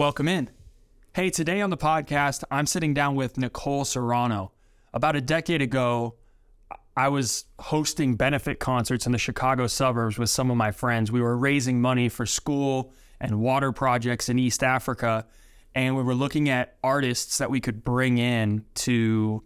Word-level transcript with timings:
Welcome 0.00 0.28
in. 0.28 0.48
Hey, 1.12 1.28
today 1.28 1.60
on 1.60 1.68
the 1.68 1.76
podcast, 1.76 2.42
I'm 2.50 2.64
sitting 2.64 2.94
down 2.94 3.16
with 3.16 3.36
Nicole 3.36 3.84
Serrano. 3.84 4.50
About 4.94 5.14
a 5.14 5.20
decade 5.20 5.60
ago, 5.60 6.14
I 6.96 7.08
was 7.08 7.44
hosting 7.58 8.14
benefit 8.14 8.60
concerts 8.60 9.04
in 9.04 9.12
the 9.12 9.18
Chicago 9.18 9.66
suburbs 9.66 10.16
with 10.16 10.30
some 10.30 10.50
of 10.50 10.56
my 10.56 10.70
friends. 10.70 11.12
We 11.12 11.20
were 11.20 11.36
raising 11.36 11.82
money 11.82 12.08
for 12.08 12.24
school 12.24 12.94
and 13.20 13.40
water 13.40 13.72
projects 13.72 14.30
in 14.30 14.38
East 14.38 14.64
Africa, 14.64 15.26
and 15.74 15.94
we 15.94 16.02
were 16.02 16.14
looking 16.14 16.48
at 16.48 16.78
artists 16.82 17.36
that 17.36 17.50
we 17.50 17.60
could 17.60 17.84
bring 17.84 18.16
in 18.16 18.64
to 18.76 19.42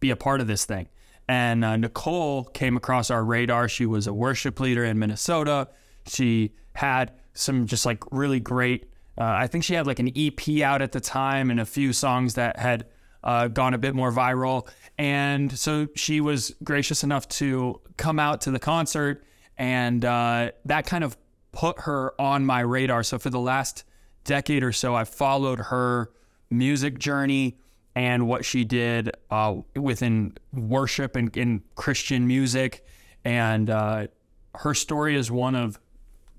be 0.00 0.08
a 0.08 0.16
part 0.16 0.40
of 0.40 0.46
this 0.46 0.64
thing. 0.64 0.88
And 1.28 1.62
uh, 1.62 1.76
Nicole 1.76 2.44
came 2.44 2.78
across 2.78 3.10
our 3.10 3.22
radar. 3.22 3.68
She 3.68 3.84
was 3.84 4.06
a 4.06 4.14
worship 4.14 4.60
leader 4.60 4.82
in 4.82 4.98
Minnesota. 4.98 5.68
She 6.06 6.54
had 6.72 7.12
some 7.34 7.66
just 7.66 7.84
like 7.84 8.02
really 8.10 8.40
great, 8.40 8.86
uh, 9.18 9.24
I 9.24 9.46
think 9.46 9.64
she 9.64 9.74
had 9.74 9.86
like 9.86 9.98
an 9.98 10.10
EP 10.16 10.60
out 10.62 10.82
at 10.82 10.92
the 10.92 11.00
time 11.00 11.50
and 11.50 11.60
a 11.60 11.66
few 11.66 11.92
songs 11.92 12.34
that 12.34 12.58
had 12.58 12.86
uh, 13.22 13.48
gone 13.48 13.74
a 13.74 13.78
bit 13.78 13.94
more 13.94 14.12
viral. 14.12 14.68
And 14.98 15.56
so 15.56 15.88
she 15.94 16.20
was 16.20 16.54
gracious 16.62 17.02
enough 17.02 17.28
to 17.30 17.80
come 17.96 18.18
out 18.18 18.42
to 18.42 18.50
the 18.50 18.58
concert, 18.58 19.24
and 19.56 20.04
uh, 20.04 20.50
that 20.64 20.86
kind 20.86 21.04
of 21.04 21.16
put 21.52 21.80
her 21.80 22.20
on 22.20 22.44
my 22.44 22.60
radar. 22.60 23.02
So 23.02 23.18
for 23.18 23.30
the 23.30 23.40
last 23.40 23.84
decade 24.24 24.62
or 24.62 24.72
so, 24.72 24.94
I've 24.94 25.08
followed 25.08 25.58
her 25.58 26.10
music 26.50 26.98
journey 26.98 27.58
and 27.94 28.26
what 28.26 28.44
she 28.44 28.64
did 28.64 29.12
uh, 29.30 29.56
within 29.76 30.36
worship 30.52 31.14
and 31.16 31.34
in 31.36 31.62
Christian 31.76 32.26
music. 32.26 32.84
And 33.24 33.70
uh, 33.70 34.08
her 34.56 34.74
story 34.74 35.16
is 35.16 35.30
one 35.30 35.54
of 35.54 35.78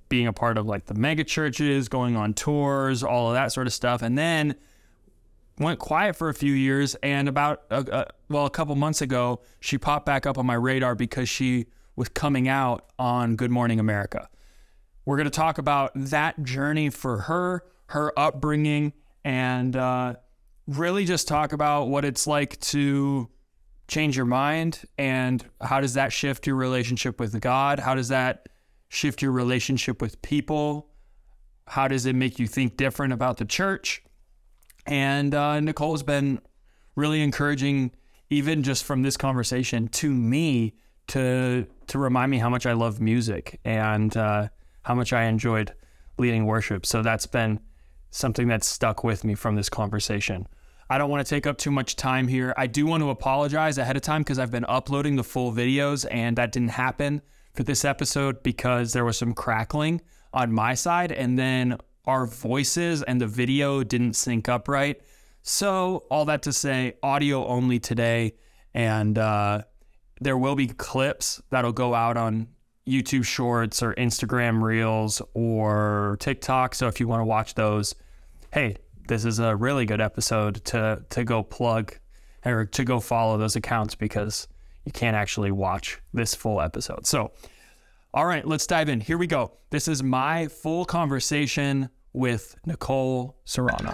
being 0.09 0.27
a 0.27 0.33
part 0.33 0.57
of 0.57 0.65
like 0.65 0.85
the 0.85 0.93
mega 0.93 1.23
churches, 1.23 1.89
going 1.89 2.15
on 2.15 2.33
tours, 2.33 3.03
all 3.03 3.29
of 3.29 3.33
that 3.33 3.51
sort 3.51 3.67
of 3.67 3.73
stuff. 3.73 4.01
And 4.01 4.17
then 4.17 4.55
went 5.59 5.79
quiet 5.79 6.15
for 6.15 6.29
a 6.29 6.33
few 6.33 6.53
years. 6.53 6.95
And 6.95 7.27
about, 7.27 7.63
a, 7.69 7.85
a, 7.91 8.07
well, 8.29 8.45
a 8.45 8.49
couple 8.49 8.75
months 8.75 9.01
ago, 9.01 9.41
she 9.59 9.77
popped 9.77 10.05
back 10.05 10.25
up 10.25 10.37
on 10.37 10.45
my 10.45 10.53
radar 10.53 10.95
because 10.95 11.29
she 11.29 11.67
was 11.95 12.09
coming 12.09 12.47
out 12.47 12.89
on 12.99 13.35
Good 13.35 13.51
Morning 13.51 13.79
America. 13.79 14.29
We're 15.05 15.17
going 15.17 15.25
to 15.25 15.31
talk 15.31 15.57
about 15.57 15.91
that 15.95 16.43
journey 16.43 16.89
for 16.89 17.19
her, 17.21 17.63
her 17.87 18.17
upbringing, 18.17 18.93
and 19.23 19.75
uh, 19.75 20.15
really 20.67 21.05
just 21.05 21.27
talk 21.27 21.53
about 21.53 21.85
what 21.85 22.03
it's 22.03 22.27
like 22.27 22.59
to 22.59 23.29
change 23.87 24.17
your 24.17 24.25
mind 24.25 24.81
and 24.97 25.45
how 25.61 25.79
does 25.79 25.93
that 25.93 26.11
shift 26.11 26.47
your 26.47 26.55
relationship 26.55 27.19
with 27.19 27.39
God? 27.39 27.79
How 27.79 27.93
does 27.93 28.07
that 28.07 28.49
shift 28.89 29.21
your 29.21 29.31
relationship 29.31 30.01
with 30.01 30.21
people? 30.21 30.89
How 31.67 31.87
does 31.87 32.05
it 32.05 32.15
make 32.15 32.39
you 32.39 32.47
think 32.47 32.77
different 32.77 33.13
about 33.13 33.37
the 33.37 33.45
church? 33.45 34.03
And 34.85 35.33
uh, 35.33 35.59
Nicole's 35.59 36.03
been 36.03 36.39
really 36.95 37.21
encouraging, 37.21 37.91
even 38.29 38.63
just 38.63 38.83
from 38.83 39.01
this 39.01 39.17
conversation, 39.17 39.87
to 39.89 40.09
me 40.09 40.75
to 41.07 41.67
to 41.87 41.99
remind 41.99 42.31
me 42.31 42.37
how 42.39 42.49
much 42.49 42.65
I 42.65 42.73
love 42.73 42.99
music 42.99 43.59
and 43.63 44.15
uh, 44.17 44.47
how 44.83 44.95
much 44.95 45.13
I 45.13 45.25
enjoyed 45.25 45.73
leading 46.17 46.45
worship. 46.45 46.85
So 46.85 47.01
that's 47.01 47.27
been 47.27 47.59
something 48.09 48.47
that's 48.47 48.67
stuck 48.67 49.03
with 49.03 49.23
me 49.23 49.35
from 49.35 49.55
this 49.55 49.69
conversation. 49.69 50.47
I 50.89 50.97
don't 50.97 51.09
want 51.09 51.25
to 51.25 51.29
take 51.29 51.47
up 51.47 51.57
too 51.57 51.71
much 51.71 51.95
time 51.95 52.27
here. 52.27 52.53
I 52.57 52.67
do 52.67 52.85
want 52.85 53.01
to 53.01 53.09
apologize 53.09 53.77
ahead 53.77 53.95
of 53.95 54.03
time 54.03 54.21
because 54.21 54.39
I've 54.39 54.51
been 54.51 54.65
uploading 54.65 55.15
the 55.15 55.23
full 55.23 55.51
videos 55.51 56.05
and 56.09 56.37
that 56.37 56.51
didn't 56.51 56.69
happen 56.69 57.21
for 57.55 57.63
this 57.63 57.85
episode 57.85 58.43
because 58.43 58.93
there 58.93 59.05
was 59.05 59.17
some 59.17 59.33
crackling 59.33 60.01
on 60.33 60.51
my 60.51 60.73
side 60.73 61.11
and 61.11 61.39
then 61.39 61.77
our 62.05 62.25
voices 62.25 63.01
and 63.03 63.19
the 63.19 63.27
video 63.27 63.83
didn't 63.83 64.13
sync 64.13 64.47
up 64.49 64.67
right. 64.67 65.01
So, 65.41 66.05
all 66.09 66.25
that 66.25 66.41
to 66.43 66.53
say, 66.53 66.95
audio 67.03 67.45
only 67.45 67.79
today. 67.79 68.33
And 68.73 69.17
uh, 69.17 69.61
there 70.19 70.37
will 70.37 70.55
be 70.55 70.67
clips 70.67 71.41
that'll 71.51 71.71
go 71.71 71.93
out 71.93 72.17
on 72.17 72.47
YouTube 72.87 73.25
Shorts 73.25 73.81
or 73.83 73.93
Instagram 73.93 74.61
Reels 74.61 75.21
or 75.33 76.17
TikTok. 76.19 76.75
So, 76.75 76.87
if 76.87 76.99
you 76.99 77.07
want 77.07 77.21
to 77.21 77.25
watch 77.25 77.53
those, 77.53 77.93
hey, 78.53 78.77
this 79.07 79.23
is 79.23 79.39
a 79.39 79.55
really 79.55 79.85
good 79.85 80.01
episode 80.01 80.65
to 80.65 81.03
to 81.11 81.23
go 81.23 81.43
plug 81.43 81.95
or 82.43 82.65
to 82.65 82.83
go 82.83 82.99
follow 82.99 83.37
those 83.37 83.55
accounts 83.55 83.93
because 83.93 84.47
you 84.83 84.91
can't 84.91 85.15
actually 85.15 85.51
watch 85.51 85.99
this 86.13 86.33
full 86.33 86.59
episode. 86.59 87.05
So, 87.05 87.31
all 88.15 88.25
right, 88.25 88.47
let's 88.47 88.65
dive 88.65 88.87
in. 88.87 89.01
Here 89.01 89.17
we 89.17 89.27
go. 89.27 89.51
This 89.71 89.89
is 89.89 90.01
my 90.01 90.47
full 90.47 90.85
conversation 90.85 91.89
with 92.13 92.55
Nicole 92.65 93.35
Serrano. 93.43 93.91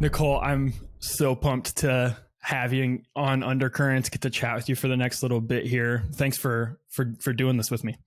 Nicole, 0.00 0.40
I'm 0.40 0.72
so 1.00 1.34
pumped 1.34 1.76
to 1.78 2.16
have 2.40 2.72
you 2.72 3.02
on 3.14 3.42
Undercurrents, 3.42 4.08
get 4.08 4.22
to 4.22 4.30
chat 4.30 4.56
with 4.56 4.70
you 4.70 4.74
for 4.74 4.88
the 4.88 4.96
next 4.96 5.22
little 5.22 5.40
bit 5.42 5.66
here. 5.66 6.04
Thanks 6.14 6.38
for 6.38 6.80
for 6.88 7.12
for 7.20 7.34
doing 7.34 7.58
this 7.58 7.70
with 7.70 7.84
me. 7.84 7.98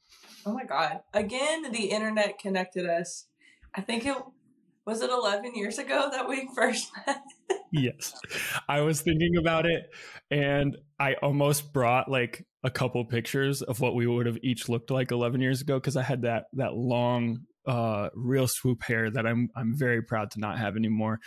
Oh 0.48 0.54
my 0.54 0.64
god. 0.64 1.02
Again, 1.14 1.72
the 1.72 1.92
internet 1.92 2.40
connected 2.40 2.88
us. 2.90 3.28
I 3.76 3.82
think 3.82 4.08
it 4.08 4.18
was 4.86 5.02
it 5.02 5.10
11 5.10 5.56
years 5.56 5.78
ago 5.78 6.10
that 6.12 6.28
we 6.30 6.48
first 6.56 6.92
met. 7.08 7.22
yes. 7.72 8.14
I 8.70 8.82
was 8.82 9.02
thinking 9.02 9.38
about 9.38 9.66
it 9.66 9.90
and 10.30 10.78
I 11.00 11.16
almost 11.16 11.74
brought 11.74 12.10
like 12.10 12.46
a 12.64 12.70
couple 12.70 13.04
pictures 13.06 13.62
of 13.62 13.80
what 13.80 13.96
we 13.96 14.08
would 14.08 14.26
have 14.26 14.38
each 14.44 14.70
looked 14.70 14.92
like 14.92 15.12
11 15.12 15.42
years 15.42 15.62
ago 15.62 15.80
because 15.80 15.98
I 15.98 16.04
had 16.04 16.24
that 16.24 16.46
that 16.54 16.74
long 16.76 17.42
uh 17.68 18.10
real 18.14 18.48
swoop 18.48 18.84
hair 18.84 19.10
that 19.10 19.26
I'm 19.26 19.50
I'm 19.56 19.76
very 19.76 20.04
proud 20.04 20.32
to 20.32 20.40
not 20.40 20.60
have 20.60 20.76
anymore. 20.76 21.20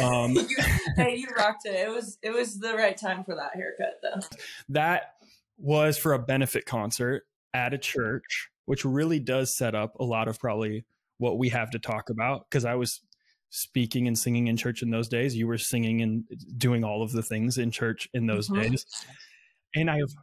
Um 0.00 0.32
you, 0.36 0.56
hey, 0.96 1.16
you 1.16 1.28
rocked 1.36 1.66
it. 1.66 1.74
It 1.74 1.90
was 1.90 2.18
it 2.22 2.30
was 2.30 2.58
the 2.58 2.74
right 2.74 2.96
time 2.96 3.24
for 3.24 3.34
that 3.34 3.54
haircut 3.54 3.94
though. 4.02 4.36
That 4.68 5.14
was 5.58 5.98
for 5.98 6.12
a 6.12 6.18
benefit 6.18 6.64
concert 6.64 7.24
at 7.52 7.74
a 7.74 7.78
church, 7.78 8.50
which 8.66 8.84
really 8.84 9.18
does 9.18 9.56
set 9.56 9.74
up 9.74 9.96
a 9.98 10.04
lot 10.04 10.28
of 10.28 10.38
probably 10.38 10.84
what 11.20 11.38
we 11.38 11.50
have 11.50 11.70
to 11.70 11.78
talk 11.78 12.08
about 12.08 12.46
because 12.48 12.64
I 12.64 12.74
was 12.74 13.00
speaking 13.50 14.06
and 14.06 14.18
singing 14.18 14.46
in 14.46 14.56
church 14.56 14.82
in 14.82 14.90
those 14.90 15.08
days. 15.08 15.36
You 15.36 15.46
were 15.46 15.58
singing 15.58 16.00
and 16.00 16.24
doing 16.56 16.82
all 16.82 17.02
of 17.02 17.12
the 17.12 17.22
things 17.22 17.58
in 17.58 17.70
church 17.70 18.08
in 18.14 18.26
those 18.26 18.48
mm-hmm. 18.48 18.62
days. 18.62 18.86
And 19.74 19.90
I've 19.90 20.14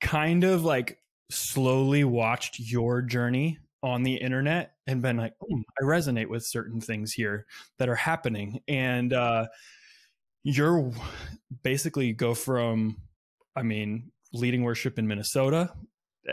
kind 0.00 0.44
of 0.44 0.64
like 0.64 0.98
slowly 1.30 2.04
watched 2.04 2.58
your 2.58 3.00
journey 3.00 3.58
on 3.82 4.02
the 4.02 4.16
internet 4.16 4.72
and 4.86 5.00
been 5.00 5.16
like, 5.16 5.32
oh, 5.42 5.62
I 5.80 5.84
resonate 5.84 6.28
with 6.28 6.44
certain 6.44 6.80
things 6.80 7.12
here 7.12 7.46
that 7.78 7.88
are 7.88 7.94
happening. 7.94 8.60
And 8.68 9.12
uh, 9.12 9.46
you're 10.42 10.92
basically 11.62 12.12
go 12.12 12.34
from, 12.34 12.98
I 13.56 13.62
mean, 13.62 14.10
leading 14.34 14.62
worship 14.62 14.98
in 14.98 15.06
Minnesota. 15.06 15.72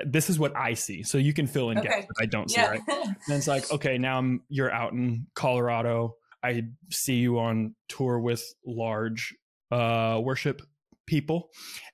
This 0.05 0.29
is 0.29 0.39
what 0.39 0.55
I 0.55 0.73
see. 0.73 1.03
So 1.03 1.17
you 1.17 1.33
can 1.33 1.47
fill 1.47 1.69
in 1.69 1.77
okay. 1.79 1.87
gaps 1.87 2.05
that 2.07 2.15
I 2.21 2.25
don't 2.25 2.49
see, 2.49 2.59
yeah. 2.59 2.69
right? 2.71 2.81
and 2.89 3.15
it's 3.29 3.47
like, 3.47 3.71
okay, 3.71 3.97
now 3.97 4.17
I'm 4.17 4.41
you're 4.49 4.71
out 4.71 4.93
in 4.93 5.27
Colorado. 5.35 6.15
I 6.43 6.63
see 6.91 7.15
you 7.15 7.39
on 7.39 7.75
tour 7.87 8.19
with 8.19 8.43
large 8.65 9.33
uh, 9.71 10.19
worship 10.23 10.61
people. 11.07 11.49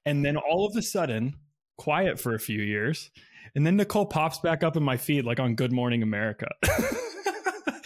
And 0.06 0.26
then 0.26 0.38
all 0.38 0.66
of 0.66 0.76
a 0.76 0.82
sudden, 0.82 1.36
quiet 1.78 2.20
for 2.20 2.36
a 2.36 2.40
few 2.40 2.62
years 2.62 3.12
and 3.56 3.66
then 3.66 3.76
Nicole 3.76 4.06
pops 4.06 4.40
back 4.40 4.64
up 4.64 4.78
in 4.78 4.84
my 4.84 4.98
feed 4.98 5.26
like 5.26 5.40
on 5.40 5.56
Good 5.56 5.72
Morning 5.72 6.04
America. 6.04 6.48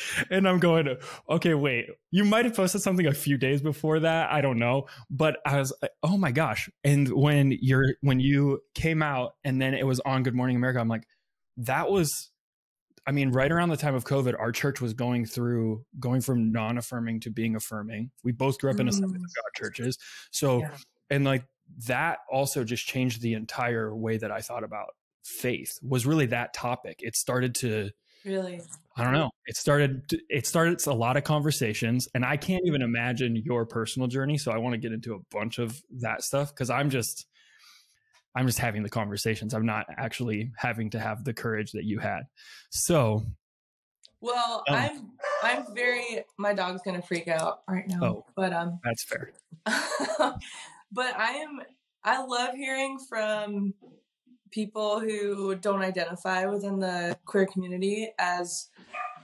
and 0.29 0.47
I'm 0.47 0.59
going, 0.59 0.95
okay, 1.29 1.53
wait, 1.53 1.87
you 2.11 2.25
might 2.25 2.45
have 2.45 2.55
posted 2.55 2.81
something 2.81 3.05
a 3.05 3.13
few 3.13 3.37
days 3.37 3.61
before 3.61 3.99
that. 4.01 4.31
I 4.31 4.41
don't 4.41 4.59
know. 4.59 4.87
But 5.09 5.37
I 5.45 5.59
was 5.59 5.73
like, 5.81 5.91
oh 6.03 6.17
my 6.17 6.31
gosh. 6.31 6.69
And 6.83 7.09
when 7.09 7.57
you're 7.61 7.95
when 8.01 8.19
you 8.19 8.61
came 8.73 9.01
out 9.01 9.35
and 9.43 9.61
then 9.61 9.73
it 9.73 9.85
was 9.85 9.99
on 10.01 10.23
Good 10.23 10.35
Morning 10.35 10.55
America, 10.55 10.79
I'm 10.79 10.87
like, 10.87 11.07
that 11.57 11.89
was 11.89 12.31
I 13.07 13.11
mean, 13.11 13.31
right 13.31 13.51
around 13.51 13.69
the 13.69 13.77
time 13.77 13.93
of 13.93 14.03
COVID, 14.03 14.39
our 14.39 14.51
church 14.51 14.81
was 14.81 14.93
going 14.93 15.25
through 15.25 15.85
going 15.99 16.21
from 16.21 16.51
non-affirming 16.51 17.19
to 17.21 17.29
being 17.29 17.55
affirming. 17.55 18.09
We 18.23 18.31
both 18.31 18.57
grew 18.57 18.71
up 18.71 18.79
in 18.79 18.87
Assemblies 18.87 19.21
of 19.23 19.29
God 19.29 19.51
mm. 19.55 19.63
churches. 19.63 19.97
So 20.31 20.61
yeah. 20.61 20.77
and 21.09 21.23
like 21.23 21.45
that 21.87 22.19
also 22.31 22.63
just 22.63 22.85
changed 22.85 23.21
the 23.21 23.33
entire 23.33 23.95
way 23.95 24.17
that 24.17 24.31
I 24.31 24.41
thought 24.41 24.63
about 24.63 24.95
faith 25.23 25.79
was 25.81 26.05
really 26.05 26.27
that 26.27 26.53
topic. 26.53 26.99
It 27.01 27.15
started 27.15 27.55
to 27.55 27.91
really 28.23 28.61
I 28.97 29.03
don't 29.03 29.13
know. 29.13 29.29
It 29.45 29.57
started 29.57 30.03
it 30.29 30.47
started 30.47 30.85
a 30.87 30.93
lot 30.93 31.17
of 31.17 31.23
conversations 31.23 32.07
and 32.13 32.23
I 32.23 32.37
can't 32.37 32.63
even 32.65 32.81
imagine 32.81 33.35
your 33.35 33.65
personal 33.65 34.07
journey, 34.07 34.37
so 34.37 34.51
I 34.51 34.57
want 34.57 34.73
to 34.73 34.77
get 34.77 34.93
into 34.93 35.15
a 35.15 35.19
bunch 35.31 35.59
of 35.59 35.81
that 35.99 36.23
stuff 36.23 36.55
cuz 36.55 36.69
I'm 36.69 36.89
just 36.89 37.25
I'm 38.35 38.47
just 38.47 38.59
having 38.59 38.83
the 38.83 38.89
conversations. 38.89 39.53
I'm 39.53 39.65
not 39.65 39.85
actually 39.97 40.51
having 40.57 40.89
to 40.91 40.99
have 40.99 41.23
the 41.23 41.33
courage 41.33 41.71
that 41.71 41.85
you 41.85 41.99
had. 41.99 42.23
So 42.69 43.23
well, 44.21 44.63
um, 44.69 44.75
I'm 44.75 45.11
I'm 45.43 45.75
very 45.75 46.23
my 46.37 46.53
dog's 46.53 46.81
going 46.83 46.99
to 46.99 47.05
freak 47.05 47.27
out 47.27 47.61
right 47.69 47.87
now. 47.87 47.99
Oh, 48.01 48.25
but 48.35 48.53
um 48.53 48.79
That's 48.83 49.05
fair. 49.05 49.33
but 49.65 51.15
I 51.17 51.31
am 51.31 51.61
I 52.03 52.23
love 52.23 52.55
hearing 52.55 52.97
from 53.09 53.73
people 54.55 55.01
who 55.01 55.53
don't 55.55 55.81
identify 55.81 56.45
within 56.45 56.79
the 56.79 57.17
queer 57.25 57.45
community 57.45 58.09
as 58.17 58.69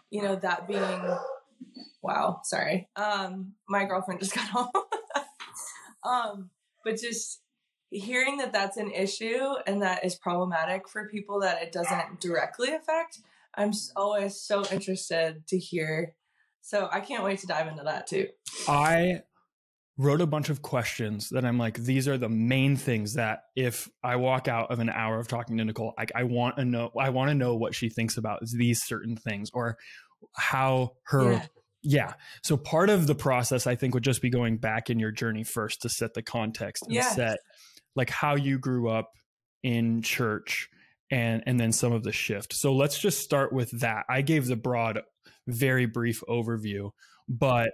you 0.09 0.21
know 0.21 0.35
that 0.35 0.67
being 0.67 1.01
wow 2.03 2.41
sorry 2.43 2.89
um 2.97 3.53
my 3.69 3.85
girlfriend 3.85 4.19
just 4.19 4.35
got 4.35 4.49
home. 4.49 4.69
Um 6.03 6.49
but 6.83 6.99
just 6.99 7.41
hearing 7.91 8.37
that 8.37 8.51
that's 8.51 8.75
an 8.75 8.91
issue 8.91 9.53
and 9.65 9.81
that 9.81 10.03
is 10.03 10.15
problematic 10.15 10.89
for 10.89 11.07
people 11.07 11.39
that 11.39 11.61
it 11.61 11.71
doesn't 11.71 12.19
directly 12.19 12.73
affect 12.73 13.19
i'm 13.55 13.71
always 13.95 14.39
so 14.39 14.65
interested 14.71 15.47
to 15.47 15.57
hear. 15.57 16.13
So 16.61 16.89
i 16.91 16.99
can't 16.99 17.23
wait 17.23 17.39
to 17.39 17.47
dive 17.47 17.67
into 17.67 17.83
that 17.83 18.05
too. 18.05 18.27
I 18.67 19.21
wrote 19.97 20.21
a 20.21 20.27
bunch 20.27 20.49
of 20.49 20.61
questions 20.61 21.29
that 21.29 21.45
I'm 21.45 21.57
like, 21.57 21.77
these 21.77 22.07
are 22.07 22.17
the 22.17 22.29
main 22.29 22.75
things 22.75 23.15
that 23.15 23.43
if 23.55 23.89
I 24.03 24.15
walk 24.15 24.47
out 24.47 24.71
of 24.71 24.79
an 24.79 24.89
hour 24.89 25.19
of 25.19 25.27
talking 25.27 25.57
to 25.57 25.65
Nicole, 25.65 25.93
like 25.97 26.11
I 26.15 26.23
want 26.23 26.57
to 26.57 26.65
know, 26.65 26.91
I 26.97 27.09
want 27.09 27.29
to 27.29 27.35
know 27.35 27.55
what 27.55 27.75
she 27.75 27.89
thinks 27.89 28.17
about 28.17 28.39
these 28.53 28.81
certain 28.83 29.15
things 29.15 29.49
or 29.53 29.77
how 30.35 30.93
her, 31.03 31.33
yeah. 31.33 31.45
yeah. 31.83 32.13
So 32.43 32.57
part 32.57 32.89
of 32.89 33.05
the 33.05 33.15
process, 33.15 33.67
I 33.67 33.75
think, 33.75 33.93
would 33.93 34.03
just 34.03 34.21
be 34.21 34.29
going 34.29 34.57
back 34.57 34.89
in 34.89 34.97
your 34.97 35.11
journey 35.11 35.43
first 35.43 35.81
to 35.81 35.89
set 35.89 36.13
the 36.13 36.23
context 36.23 36.83
and 36.83 36.93
yes. 36.93 37.15
set 37.15 37.39
like 37.95 38.09
how 38.09 38.35
you 38.35 38.57
grew 38.57 38.89
up 38.89 39.11
in 39.63 40.01
church 40.01 40.69
and 41.11 41.43
and 41.45 41.59
then 41.59 41.71
some 41.71 41.91
of 41.91 42.03
the 42.03 42.11
shift. 42.11 42.53
So 42.53 42.73
let's 42.73 42.97
just 42.97 43.19
start 43.19 43.53
with 43.53 43.81
that. 43.81 44.05
I 44.09 44.21
gave 44.21 44.47
the 44.47 44.55
broad, 44.55 45.01
very 45.47 45.85
brief 45.85 46.23
overview, 46.27 46.91
but 47.27 47.71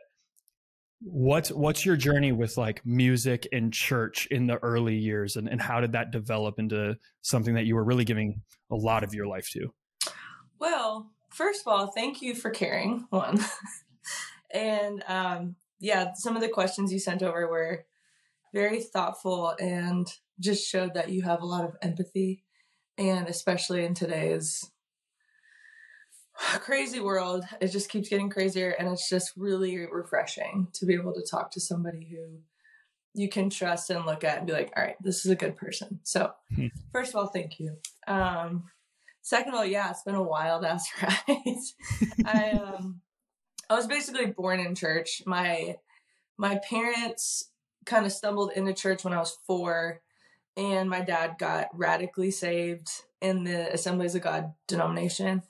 What's 0.99 1.51
what's 1.51 1.85
your 1.85 1.95
journey 1.95 2.31
with 2.31 2.57
like 2.57 2.83
music 2.85 3.47
and 3.51 3.71
church 3.71 4.27
in 4.31 4.47
the 4.47 4.57
early 4.57 4.95
years 4.95 5.35
and, 5.35 5.47
and 5.47 5.61
how 5.61 5.79
did 5.79 5.91
that 5.91 6.11
develop 6.11 6.57
into 6.57 6.97
something 7.21 7.53
that 7.53 7.65
you 7.65 7.75
were 7.75 7.83
really 7.83 8.05
giving 8.05 8.41
a 8.71 8.75
lot 8.75 9.03
of 9.03 9.13
your 9.13 9.27
life 9.27 9.49
to? 9.51 9.71
Well, 10.59 11.11
first 11.29 11.61
of 11.61 11.67
all, 11.67 11.87
thank 11.87 12.21
you 12.21 12.33
for 12.33 12.49
caring, 12.49 13.05
one. 13.11 13.39
and 14.51 15.03
um, 15.07 15.55
yeah, 15.79 16.13
some 16.15 16.35
of 16.35 16.41
the 16.41 16.49
questions 16.49 16.91
you 16.91 16.99
sent 16.99 17.21
over 17.21 17.47
were 17.47 17.85
very 18.53 18.81
thoughtful 18.81 19.53
and 19.59 20.07
just 20.39 20.67
showed 20.67 20.93
that 20.95 21.09
you 21.09 21.21
have 21.21 21.41
a 21.41 21.45
lot 21.45 21.65
of 21.65 21.75
empathy. 21.81 22.43
And 22.97 23.27
especially 23.27 23.85
in 23.85 23.93
today's 23.93 24.71
crazy 26.59 26.99
world. 26.99 27.43
It 27.61 27.69
just 27.69 27.89
keeps 27.89 28.09
getting 28.09 28.29
crazier, 28.29 28.71
and 28.71 28.87
it's 28.87 29.09
just 29.09 29.33
really 29.35 29.85
refreshing 29.91 30.67
to 30.73 30.85
be 30.85 30.93
able 30.93 31.13
to 31.13 31.23
talk 31.23 31.51
to 31.51 31.59
somebody 31.59 32.07
who 32.09 32.39
you 33.13 33.29
can 33.29 33.49
trust 33.49 33.89
and 33.89 34.05
look 34.05 34.23
at 34.23 34.37
and 34.37 34.47
be 34.47 34.53
like, 34.53 34.71
all 34.77 34.83
right, 34.83 34.95
this 35.01 35.25
is 35.25 35.31
a 35.31 35.35
good 35.35 35.57
person. 35.57 35.99
So, 36.03 36.31
hmm. 36.53 36.67
first 36.91 37.09
of 37.09 37.15
all, 37.15 37.27
thank 37.27 37.59
you. 37.59 37.77
Um, 38.07 38.65
second 39.21 39.53
of 39.53 39.59
all, 39.59 39.65
yeah, 39.65 39.89
it's 39.89 40.03
been 40.03 40.15
a 40.15 40.23
wild 40.23 40.63
ass 40.63 40.87
ride. 41.01 41.57
I 42.25 42.51
um, 42.51 43.01
I 43.69 43.75
was 43.75 43.87
basically 43.87 44.27
born 44.27 44.59
in 44.59 44.75
church. 44.75 45.23
My 45.25 45.77
my 46.37 46.59
parents 46.69 47.49
kind 47.85 48.05
of 48.05 48.11
stumbled 48.11 48.51
into 48.55 48.73
church 48.73 49.03
when 49.03 49.13
I 49.13 49.17
was 49.17 49.37
four, 49.47 50.01
and 50.55 50.89
my 50.89 51.01
dad 51.01 51.35
got 51.39 51.67
radically 51.73 52.31
saved 52.31 52.89
in 53.21 53.43
the 53.43 53.73
Assemblies 53.73 54.15
of 54.15 54.21
God 54.21 54.53
denomination. 54.67 55.41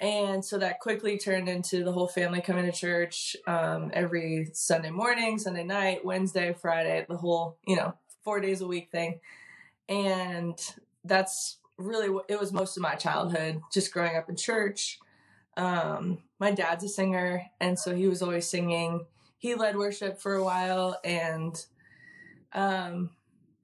And 0.00 0.44
so 0.44 0.58
that 0.58 0.78
quickly 0.78 1.18
turned 1.18 1.48
into 1.48 1.82
the 1.82 1.92
whole 1.92 2.06
family 2.06 2.40
coming 2.40 2.64
to 2.66 2.72
church 2.72 3.36
um, 3.46 3.90
every 3.92 4.48
Sunday 4.52 4.90
morning, 4.90 5.38
Sunday 5.38 5.64
night, 5.64 6.04
Wednesday, 6.04 6.52
Friday, 6.52 7.04
the 7.08 7.16
whole, 7.16 7.58
you 7.66 7.74
know, 7.74 7.94
four 8.22 8.40
days 8.40 8.60
a 8.60 8.66
week 8.66 8.90
thing. 8.92 9.18
And 9.88 10.56
that's 11.04 11.58
really 11.78 12.10
what 12.10 12.26
it 12.28 12.38
was 12.38 12.52
most 12.52 12.76
of 12.76 12.82
my 12.82 12.94
childhood, 12.94 13.60
just 13.72 13.92
growing 13.92 14.16
up 14.16 14.28
in 14.28 14.36
church. 14.36 14.98
Um, 15.56 16.18
my 16.38 16.52
dad's 16.52 16.84
a 16.84 16.88
singer, 16.88 17.42
and 17.60 17.76
so 17.76 17.94
he 17.94 18.06
was 18.06 18.22
always 18.22 18.48
singing. 18.48 19.06
He 19.38 19.56
led 19.56 19.76
worship 19.76 20.20
for 20.20 20.34
a 20.34 20.44
while, 20.44 21.00
and 21.04 21.56
um, 22.52 23.10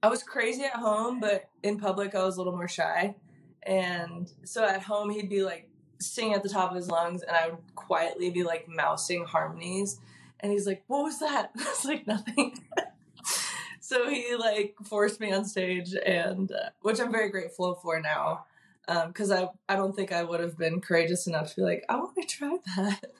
I 0.03 0.09
was 0.09 0.23
crazy 0.23 0.63
at 0.63 0.73
home, 0.73 1.19
but 1.19 1.49
in 1.63 1.79
public, 1.79 2.13
I 2.13 2.23
was 2.23 2.35
a 2.35 2.39
little 2.39 2.55
more 2.55 2.67
shy. 2.67 3.15
And 3.63 4.31
so 4.43 4.65
at 4.65 4.83
home, 4.83 5.09
he'd 5.09 5.29
be 5.29 5.43
like 5.43 5.69
sing 5.99 6.33
at 6.33 6.43
the 6.43 6.49
top 6.49 6.71
of 6.71 6.75
his 6.75 6.89
lungs 6.89 7.21
and 7.21 7.35
I 7.35 7.49
would 7.49 7.75
quietly 7.75 8.29
be 8.29 8.43
like 8.43 8.67
mousing 8.67 9.25
harmonies. 9.25 9.99
And 10.39 10.51
he's 10.51 10.67
like, 10.67 10.83
What 10.87 11.03
was 11.03 11.19
that? 11.19 11.51
I 11.57 11.63
was 11.63 11.85
like, 11.85 12.07
Nothing. 12.07 12.59
so 13.79 14.09
he 14.09 14.35
like 14.35 14.75
forced 14.83 15.19
me 15.19 15.31
on 15.31 15.45
stage, 15.45 15.93
and 16.05 16.51
uh, 16.51 16.69
which 16.81 16.99
I'm 16.99 17.11
very 17.11 17.29
grateful 17.29 17.75
for 17.75 17.99
now. 17.99 18.45
Because 18.87 19.31
um, 19.31 19.49
I, 19.67 19.73
I 19.73 19.75
don't 19.75 19.95
think 19.95 20.11
I 20.11 20.23
would 20.23 20.39
have 20.39 20.57
been 20.57 20.79
courageous 20.79 21.25
enough 21.25 21.49
to 21.49 21.55
be 21.55 21.61
like, 21.63 21.83
I 21.89 21.95
want 21.95 22.15
to 22.17 22.23
try 22.23 22.57
that. 22.75 23.05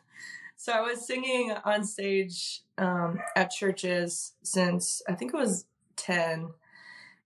So 0.57 0.71
I 0.71 0.79
was 0.79 1.05
singing 1.05 1.51
on 1.65 1.83
stage 1.83 2.61
um, 2.77 3.19
at 3.35 3.51
churches 3.51 4.33
since 4.41 5.01
I 5.07 5.13
think 5.13 5.33
it 5.33 5.37
was 5.37 5.65
10. 5.97 6.49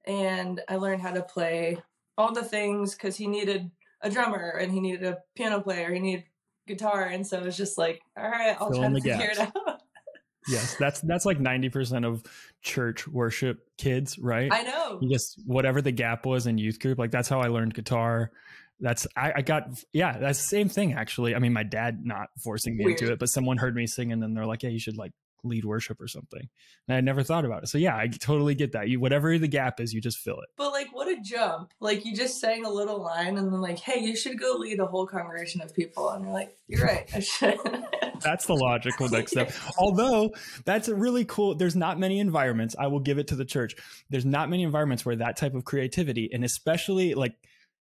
And 0.06 0.62
I 0.68 0.78
learned 0.78 1.04
how 1.04 1.12
to 1.12 1.22
play 1.22 1.78
all 2.18 2.34
the 2.34 2.44
things 2.44 2.96
because 2.96 3.16
he 3.16 3.28
needed 3.28 3.70
a 4.02 4.10
drummer 4.10 4.58
and 4.60 4.72
he 4.72 4.80
needed 4.80 5.04
a 5.04 5.18
piano 5.36 5.62
player, 5.62 5.94
he 5.94 6.00
needed 6.00 6.24
guitar, 6.68 7.04
and 7.04 7.26
so 7.26 7.38
it 7.38 7.44
was 7.44 7.58
just 7.58 7.78
like, 7.78 8.02
all 8.18 8.30
right, 8.30 8.56
I'll 8.60 8.72
Fill 8.72 8.80
try 8.80 8.90
to 8.90 8.96
figure 8.96 9.32
it 9.32 9.40
out. 9.40 9.54
yes, 10.48 10.76
that's 10.80 11.02
that's 11.02 11.26
like 11.26 11.40
ninety 11.40 11.70
percent 11.70 12.06
of 12.06 12.24
church 12.62 13.08
worship 13.08 13.60
kids, 13.78 14.18
right? 14.18 14.52
I 14.52 14.64
know. 14.64 15.00
You 15.02 15.10
just 15.10 15.42
whatever 15.46 15.82
the 15.82 15.92
gap 15.92 16.26
was 16.26 16.48
in 16.48 16.58
youth 16.58 16.80
group, 16.80 16.98
like 17.00 17.12
that's 17.12 17.30
how 17.30 17.40
I 17.42 17.48
learned 17.48 17.74
guitar. 17.74 18.32
That's 18.80 19.06
I, 19.18 19.34
I 19.38 19.42
got 19.42 19.84
yeah, 19.92 20.18
that's 20.18 20.40
the 20.40 20.48
same 20.48 20.70
thing 20.70 20.94
actually. 20.94 21.36
I 21.36 21.40
mean, 21.40 21.52
my 21.52 21.64
dad 21.64 22.06
not 22.06 22.30
forcing 22.42 22.78
me 22.78 22.86
Weird. 22.86 23.02
into 23.02 23.14
it, 23.14 23.20
but 23.20 23.28
someone 23.28 23.58
heard 23.58 23.76
me 23.76 23.88
sing 23.88 24.12
and 24.12 24.24
then 24.24 24.34
they're 24.34 24.46
like, 24.46 24.64
"Yeah, 24.64 24.70
you 24.70 24.80
should 24.80 24.98
like 24.98 25.12
lead 25.44 25.66
worship 25.66 26.00
or 26.02 26.08
something. 26.08 26.50
And 26.88 26.98
I 26.98 27.02
never 27.02 27.24
thought 27.24 27.46
about 27.46 27.64
it. 27.64 27.68
So 27.68 27.78
yeah, 27.78 27.96
I 27.96 28.08
totally 28.08 28.56
get 28.56 28.74
that. 28.74 28.90
You 28.90 29.00
whatever 29.00 29.38
the 29.38 29.48
gap 29.48 29.80
is, 29.80 29.94
you 29.94 30.02
just 30.02 30.18
fill 30.18 30.40
it. 30.40 30.50
But 30.58 30.72
like 30.72 30.94
what 30.94 31.08
a 31.08 31.18
jump. 31.22 31.74
Like 31.80 32.06
you 32.06 32.16
just 32.16 32.40
sang 32.40 32.66
a 32.66 32.70
little 32.70 33.02
line 33.02 33.38
and 33.38 33.52
then 33.52 33.62
like, 33.62 33.80
hey, 33.80 34.00
you 34.00 34.16
should 34.16 34.40
go 34.40 34.56
lead 34.58 34.80
a 34.80 34.86
whole 34.86 35.08
congregation 35.08 35.62
of 35.62 35.74
people. 35.74 36.10
And 36.10 36.26
you're 36.26 36.34
like, 36.34 36.58
you're 36.68 36.86
right, 36.86 37.10
I 37.14 37.20
should. 37.20 37.60
that's 38.22 38.46
the 38.46 38.56
logical 38.56 39.10
next 39.10 39.32
step. 39.32 39.52
Although 39.78 40.32
that's 40.66 40.88
a 40.88 40.96
really 40.96 41.26
cool 41.26 41.56
there's 41.56 41.76
not 41.76 42.00
many 42.00 42.20
environments, 42.20 42.76
I 42.78 42.88
will 42.88 43.00
give 43.00 43.18
it 43.18 43.28
to 43.28 43.36
the 43.36 43.46
church. 43.46 43.76
There's 44.10 44.26
not 44.26 44.50
many 44.50 44.64
environments 44.64 45.06
where 45.06 45.16
that 45.18 45.38
type 45.38 45.56
of 45.56 45.64
creativity 45.66 46.30
and 46.32 46.44
especially 46.44 47.14
like, 47.14 47.34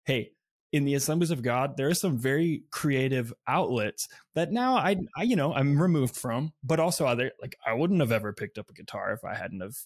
hey, 0.04 0.32
in 0.72 0.84
the 0.84 0.94
assemblies 0.94 1.30
of 1.30 1.42
god 1.42 1.76
there 1.76 1.88
are 1.88 1.94
some 1.94 2.18
very 2.18 2.62
creative 2.70 3.32
outlets 3.46 4.08
that 4.34 4.52
now 4.52 4.76
I, 4.76 4.96
I 5.16 5.22
you 5.22 5.36
know 5.36 5.52
i'm 5.54 5.80
removed 5.80 6.16
from 6.16 6.52
but 6.62 6.80
also 6.80 7.06
other 7.06 7.32
like 7.40 7.56
i 7.66 7.72
wouldn't 7.72 8.00
have 8.00 8.12
ever 8.12 8.32
picked 8.32 8.58
up 8.58 8.70
a 8.70 8.72
guitar 8.72 9.12
if 9.12 9.24
i 9.24 9.34
hadn't 9.34 9.60
have 9.60 9.76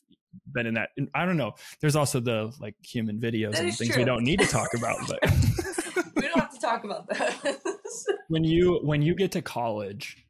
been 0.53 0.67
in 0.67 0.75
that 0.75 0.91
i 1.15 1.25
don't 1.25 1.37
know 1.37 1.53
there's 1.81 1.97
also 1.97 2.21
the 2.21 2.53
like 2.61 2.75
human 2.83 3.21
videos 3.21 3.59
and 3.59 3.75
things 3.75 3.93
true. 3.93 4.03
we 4.03 4.05
don't 4.05 4.25
need 4.25 4.41
to 4.41 4.47
talk 4.47 4.75
about 4.75 4.99
but 5.07 5.21
we 6.17 6.23
don't 6.23 6.39
have 6.39 6.53
to 6.53 6.61
talk 6.61 6.85
about 6.85 7.09
that 7.09 7.61
when 8.29 8.45
you 8.45 8.81
when 8.83 9.03
you 9.03 9.15
get 9.15 9.33
to 9.33 9.43
college 9.43 10.25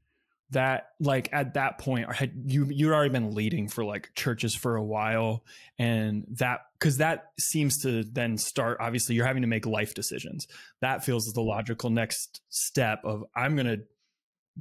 that 0.52 0.88
like 1.00 1.28
at 1.32 1.54
that 1.54 1.78
point 1.78 2.12
had 2.14 2.32
you 2.47 2.66
you'd 2.71 2.92
already 2.92 3.11
been 3.11 3.35
leading 3.35 3.68
for 3.68 3.85
like 3.85 4.11
churches 4.14 4.54
for 4.54 4.76
a 4.76 4.82
while 4.82 5.44
and 5.78 6.25
that 6.28 6.61
because 6.78 6.99
that 6.99 7.32
seems 7.38 7.82
to 7.82 8.04
then 8.04 8.38
start 8.38 8.78
obviously 8.80 9.14
you're 9.14 9.26
having 9.26 9.42
to 9.42 9.49
make 9.49 9.66
life 9.66 9.94
decisions. 9.94 10.47
That 10.80 11.04
feels 11.04 11.26
the 11.32 11.40
logical 11.40 11.90
next 11.90 12.40
step 12.49 13.00
of 13.04 13.25
i'm 13.35 13.56
going 13.56 13.66
to 13.66 13.82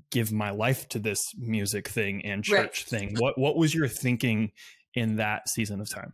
give 0.10 0.32
my 0.32 0.52
life 0.52 0.88
to 0.90 1.00
this 1.00 1.20
music 1.38 1.90
thing 1.90 2.26
and 2.26 2.46
church 2.46 2.58
right. 2.92 3.00
thing. 3.00 3.16
What 3.18 3.38
what 3.38 3.58
was 3.58 3.76
your 3.76 3.90
thinking 3.90 4.52
in 4.94 5.18
that 5.18 5.50
season 5.50 5.82
of 5.82 5.90
time? 5.90 6.14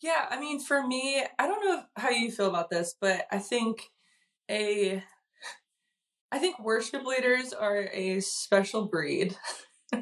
Yeah 0.00 0.26
i 0.30 0.40
mean 0.40 0.60
for 0.60 0.86
me 0.86 1.24
i 1.38 1.46
don't 1.46 1.64
know 1.64 1.82
how 1.96 2.10
you 2.10 2.30
feel 2.30 2.48
about 2.48 2.70
this 2.70 2.94
but 3.00 3.26
i 3.30 3.38
think 3.38 3.90
a 4.50 5.02
I 6.32 6.38
think 6.38 6.58
worship 6.60 7.04
leaders 7.04 7.52
are 7.52 7.88
a 7.92 8.20
special 8.20 8.86
breed. 8.86 9.36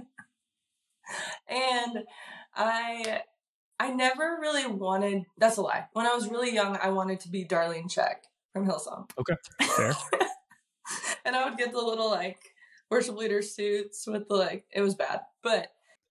and 1.48 2.04
I 2.54 3.22
I 3.80 3.90
never 3.92 4.38
really 4.40 4.66
wanted 4.66 5.24
that's 5.38 5.56
a 5.56 5.62
lie. 5.62 5.86
When 5.92 6.06
I 6.06 6.14
was 6.14 6.28
really 6.28 6.52
young, 6.52 6.76
I 6.82 6.90
wanted 6.90 7.20
to 7.20 7.30
be 7.30 7.44
Darlene 7.44 7.90
Zschech 7.90 8.16
from 8.52 8.66
Hillsong. 8.66 9.08
Okay. 9.18 9.34
Fair. 9.76 9.94
and 11.24 11.34
I 11.34 11.48
would 11.48 11.58
get 11.58 11.72
the 11.72 11.80
little 11.80 12.10
like 12.10 12.38
worship 12.90 13.16
leader 13.16 13.40
suits 13.40 14.06
with 14.06 14.28
the 14.28 14.34
like 14.34 14.66
it 14.70 14.82
was 14.82 14.94
bad. 14.94 15.20
But 15.42 15.68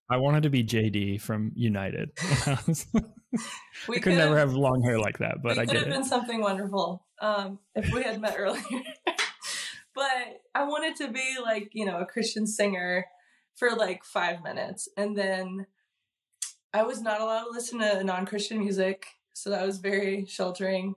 I 0.10 0.18
wanted 0.18 0.44
to 0.44 0.50
be 0.50 0.64
JD 0.64 1.22
from 1.22 1.52
United. 1.54 2.12
we 3.90 4.00
could 4.00 4.14
never 4.14 4.38
have 4.38 4.54
long 4.54 4.82
hair 4.82 4.98
like 4.98 5.18
that, 5.20 5.44
but 5.44 5.60
I 5.60 5.66
get 5.66 5.76
it. 5.76 5.80
Could 5.80 5.88
have 5.88 6.02
been 6.02 6.06
something 6.06 6.42
wonderful 6.42 7.06
um, 7.22 7.60
if 7.76 7.94
we 7.94 8.04
had 8.04 8.22
met 8.22 8.36
earlier 8.38 8.64
but 9.98 10.42
I 10.56 10.64
wanted 10.64 10.96
to 10.98 11.12
be 11.12 11.38
like, 11.44 11.72
you 11.74 11.86
know, 11.86 12.00
a 12.00 12.06
Christian 12.06 12.48
singer 12.48 13.08
for 13.56 13.72
like 13.72 14.06
five 14.06 14.44
minutes. 14.44 14.88
And 14.96 15.18
then 15.18 15.66
I 16.74 16.84
was 16.84 17.02
not 17.02 17.20
allowed 17.20 17.46
to 17.46 17.52
listen 17.52 17.80
to 17.80 18.04
non 18.04 18.28
Christian 18.28 18.60
music. 18.60 19.08
So 19.34 19.50
that 19.50 19.66
was 19.66 19.80
very 19.80 20.26
sheltering. 20.28 20.96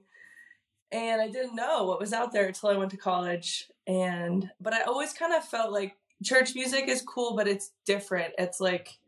and 0.93 1.23
I 1.23 1.29
didn't 1.29 1.55
know 1.57 1.85
what 1.85 2.01
was 2.01 2.13
out 2.13 2.33
there 2.33 2.47
until 2.47 2.71
I 2.71 2.77
went 2.77 2.91
to 2.91 2.97
college. 2.97 3.69
And 3.87 4.51
but 4.61 4.75
I 4.75 4.83
always 4.83 5.13
kind 5.15 5.35
of 5.35 5.45
felt 5.45 5.73
like 5.73 5.97
church 6.23 6.55
music 6.55 6.89
is 6.89 7.03
cool, 7.03 7.37
but 7.37 7.49
it's 7.49 7.73
different. 7.87 8.35
It's 8.39 8.61
like 8.61 8.99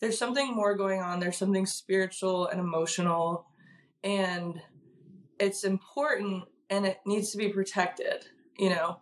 there's 0.00 0.18
something 0.18 0.54
more 0.54 0.76
going 0.76 1.00
on. 1.00 1.20
There's 1.20 1.36
something 1.36 1.66
spiritual 1.66 2.46
and 2.48 2.60
emotional, 2.60 3.46
and 4.04 4.60
it's 5.40 5.64
important 5.64 6.44
and 6.70 6.86
it 6.86 6.98
needs 7.04 7.32
to 7.32 7.38
be 7.38 7.48
protected, 7.48 8.26
you 8.56 8.70
know. 8.70 9.00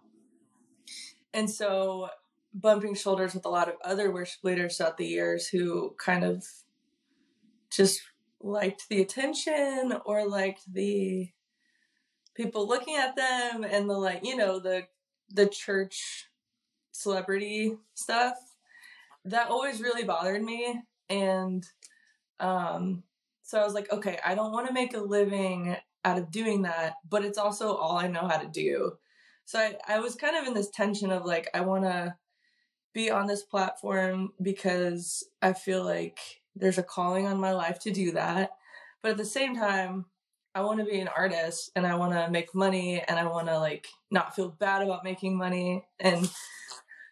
And 1.32 1.50
so 1.50 2.08
bumping 2.54 2.94
shoulders 2.94 3.34
with 3.34 3.44
a 3.44 3.50
lot 3.50 3.68
of 3.68 3.74
other 3.84 4.10
worship 4.10 4.42
leaders 4.42 4.76
throughout 4.76 4.96
the 4.96 5.06
years 5.06 5.48
who 5.48 5.94
kind 5.98 6.24
of 6.24 6.44
just 7.70 8.00
liked 8.40 8.88
the 8.88 9.00
attention 9.00 9.94
or 10.06 10.26
liked 10.26 10.62
the 10.72 11.28
people 12.34 12.66
looking 12.66 12.96
at 12.96 13.16
them 13.16 13.64
and 13.64 13.90
the 13.90 13.98
like 13.98 14.24
you 14.24 14.36
know 14.36 14.58
the 14.60 14.84
the 15.30 15.46
church 15.46 16.28
celebrity 16.92 17.76
stuff 17.94 18.36
that 19.24 19.48
always 19.48 19.80
really 19.80 20.04
bothered 20.04 20.42
me. 20.42 20.80
And 21.10 21.66
um 22.40 23.02
so 23.42 23.58
i 23.58 23.64
was 23.64 23.74
like 23.74 23.90
okay 23.92 24.18
i 24.24 24.34
don't 24.34 24.52
want 24.52 24.66
to 24.66 24.72
make 24.72 24.94
a 24.94 25.00
living 25.00 25.76
out 26.04 26.18
of 26.18 26.30
doing 26.30 26.62
that 26.62 26.94
but 27.08 27.24
it's 27.24 27.38
also 27.38 27.74
all 27.74 27.96
i 27.96 28.06
know 28.06 28.26
how 28.28 28.38
to 28.38 28.46
do 28.46 28.92
so 29.48 29.58
i, 29.58 29.74
I 29.88 30.00
was 30.00 30.14
kind 30.14 30.36
of 30.36 30.46
in 30.46 30.54
this 30.54 30.70
tension 30.70 31.10
of 31.10 31.24
like 31.24 31.48
i 31.54 31.60
want 31.60 31.84
to 31.84 32.14
be 32.92 33.10
on 33.10 33.26
this 33.26 33.42
platform 33.42 34.32
because 34.42 35.24
i 35.40 35.52
feel 35.52 35.84
like 35.84 36.18
there's 36.54 36.78
a 36.78 36.82
calling 36.82 37.26
on 37.26 37.40
my 37.40 37.52
life 37.52 37.78
to 37.80 37.90
do 37.90 38.12
that 38.12 38.50
but 39.02 39.12
at 39.12 39.16
the 39.16 39.24
same 39.24 39.56
time 39.56 40.06
I 40.54 40.62
want 40.62 40.80
to 40.80 40.84
be 40.84 40.98
an 40.98 41.08
artist 41.08 41.70
and 41.76 41.86
I 41.86 41.94
want 41.94 42.14
to 42.14 42.28
make 42.30 42.52
money 42.52 43.00
and 43.06 43.16
I 43.16 43.26
want 43.26 43.46
to 43.46 43.58
like 43.60 43.86
not 44.10 44.34
feel 44.34 44.48
bad 44.48 44.82
about 44.82 45.04
making 45.04 45.36
money 45.36 45.86
and 46.00 46.28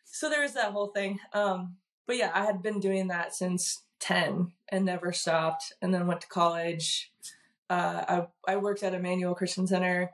so 0.05 0.29
there 0.31 0.43
was 0.43 0.55
that 0.55 0.73
whole 0.73 0.89
thing. 0.89 1.21
Um, 1.33 1.77
but 2.07 2.17
yeah, 2.17 2.31
I 2.35 2.45
had 2.45 2.63
been 2.63 2.81
doing 2.81 3.09
that 3.09 3.35
since 3.35 3.83
10 4.01 4.53
and 4.71 4.85
never 4.85 5.13
stopped 5.13 5.75
and 5.83 5.93
then 5.93 6.07
went 6.07 6.23
to 6.23 6.27
college. 6.27 7.13
Uh, 7.69 8.27
I, 8.49 8.53
I 8.53 8.57
worked 8.57 8.83
at 8.83 8.95
Emmanuel 8.95 9.35
Christian 9.35 9.67
Center. 9.67 10.11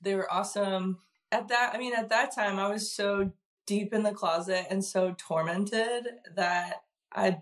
They 0.00 0.14
were 0.14 0.32
awesome. 0.32 0.98
At 1.32 1.48
that, 1.48 1.72
I 1.74 1.78
mean, 1.78 1.94
at 1.94 2.08
that 2.08 2.34
time, 2.34 2.58
I 2.58 2.68
was 2.68 2.92
so 2.92 3.32
deep 3.66 3.92
in 3.92 4.02
the 4.02 4.12
closet 4.12 4.66
and 4.70 4.84
so 4.84 5.14
tormented 5.16 6.06
that 6.34 6.82
I, 7.12 7.38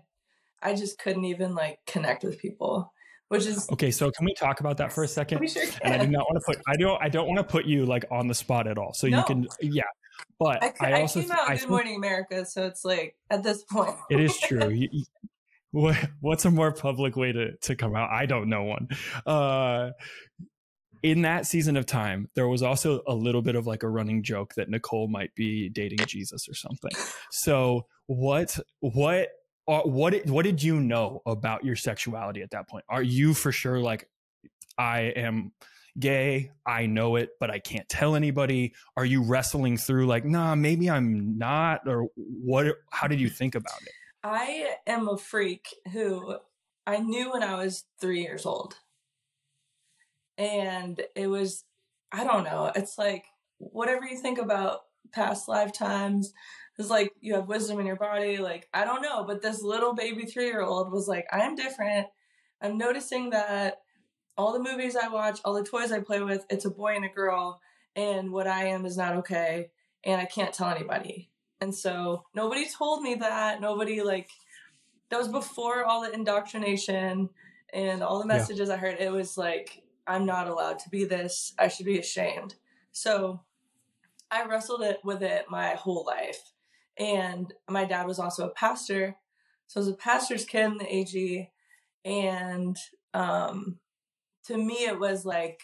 I 0.61 0.75
just 0.75 0.99
couldn't 0.99 1.25
even 1.25 1.55
like 1.55 1.79
connect 1.85 2.23
with 2.23 2.39
people 2.39 2.91
which 3.29 3.45
is 3.45 3.69
okay. 3.71 3.91
So 3.91 4.11
can 4.11 4.25
we 4.25 4.33
talk 4.33 4.59
about 4.59 4.77
that 4.77 4.91
for 4.91 5.03
a 5.03 5.07
second? 5.07 5.39
We 5.39 5.47
sure 5.47 5.63
and 5.83 5.93
I 5.93 6.03
do 6.03 6.11
not 6.11 6.25
want 6.25 6.43
to 6.43 6.45
put 6.45 6.61
I 6.67 6.75
don't 6.75 7.01
I 7.01 7.09
don't 7.09 7.27
want 7.27 7.37
to 7.37 7.43
put 7.43 7.65
you 7.65 7.85
like 7.85 8.05
on 8.11 8.27
the 8.27 8.33
spot 8.33 8.67
at 8.67 8.77
all. 8.77 8.93
So 8.93 9.07
no. 9.07 9.19
you 9.19 9.23
can 9.23 9.47
yeah. 9.61 9.83
But 10.37 10.63
I, 10.63 10.73
I, 10.79 10.91
I 10.91 11.01
also 11.01 11.21
came 11.21 11.31
out 11.31 11.49
I 11.49 11.57
Good 11.57 11.69
Morning 11.69 11.95
America, 11.95 12.45
so 12.45 12.65
it's 12.65 12.83
like 12.83 13.15
at 13.29 13.43
this 13.43 13.63
point. 13.63 13.95
it 14.09 14.19
is 14.19 14.37
true. 14.37 14.69
You, 14.69 14.89
you, 14.91 15.05
what, 15.71 15.95
what's 16.19 16.45
a 16.45 16.51
more 16.51 16.71
public 16.71 17.15
way 17.15 17.31
to 17.31 17.55
to 17.55 17.75
come 17.75 17.95
out? 17.95 18.09
I 18.09 18.25
don't 18.25 18.49
know 18.49 18.63
one. 18.63 18.87
Uh, 19.25 19.91
in 21.03 21.21
that 21.23 21.45
season 21.45 21.77
of 21.77 21.85
time, 21.85 22.29
there 22.35 22.47
was 22.47 22.61
also 22.61 23.01
a 23.07 23.13
little 23.13 23.41
bit 23.41 23.55
of 23.55 23.67
like 23.67 23.83
a 23.83 23.89
running 23.89 24.23
joke 24.23 24.53
that 24.55 24.69
Nicole 24.69 25.07
might 25.07 25.33
be 25.35 25.69
dating 25.69 25.99
Jesus 26.07 26.47
or 26.47 26.53
something. 26.53 26.91
So 27.31 27.85
what 28.07 28.57
what 28.79 29.29
uh, 29.67 29.81
what 29.81 30.25
what 30.25 30.43
did 30.43 30.63
you 30.63 30.79
know 30.79 31.21
about 31.25 31.63
your 31.63 31.75
sexuality 31.75 32.41
at 32.41 32.51
that 32.51 32.67
point? 32.67 32.85
Are 32.89 33.03
you 33.03 33.33
for 33.33 33.51
sure 33.51 33.79
like 33.79 34.09
I 34.77 35.01
am 35.15 35.51
gay, 35.97 36.51
I 36.65 36.85
know 36.85 37.17
it, 37.17 37.31
but 37.39 37.49
I 37.51 37.59
can't 37.59 37.87
tell 37.89 38.15
anybody? 38.15 38.73
Are 38.95 39.05
you 39.05 39.23
wrestling 39.23 39.77
through 39.77 40.07
like, 40.07 40.25
nah, 40.25 40.55
maybe 40.55 40.89
I'm 40.89 41.37
not, 41.37 41.81
or 41.87 42.07
what? 42.15 42.77
How 42.91 43.07
did 43.07 43.19
you 43.19 43.29
think 43.29 43.55
about 43.55 43.81
it? 43.81 43.93
I 44.23 44.75
am 44.87 45.07
a 45.07 45.17
freak 45.17 45.67
who 45.93 46.35
I 46.85 46.97
knew 46.97 47.31
when 47.31 47.43
I 47.43 47.55
was 47.55 47.85
three 48.01 48.21
years 48.21 48.45
old, 48.45 48.75
and 50.39 50.99
it 51.15 51.27
was 51.27 51.63
I 52.11 52.23
don't 52.23 52.43
know. 52.43 52.71
It's 52.75 52.97
like 52.97 53.25
whatever 53.59 54.05
you 54.05 54.17
think 54.17 54.39
about 54.39 54.79
past 55.11 55.47
lifetimes 55.47 56.33
it's 56.79 56.89
like 56.89 57.11
you 57.19 57.35
have 57.35 57.49
wisdom 57.49 57.79
in 57.79 57.85
your 57.85 57.97
body. 57.97 58.37
Like, 58.37 58.69
I 58.73 58.85
don't 58.85 59.01
know, 59.01 59.25
but 59.25 59.41
this 59.41 59.61
little 59.61 59.93
baby 59.93 60.25
three 60.25 60.45
year 60.45 60.61
old 60.61 60.91
was 60.91 61.09
like, 61.09 61.27
I 61.29 61.41
am 61.41 61.55
different. 61.55 62.07
I'm 62.61 62.77
noticing 62.77 63.31
that 63.31 63.81
all 64.37 64.53
the 64.53 64.63
movies 64.63 64.95
I 64.95 65.09
watch, 65.09 65.41
all 65.43 65.53
the 65.53 65.63
toys 65.63 65.91
I 65.91 65.99
play 65.99 66.21
with, 66.21 66.45
it's 66.49 66.63
a 66.63 66.69
boy 66.69 66.95
and 66.95 67.03
a 67.03 67.09
girl, 67.09 67.59
and 67.97 68.31
what 68.31 68.47
I 68.47 68.67
am 68.67 68.85
is 68.85 68.95
not 68.95 69.17
okay, 69.17 69.71
and 70.05 70.21
I 70.21 70.25
can't 70.25 70.53
tell 70.53 70.69
anybody. 70.69 71.29
And 71.59 71.75
so 71.75 72.23
nobody 72.33 72.65
told 72.69 73.03
me 73.03 73.15
that. 73.15 73.59
Nobody, 73.59 74.01
like, 74.01 74.29
that 75.09 75.19
was 75.19 75.27
before 75.27 75.83
all 75.83 76.03
the 76.03 76.13
indoctrination 76.13 77.29
and 77.73 78.01
all 78.01 78.19
the 78.19 78.25
messages 78.25 78.69
yeah. 78.69 78.75
I 78.75 78.77
heard. 78.77 78.95
It 79.01 79.11
was 79.11 79.37
like, 79.37 79.83
I'm 80.09 80.25
not 80.25 80.47
allowed 80.47 80.79
to 80.79 80.89
be 80.89 81.05
this. 81.05 81.53
I 81.59 81.67
should 81.67 81.85
be 81.85 81.99
ashamed. 81.99 82.55
So 82.91 83.41
I 84.31 84.45
wrestled 84.45 84.81
it 84.81 84.99
with 85.03 85.21
it 85.21 85.45
my 85.49 85.75
whole 85.75 86.03
life. 86.05 86.51
And 86.97 87.53
my 87.69 87.85
dad 87.85 88.07
was 88.07 88.17
also 88.17 88.47
a 88.47 88.53
pastor. 88.53 89.15
So 89.67 89.79
I 89.79 89.81
was 89.81 89.87
a 89.87 89.93
pastor's 89.93 90.45
kid 90.45 90.65
in 90.65 90.77
the 90.79 90.93
AG. 90.95 91.51
And 92.03 92.75
um, 93.13 93.77
to 94.45 94.57
me, 94.57 94.85
it 94.85 94.99
was 94.99 95.25
like 95.25 95.61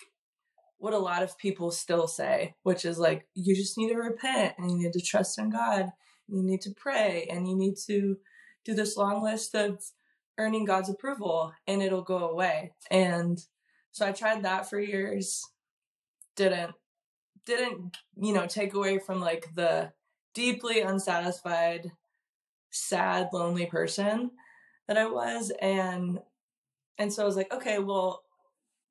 what 0.78 0.94
a 0.94 1.00
lot 1.00 1.24
of 1.24 1.38
people 1.40 1.72
still 1.72 2.08
say, 2.08 2.54
which 2.62 2.86
is 2.86 3.00
like, 3.00 3.28
you 3.34 3.56
just 3.56 3.78
need 3.78 3.90
to 3.90 3.98
repent 3.98 4.54
and 4.60 4.70
you 4.70 4.78
need 4.78 4.94
to 4.94 5.02
trust 5.02 5.40
in 5.40 5.50
God. 5.50 5.90
You 6.28 6.44
need 6.44 6.62
to 6.62 6.72
pray 6.72 7.28
and 7.32 7.48
you 7.48 7.56
need 7.56 7.78
to 7.88 8.18
do 8.64 8.76
this 8.76 8.96
long 8.96 9.24
list 9.24 9.56
of 9.56 9.84
earning 10.38 10.66
God's 10.66 10.90
approval 10.90 11.54
and 11.66 11.82
it'll 11.82 12.04
go 12.04 12.30
away. 12.30 12.74
And 12.92 13.40
so 13.96 14.06
I 14.06 14.12
tried 14.12 14.44
that 14.44 14.70
for 14.70 14.78
years. 14.78 15.48
Didn't, 16.36 16.74
didn't, 17.46 17.96
you 18.18 18.34
know, 18.34 18.46
take 18.46 18.74
away 18.74 19.00
from 19.00 19.22
like 19.22 19.56
the 19.56 19.94
deeply 20.34 20.82
unsatisfied, 20.82 21.94
sad, 22.72 23.30
lonely 23.32 23.68
person 23.68 24.32
that 24.90 24.98
I 24.98 25.06
was 25.06 25.50
and 25.62 26.20
and 26.98 27.12
so 27.12 27.24
I 27.24 27.26
was 27.26 27.38
like, 27.38 27.54
okay, 27.54 27.80
well, 27.80 28.24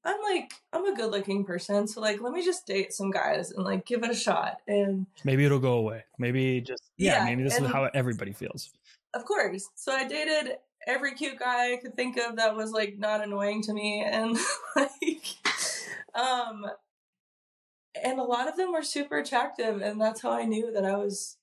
I'm 0.06 0.22
like 0.22 0.54
I'm 0.72 0.86
a 0.86 0.96
good 0.96 1.10
looking 1.10 1.44
person, 1.44 1.86
so 1.86 2.00
like 2.00 2.22
let 2.22 2.32
me 2.32 2.42
just 2.42 2.66
date 2.66 2.94
some 2.94 3.10
guys 3.10 3.50
and 3.50 3.62
like 3.62 3.84
give 3.84 4.02
it 4.04 4.10
a 4.10 4.14
shot 4.14 4.62
and 4.66 5.04
maybe 5.22 5.44
it'll 5.44 5.58
go 5.58 5.74
away. 5.74 6.04
Maybe 6.18 6.62
just 6.62 6.82
yeah, 6.96 7.18
yeah 7.18 7.24
maybe 7.26 7.42
this 7.42 7.60
is 7.60 7.70
how 7.70 7.90
everybody 7.92 8.32
feels. 8.32 8.70
Of 9.12 9.26
course. 9.26 9.68
So 9.74 9.92
I 9.92 10.08
dated 10.08 10.56
every 10.86 11.14
cute 11.14 11.38
guy 11.38 11.72
I 11.72 11.76
could 11.76 11.94
think 11.94 12.18
of 12.18 12.36
that 12.36 12.56
was 12.56 12.72
like 12.72 12.96
not 12.98 13.22
annoying 13.22 13.62
to 13.62 13.72
me 13.72 14.04
and 14.06 14.36
like 14.76 15.36
um 16.14 16.66
and 18.02 18.18
a 18.18 18.22
lot 18.22 18.48
of 18.48 18.56
them 18.56 18.72
were 18.72 18.82
super 18.82 19.18
attractive, 19.18 19.80
and 19.80 20.00
that's 20.00 20.22
how 20.22 20.32
I 20.32 20.44
knew 20.44 20.72
that 20.72 20.84
I 20.84 20.96
was. 20.96 21.36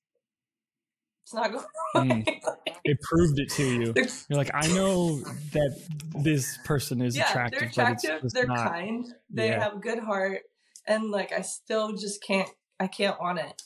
It's 1.24 1.34
not 1.34 1.52
going. 1.52 1.66
Mm. 1.94 2.24
it 2.86 3.02
proved 3.02 3.38
it 3.38 3.50
to 3.50 3.66
you. 3.66 3.94
You're 4.30 4.38
like, 4.38 4.52
I 4.54 4.66
know 4.68 5.18
that 5.52 5.78
this 6.24 6.58
person 6.64 7.02
is 7.02 7.18
yeah, 7.18 7.30
attractive. 7.30 7.60
They're 7.60 7.68
attractive. 7.68 8.32
they're 8.32 8.48
not, 8.48 8.72
kind. 8.72 9.06
They 9.30 9.50
yeah. 9.50 9.62
have 9.62 9.74
a 9.74 9.80
good 9.80 10.00
heart, 10.00 10.44
and 10.88 11.12
like 11.12 11.34
I 11.34 11.42
still 11.42 11.98
just 11.98 12.24
can't. 12.24 12.48
I 12.80 12.88
can't 12.88 13.20
want 13.20 13.40
it. 13.40 13.62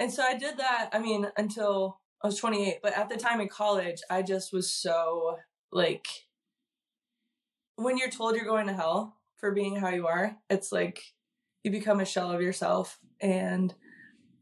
And 0.00 0.12
so 0.12 0.24
I 0.24 0.36
did 0.36 0.58
that. 0.58 0.90
I 0.92 0.98
mean, 0.98 1.28
until 1.36 2.00
I 2.24 2.26
was 2.26 2.38
28. 2.38 2.78
But 2.82 2.96
at 2.96 3.10
the 3.10 3.18
time 3.18 3.42
in 3.42 3.48
college, 3.48 4.00
I 4.08 4.22
just 4.22 4.50
was 4.50 4.72
so 4.72 5.36
like, 5.70 6.06
when 7.76 7.98
you're 7.98 8.08
told 8.08 8.34
you're 8.34 8.46
going 8.46 8.66
to 8.66 8.72
hell 8.72 9.18
for 9.36 9.52
being 9.52 9.76
how 9.76 9.90
you 9.90 10.06
are, 10.06 10.34
it's 10.48 10.72
like 10.72 11.02
you 11.62 11.70
become 11.70 12.00
a 12.00 12.06
shell 12.06 12.30
of 12.32 12.40
yourself 12.40 12.98
and 13.20 13.74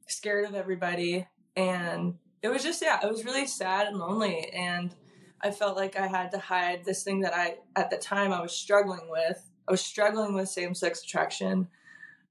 scared 0.06 0.44
of 0.44 0.54
everybody. 0.54 1.26
And 1.56 2.14
it 2.40 2.50
was 2.50 2.62
just, 2.62 2.82
yeah, 2.82 3.00
it 3.02 3.10
was 3.10 3.24
really 3.24 3.48
sad 3.48 3.88
and 3.88 3.98
lonely. 3.98 4.48
And 4.50 4.94
I 5.40 5.50
felt 5.50 5.76
like 5.76 5.96
I 5.96 6.06
had 6.06 6.30
to 6.32 6.38
hide 6.38 6.84
this 6.84 7.02
thing 7.02 7.22
that 7.22 7.34
I, 7.34 7.56
at 7.74 7.90
the 7.90 7.96
time, 7.96 8.32
I 8.32 8.42
was 8.42 8.52
struggling 8.52 9.08
with. 9.10 9.50
I 9.66 9.72
was 9.72 9.80
struggling 9.80 10.34
with 10.34 10.48
same 10.48 10.76
sex 10.76 11.02
attraction. 11.02 11.66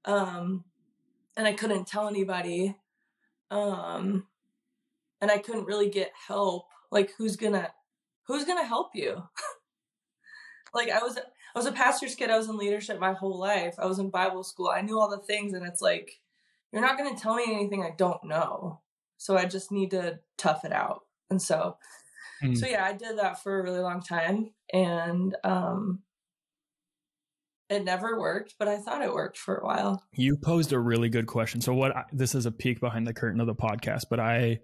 Um, 0.06 0.64
and 1.36 1.46
I 1.46 1.52
couldn't 1.52 1.86
tell 1.86 2.08
anybody. 2.08 2.74
Um, 3.50 4.28
and 5.22 5.30
I 5.30 5.38
couldn't 5.38 5.64
really 5.64 5.88
get 5.88 6.12
help. 6.28 6.66
Like, 6.90 7.12
who's 7.16 7.36
gonna, 7.36 7.72
who's 8.26 8.44
gonna 8.44 8.66
help 8.66 8.90
you? 8.92 9.22
like, 10.74 10.90
I 10.90 10.98
was, 10.98 11.16
I 11.16 11.58
was 11.58 11.66
a 11.66 11.72
pastor's 11.72 12.14
kid. 12.14 12.28
I 12.28 12.36
was 12.36 12.48
in 12.48 12.58
leadership 12.58 12.98
my 13.00 13.12
whole 13.12 13.38
life. 13.38 13.76
I 13.78 13.86
was 13.86 13.98
in 13.98 14.10
Bible 14.10 14.42
school. 14.42 14.68
I 14.68 14.82
knew 14.82 14.98
all 14.98 15.08
the 15.08 15.18
things, 15.18 15.54
and 15.54 15.64
it's 15.64 15.80
like, 15.80 16.20
you're 16.72 16.82
not 16.82 16.98
going 16.98 17.14
to 17.14 17.20
tell 17.20 17.34
me 17.34 17.44
anything 17.46 17.82
I 17.82 17.94
don't 17.96 18.24
know. 18.24 18.80
So 19.16 19.36
I 19.36 19.44
just 19.44 19.70
need 19.70 19.92
to 19.92 20.18
tough 20.36 20.64
it 20.64 20.72
out. 20.72 21.02
And 21.30 21.40
so, 21.40 21.76
mm. 22.42 22.56
so 22.56 22.66
yeah, 22.66 22.84
I 22.84 22.92
did 22.92 23.18
that 23.18 23.42
for 23.42 23.60
a 23.60 23.62
really 23.62 23.78
long 23.78 24.02
time, 24.02 24.50
and 24.72 25.36
um, 25.44 26.00
it 27.70 27.84
never 27.84 28.18
worked, 28.18 28.56
but 28.58 28.66
I 28.66 28.78
thought 28.78 29.02
it 29.02 29.14
worked 29.14 29.38
for 29.38 29.56
a 29.56 29.64
while. 29.64 30.02
You 30.12 30.36
posed 30.36 30.72
a 30.72 30.78
really 30.78 31.08
good 31.08 31.26
question. 31.26 31.60
So 31.60 31.72
what 31.74 31.96
I, 31.96 32.04
this 32.12 32.34
is 32.34 32.44
a 32.44 32.50
peek 32.50 32.80
behind 32.80 33.06
the 33.06 33.14
curtain 33.14 33.40
of 33.40 33.46
the 33.46 33.54
podcast, 33.54 34.04
but 34.10 34.18
I 34.18 34.58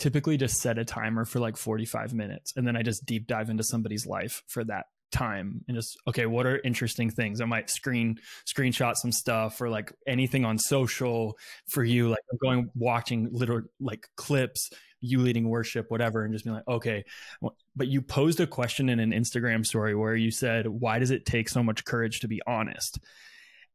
typically 0.00 0.36
just 0.36 0.60
set 0.60 0.78
a 0.78 0.84
timer 0.84 1.24
for 1.24 1.38
like 1.38 1.56
45 1.56 2.14
minutes 2.14 2.54
and 2.56 2.66
then 2.66 2.76
I 2.76 2.82
just 2.82 3.06
deep 3.06 3.26
dive 3.26 3.50
into 3.50 3.62
somebody's 3.62 4.06
life 4.06 4.42
for 4.48 4.64
that 4.64 4.86
time 5.10 5.64
and 5.66 5.76
just 5.76 5.98
okay 6.06 6.26
what 6.26 6.46
are 6.46 6.60
interesting 6.64 7.10
things? 7.10 7.40
I 7.40 7.44
might 7.44 7.70
screen 7.70 8.18
screenshot 8.46 8.96
some 8.96 9.12
stuff 9.12 9.60
or 9.60 9.68
like 9.68 9.92
anything 10.06 10.44
on 10.44 10.58
social 10.58 11.36
for 11.68 11.84
you 11.84 12.08
like 12.08 12.20
i'm 12.32 12.38
going 12.42 12.70
watching 12.74 13.28
little 13.32 13.62
like 13.80 14.06
clips 14.16 14.70
you 15.00 15.18
leading 15.18 15.48
worship 15.48 15.86
whatever 15.90 16.24
and 16.24 16.32
just 16.32 16.44
being 16.44 16.54
like 16.54 16.68
okay 16.68 17.04
but 17.74 17.88
you 17.88 18.02
posed 18.02 18.40
a 18.40 18.46
question 18.46 18.88
in 18.88 19.00
an 19.00 19.12
instagram 19.12 19.64
story 19.64 19.94
where 19.94 20.14
you 20.14 20.30
said 20.30 20.66
why 20.66 20.98
does 20.98 21.10
it 21.10 21.26
take 21.26 21.48
so 21.48 21.62
much 21.62 21.84
courage 21.84 22.20
to 22.20 22.28
be 22.28 22.40
honest? 22.46 22.98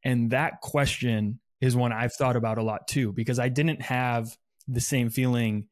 And 0.03 0.29
that 0.31 0.61
question 0.61 1.39
is 1.61 1.75
one 1.75 1.91
i've 1.91 2.13
thought 2.13 2.35
about 2.35 2.57
a 2.57 2.63
lot 2.63 2.87
too 2.87 3.11
because 3.11 3.39
i 3.39 3.49
didn't 3.49 3.81
have 3.81 4.37
the 4.67 4.81
same 4.81 5.09
feeling 5.09 5.67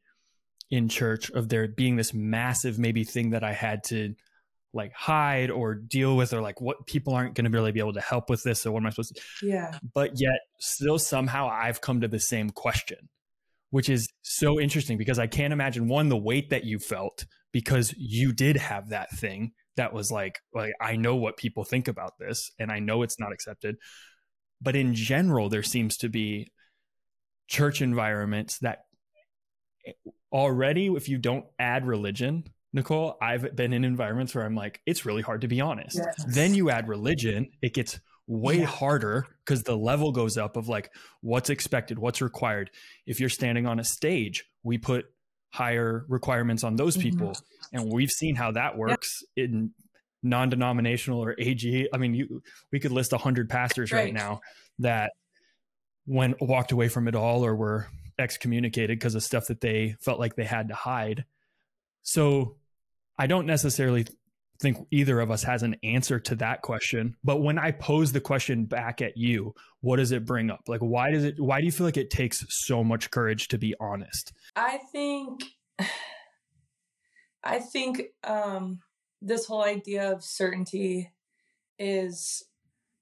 in 0.73 0.89
church 0.89 1.29
of 1.31 1.49
there 1.49 1.67
being 1.67 1.95
this 1.95 2.15
massive 2.15 2.79
maybe 2.79 3.03
thing 3.03 3.29
that 3.29 3.43
i 3.43 3.53
had 3.53 3.83
to 3.83 4.15
like 4.73 4.91
hide 4.93 5.51
or 5.51 5.75
deal 5.75 6.17
with 6.17 6.33
or 6.33 6.41
like 6.41 6.59
what 6.59 6.87
people 6.87 7.13
aren't 7.13 7.35
going 7.35 7.45
to 7.45 7.51
really 7.51 7.71
be 7.71 7.79
able 7.79 7.93
to 7.93 8.01
help 8.01 8.27
with 8.27 8.41
this 8.41 8.63
so 8.63 8.71
what 8.71 8.79
am 8.79 8.87
i 8.87 8.89
supposed 8.89 9.15
to 9.15 9.47
yeah. 9.47 9.77
But 9.93 10.13
yet 10.15 10.39
still 10.59 10.97
somehow 10.97 11.47
i've 11.47 11.79
come 11.79 12.01
to 12.01 12.07
the 12.07 12.19
same 12.19 12.49
question 12.49 13.09
which 13.69 13.87
is 13.87 14.07
so 14.23 14.59
interesting 14.59 14.97
because 14.97 15.19
i 15.19 15.27
can't 15.27 15.53
imagine 15.53 15.87
one 15.87 16.09
the 16.09 16.17
weight 16.17 16.49
that 16.49 16.63
you 16.63 16.79
felt 16.79 17.25
because 17.51 17.93
you 17.95 18.33
did 18.33 18.57
have 18.57 18.89
that 18.89 19.11
thing 19.11 19.51
that 19.77 19.93
was 19.93 20.11
like 20.11 20.39
like 20.55 20.73
i 20.81 20.95
know 20.95 21.15
what 21.15 21.37
people 21.37 21.63
think 21.63 21.87
about 21.87 22.13
this 22.19 22.49
and 22.57 22.71
i 22.71 22.79
know 22.79 23.03
it's 23.03 23.19
not 23.19 23.31
accepted. 23.31 23.75
But 24.59 24.75
in 24.77 24.95
general 24.95 25.49
there 25.49 25.61
seems 25.61 25.97
to 25.97 26.09
be 26.09 26.51
church 27.47 27.81
environments 27.81 28.57
that 28.59 28.79
already 30.33 30.87
if 30.87 31.07
you 31.07 31.17
don't 31.17 31.45
add 31.59 31.85
religion 31.85 32.43
Nicole, 32.73 33.17
I've 33.21 33.55
been 33.55 33.71
in 33.71 33.83
environments 33.83 34.33
where 34.33 34.43
I'm 34.43 34.55
like, 34.55 34.81
it's 34.85 35.05
really 35.05 35.21
hard 35.21 35.41
to 35.41 35.47
be 35.47 35.61
honest. 35.61 35.95
Yes. 35.95 36.25
Then 36.27 36.55
you 36.55 36.71
add 36.71 36.87
religion, 36.89 37.51
it 37.61 37.73
gets 37.73 37.99
way 38.25 38.59
yeah. 38.59 38.65
harder 38.65 39.27
because 39.45 39.63
the 39.63 39.77
level 39.77 40.11
goes 40.11 40.37
up 40.37 40.57
of 40.57 40.67
like 40.67 40.91
what's 41.21 41.51
expected, 41.51 41.99
what's 41.99 42.21
required. 42.21 42.71
If 43.05 43.19
you're 43.19 43.29
standing 43.29 43.67
on 43.67 43.79
a 43.79 43.83
stage, 43.83 44.45
we 44.63 44.79
put 44.79 45.05
higher 45.51 46.03
requirements 46.07 46.63
on 46.63 46.75
those 46.75 46.97
mm-hmm. 46.97 47.09
people. 47.09 47.27
Mm-hmm. 47.29 47.77
And 47.77 47.93
we've 47.93 48.09
seen 48.09 48.35
how 48.35 48.51
that 48.53 48.75
works 48.75 49.23
yeah. 49.35 49.45
in 49.45 49.71
non-denominational 50.23 51.23
or 51.23 51.35
AG. 51.37 51.89
I 51.93 51.97
mean, 51.97 52.15
you 52.15 52.41
we 52.71 52.79
could 52.79 52.91
list 52.91 53.11
100 53.11 53.49
pastors 53.49 53.91
right, 53.91 54.05
right 54.05 54.13
now 54.13 54.41
that 54.79 55.11
when 56.05 56.33
walked 56.41 56.71
away 56.71 56.89
from 56.89 57.07
it 57.07 57.13
all 57.13 57.45
or 57.45 57.55
were 57.55 57.87
excommunicated 58.23 58.97
because 58.97 59.15
of 59.15 59.23
stuff 59.23 59.47
that 59.47 59.61
they 59.61 59.95
felt 59.99 60.19
like 60.19 60.35
they 60.35 60.45
had 60.45 60.69
to 60.69 60.75
hide. 60.75 61.25
So 62.01 62.55
I 63.19 63.27
don't 63.27 63.45
necessarily 63.45 64.07
think 64.59 64.77
either 64.91 65.19
of 65.19 65.29
us 65.29 65.43
has 65.43 65.63
an 65.63 65.75
answer 65.83 66.19
to 66.19 66.35
that 66.35 66.61
question 66.61 67.17
but 67.23 67.41
when 67.41 67.57
i 67.57 67.71
pose 67.71 68.13
the 68.13 68.21
question 68.21 68.63
back 68.63 69.01
at 69.01 69.17
you 69.17 69.53
what 69.83 69.97
does 69.97 70.13
it 70.13 70.25
bring 70.25 70.49
up? 70.49 70.61
Like 70.67 70.79
why 70.79 71.11
does 71.11 71.25
it 71.25 71.37
why 71.37 71.59
do 71.59 71.65
you 71.65 71.71
feel 71.71 71.85
like 71.85 71.97
it 71.97 72.09
takes 72.09 72.45
so 72.47 72.85
much 72.85 73.11
courage 73.11 73.49
to 73.49 73.57
be 73.57 73.75
honest? 73.79 74.31
I 74.55 74.79
think 74.91 75.43
i 77.43 77.59
think 77.59 78.03
um 78.23 78.79
this 79.21 79.45
whole 79.45 79.63
idea 79.63 80.13
of 80.13 80.23
certainty 80.23 81.11
is 81.77 82.43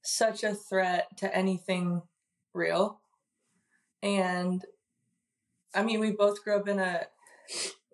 such 0.03 0.43
a 0.43 0.55
threat 0.55 1.07
to 1.17 1.35
anything 1.35 2.01
real. 2.53 3.01
And 4.01 4.63
i 5.73 5.83
mean 5.83 5.99
we 5.99 6.11
both 6.11 6.43
grew 6.43 6.55
up 6.55 6.67
in 6.67 6.79
a 6.79 7.05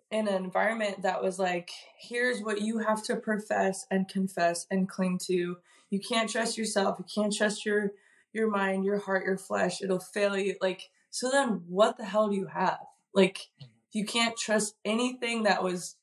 in 0.09 0.27
an 0.27 0.43
environment 0.43 1.01
that 1.01 1.21
was 1.21 1.37
like, 1.37 1.69
here's 1.99 2.41
what 2.41 2.61
you 2.61 2.79
have 2.79 3.03
to 3.03 3.15
profess 3.15 3.85
and 3.91 4.07
confess 4.07 4.65
and 4.71 4.87
cling 4.87 5.19
to. 5.25 5.57
You 5.89 5.99
can't 5.99 6.29
trust 6.29 6.57
yourself. 6.57 6.97
You 6.99 7.05
can't 7.13 7.35
trust 7.35 7.65
your 7.65 7.91
your 8.33 8.49
mind, 8.49 8.85
your 8.85 8.99
heart, 8.99 9.25
your 9.25 9.37
flesh. 9.37 9.81
It'll 9.81 9.99
fail 9.99 10.37
you. 10.37 10.55
Like, 10.61 10.89
so 11.09 11.29
then 11.31 11.63
what 11.67 11.97
the 11.97 12.05
hell 12.05 12.29
do 12.29 12.35
you 12.35 12.45
have? 12.45 12.79
Like, 13.13 13.47
mm-hmm. 13.61 13.71
you 13.93 14.05
can't 14.05 14.37
trust 14.37 14.75
anything 14.85 15.43
that 15.43 15.63
was 15.63 15.95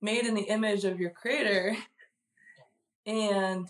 made 0.00 0.26
in 0.26 0.34
the 0.34 0.42
image 0.42 0.84
of 0.84 1.00
your 1.00 1.10
creator. 1.10 1.76
And 3.06 3.68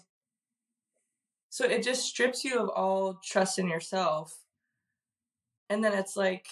so 1.48 1.64
it 1.64 1.82
just 1.82 2.06
strips 2.06 2.44
you 2.44 2.58
of 2.58 2.68
all 2.68 3.20
trust 3.24 3.58
in 3.58 3.68
yourself. 3.68 4.36
And 5.70 5.82
then 5.82 5.92
it's 5.92 6.16
like, 6.16 6.46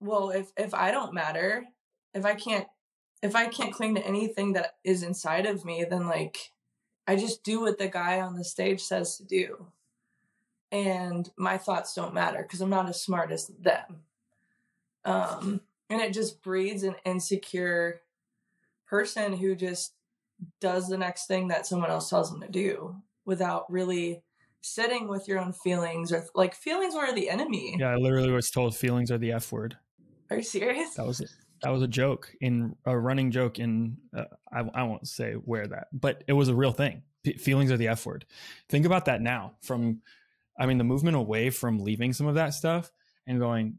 well, 0.00 0.30
if 0.30 0.52
if 0.56 0.74
I 0.74 0.90
don't 0.90 1.14
matter, 1.14 1.64
if 2.14 2.24
I 2.24 2.34
can't 2.34 2.66
if 3.22 3.34
I 3.34 3.46
can't 3.46 3.72
cling 3.72 3.94
to 3.94 4.06
anything 4.06 4.52
that 4.52 4.76
is 4.84 5.02
inside 5.02 5.46
of 5.46 5.64
me, 5.64 5.84
then 5.88 6.06
like 6.06 6.52
I 7.06 7.16
just 7.16 7.42
do 7.42 7.60
what 7.60 7.78
the 7.78 7.88
guy 7.88 8.20
on 8.20 8.36
the 8.36 8.44
stage 8.44 8.80
says 8.82 9.16
to 9.16 9.24
do. 9.24 9.66
And 10.70 11.30
my 11.36 11.56
thoughts 11.58 11.94
don't 11.94 12.14
matter 12.14 12.42
because 12.42 12.60
I'm 12.60 12.70
not 12.70 12.88
as 12.88 13.00
smart 13.00 13.30
as 13.30 13.46
them. 13.46 14.02
Um, 15.04 15.60
and 15.88 16.00
it 16.00 16.12
just 16.12 16.42
breeds 16.42 16.82
an 16.82 16.96
insecure 17.04 18.00
person 18.86 19.34
who 19.34 19.54
just 19.54 19.94
does 20.60 20.88
the 20.88 20.98
next 20.98 21.26
thing 21.26 21.48
that 21.48 21.66
someone 21.66 21.90
else 21.90 22.10
tells 22.10 22.30
them 22.30 22.40
to 22.40 22.48
do 22.48 22.96
without 23.24 23.70
really 23.70 24.22
sitting 24.60 25.08
with 25.08 25.28
your 25.28 25.38
own 25.38 25.52
feelings 25.52 26.10
or 26.12 26.24
like 26.34 26.54
feelings 26.54 26.94
are 26.94 27.14
the 27.14 27.28
enemy. 27.28 27.76
Yeah, 27.78 27.90
I 27.90 27.96
literally 27.96 28.32
was 28.32 28.50
told 28.50 28.74
feelings 28.74 29.10
are 29.10 29.18
the 29.18 29.32
F 29.32 29.52
word. 29.52 29.76
Are 30.30 30.36
you 30.36 30.42
serious? 30.42 30.94
That 30.94 31.06
was 31.06 31.20
it 31.20 31.30
that 31.62 31.70
was 31.70 31.82
a 31.82 31.88
joke 31.88 32.30
in 32.40 32.76
a 32.84 32.96
running 32.96 33.30
joke 33.30 33.58
in 33.58 33.96
uh, 34.16 34.24
I, 34.52 34.60
I 34.74 34.82
won't 34.82 35.08
say 35.08 35.32
where 35.32 35.66
that 35.66 35.88
but 35.92 36.22
it 36.26 36.32
was 36.32 36.48
a 36.48 36.54
real 36.54 36.72
thing. 36.72 37.02
P- 37.22 37.38
feelings 37.38 37.70
are 37.70 37.76
the 37.76 37.88
f 37.88 38.04
word. 38.04 38.26
Think 38.68 38.86
about 38.86 39.06
that 39.06 39.20
now 39.20 39.54
from 39.62 40.02
i 40.58 40.66
mean 40.66 40.78
the 40.78 40.84
movement 40.84 41.16
away 41.16 41.50
from 41.50 41.78
leaving 41.78 42.12
some 42.12 42.26
of 42.26 42.36
that 42.36 42.54
stuff 42.54 42.92
and 43.26 43.40
going 43.40 43.78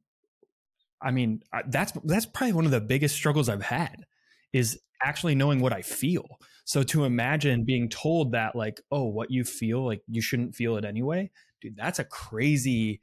i 1.01 1.11
mean 1.11 1.41
that's 1.67 1.93
that's 2.03 2.25
probably 2.25 2.53
one 2.53 2.65
of 2.65 2.71
the 2.71 2.81
biggest 2.81 3.15
struggles 3.15 3.47
i've 3.47 3.61
had 3.61 4.05
is 4.51 4.79
actually 5.03 5.35
knowing 5.35 5.59
what 5.59 5.73
i 5.73 5.81
feel. 5.81 6.39
So 6.67 6.81
to 6.81 7.05
imagine 7.05 7.63
being 7.63 7.89
told 7.89 8.31
that 8.31 8.55
like 8.55 8.81
oh 8.91 9.05
what 9.05 9.29
you 9.29 9.43
feel 9.43 9.85
like 9.85 10.01
you 10.07 10.21
shouldn't 10.21 10.55
feel 10.55 10.77
it 10.77 10.85
anyway 10.85 11.29
dude 11.61 11.77
that's 11.77 11.99
a 11.99 12.03
crazy 12.03 12.99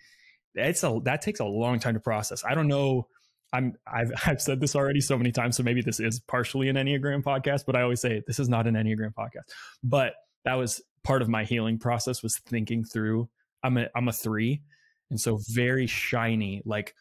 it's 0.54 0.82
a 0.82 1.00
that 1.04 1.22
takes 1.22 1.40
a 1.40 1.44
long 1.44 1.78
time 1.78 1.94
to 1.94 2.00
process. 2.00 2.44
I 2.44 2.54
don't 2.54 2.68
know 2.68 3.06
I'm 3.52 3.74
I've 3.86 4.12
I've 4.26 4.40
said 4.40 4.60
this 4.60 4.74
already 4.74 5.00
so 5.00 5.16
many 5.16 5.32
times, 5.32 5.56
so 5.56 5.62
maybe 5.62 5.82
this 5.82 6.00
is 6.00 6.20
partially 6.20 6.68
an 6.68 6.76
Enneagram 6.76 7.22
podcast, 7.22 7.62
but 7.66 7.76
I 7.76 7.82
always 7.82 8.00
say 8.00 8.22
this 8.26 8.38
is 8.38 8.48
not 8.48 8.66
an 8.66 8.74
Enneagram 8.74 9.14
podcast. 9.14 9.50
But 9.82 10.14
that 10.44 10.54
was 10.54 10.82
part 11.04 11.22
of 11.22 11.28
my 11.28 11.44
healing 11.44 11.78
process 11.78 12.22
was 12.22 12.38
thinking 12.46 12.84
through. 12.84 13.28
I'm 13.62 13.76
a 13.76 13.88
I'm 13.94 14.08
a 14.08 14.12
three, 14.12 14.62
and 15.10 15.20
so 15.20 15.38
very 15.50 15.86
shiny. 15.86 16.62
Like, 16.64 16.94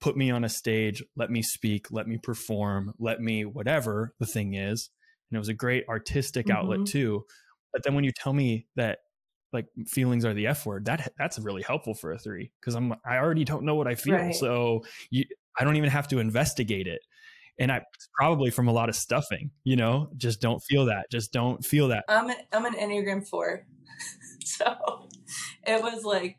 put 0.00 0.16
me 0.16 0.30
on 0.30 0.44
a 0.44 0.48
stage, 0.48 1.02
let 1.16 1.30
me 1.30 1.42
speak, 1.42 1.90
let 1.90 2.06
me 2.06 2.18
perform, 2.18 2.94
let 2.98 3.20
me 3.20 3.44
whatever 3.44 4.14
the 4.18 4.26
thing 4.26 4.54
is. 4.54 4.90
And 5.30 5.36
it 5.36 5.38
was 5.38 5.48
a 5.48 5.54
great 5.54 5.84
artistic 5.88 6.46
mm-hmm. 6.46 6.56
outlet 6.56 6.86
too. 6.86 7.24
But 7.72 7.82
then 7.84 7.94
when 7.94 8.04
you 8.04 8.12
tell 8.12 8.32
me 8.32 8.66
that 8.76 9.00
like 9.52 9.66
feelings 9.86 10.24
are 10.24 10.34
the 10.34 10.46
F 10.46 10.66
word, 10.66 10.84
that 10.86 11.12
that's 11.18 11.38
really 11.38 11.62
helpful 11.62 11.94
for 11.94 12.12
a 12.12 12.18
three 12.18 12.50
because 12.60 12.74
I'm 12.74 12.94
I 13.04 13.16
already 13.18 13.44
don't 13.44 13.64
know 13.64 13.74
what 13.74 13.86
I 13.86 13.94
feel. 13.94 14.14
Right. 14.14 14.34
So 14.34 14.84
you, 15.10 15.24
I 15.58 15.64
don't 15.64 15.76
even 15.76 15.90
have 15.90 16.08
to 16.08 16.18
investigate 16.18 16.86
it. 16.86 17.00
And 17.58 17.72
I 17.72 17.82
probably 18.14 18.50
from 18.50 18.68
a 18.68 18.72
lot 18.72 18.88
of 18.88 18.94
stuffing, 18.94 19.50
you 19.64 19.76
know, 19.76 20.10
just 20.16 20.40
don't 20.40 20.60
feel 20.60 20.86
that. 20.86 21.10
Just 21.10 21.32
don't 21.32 21.64
feel 21.64 21.88
that. 21.88 22.04
I'm 22.08 22.30
an, 22.30 22.36
I'm 22.52 22.64
an 22.64 22.74
Enneagram 22.74 23.26
four. 23.26 23.66
so 24.44 25.08
it 25.66 25.82
was 25.82 26.04
like, 26.04 26.38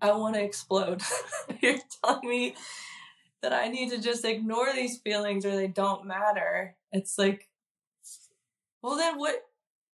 I 0.00 0.12
want 0.12 0.36
to 0.36 0.42
explode. 0.42 1.02
You're 1.62 1.78
telling 2.02 2.28
me 2.28 2.54
that 3.42 3.52
I 3.52 3.68
need 3.68 3.90
to 3.90 4.00
just 4.00 4.24
ignore 4.24 4.72
these 4.72 4.98
feelings 4.98 5.44
or 5.44 5.54
they 5.54 5.68
don't 5.68 6.06
matter. 6.06 6.76
It's 6.92 7.18
like, 7.18 7.48
well, 8.82 8.96
then 8.96 9.18
what? 9.18 9.36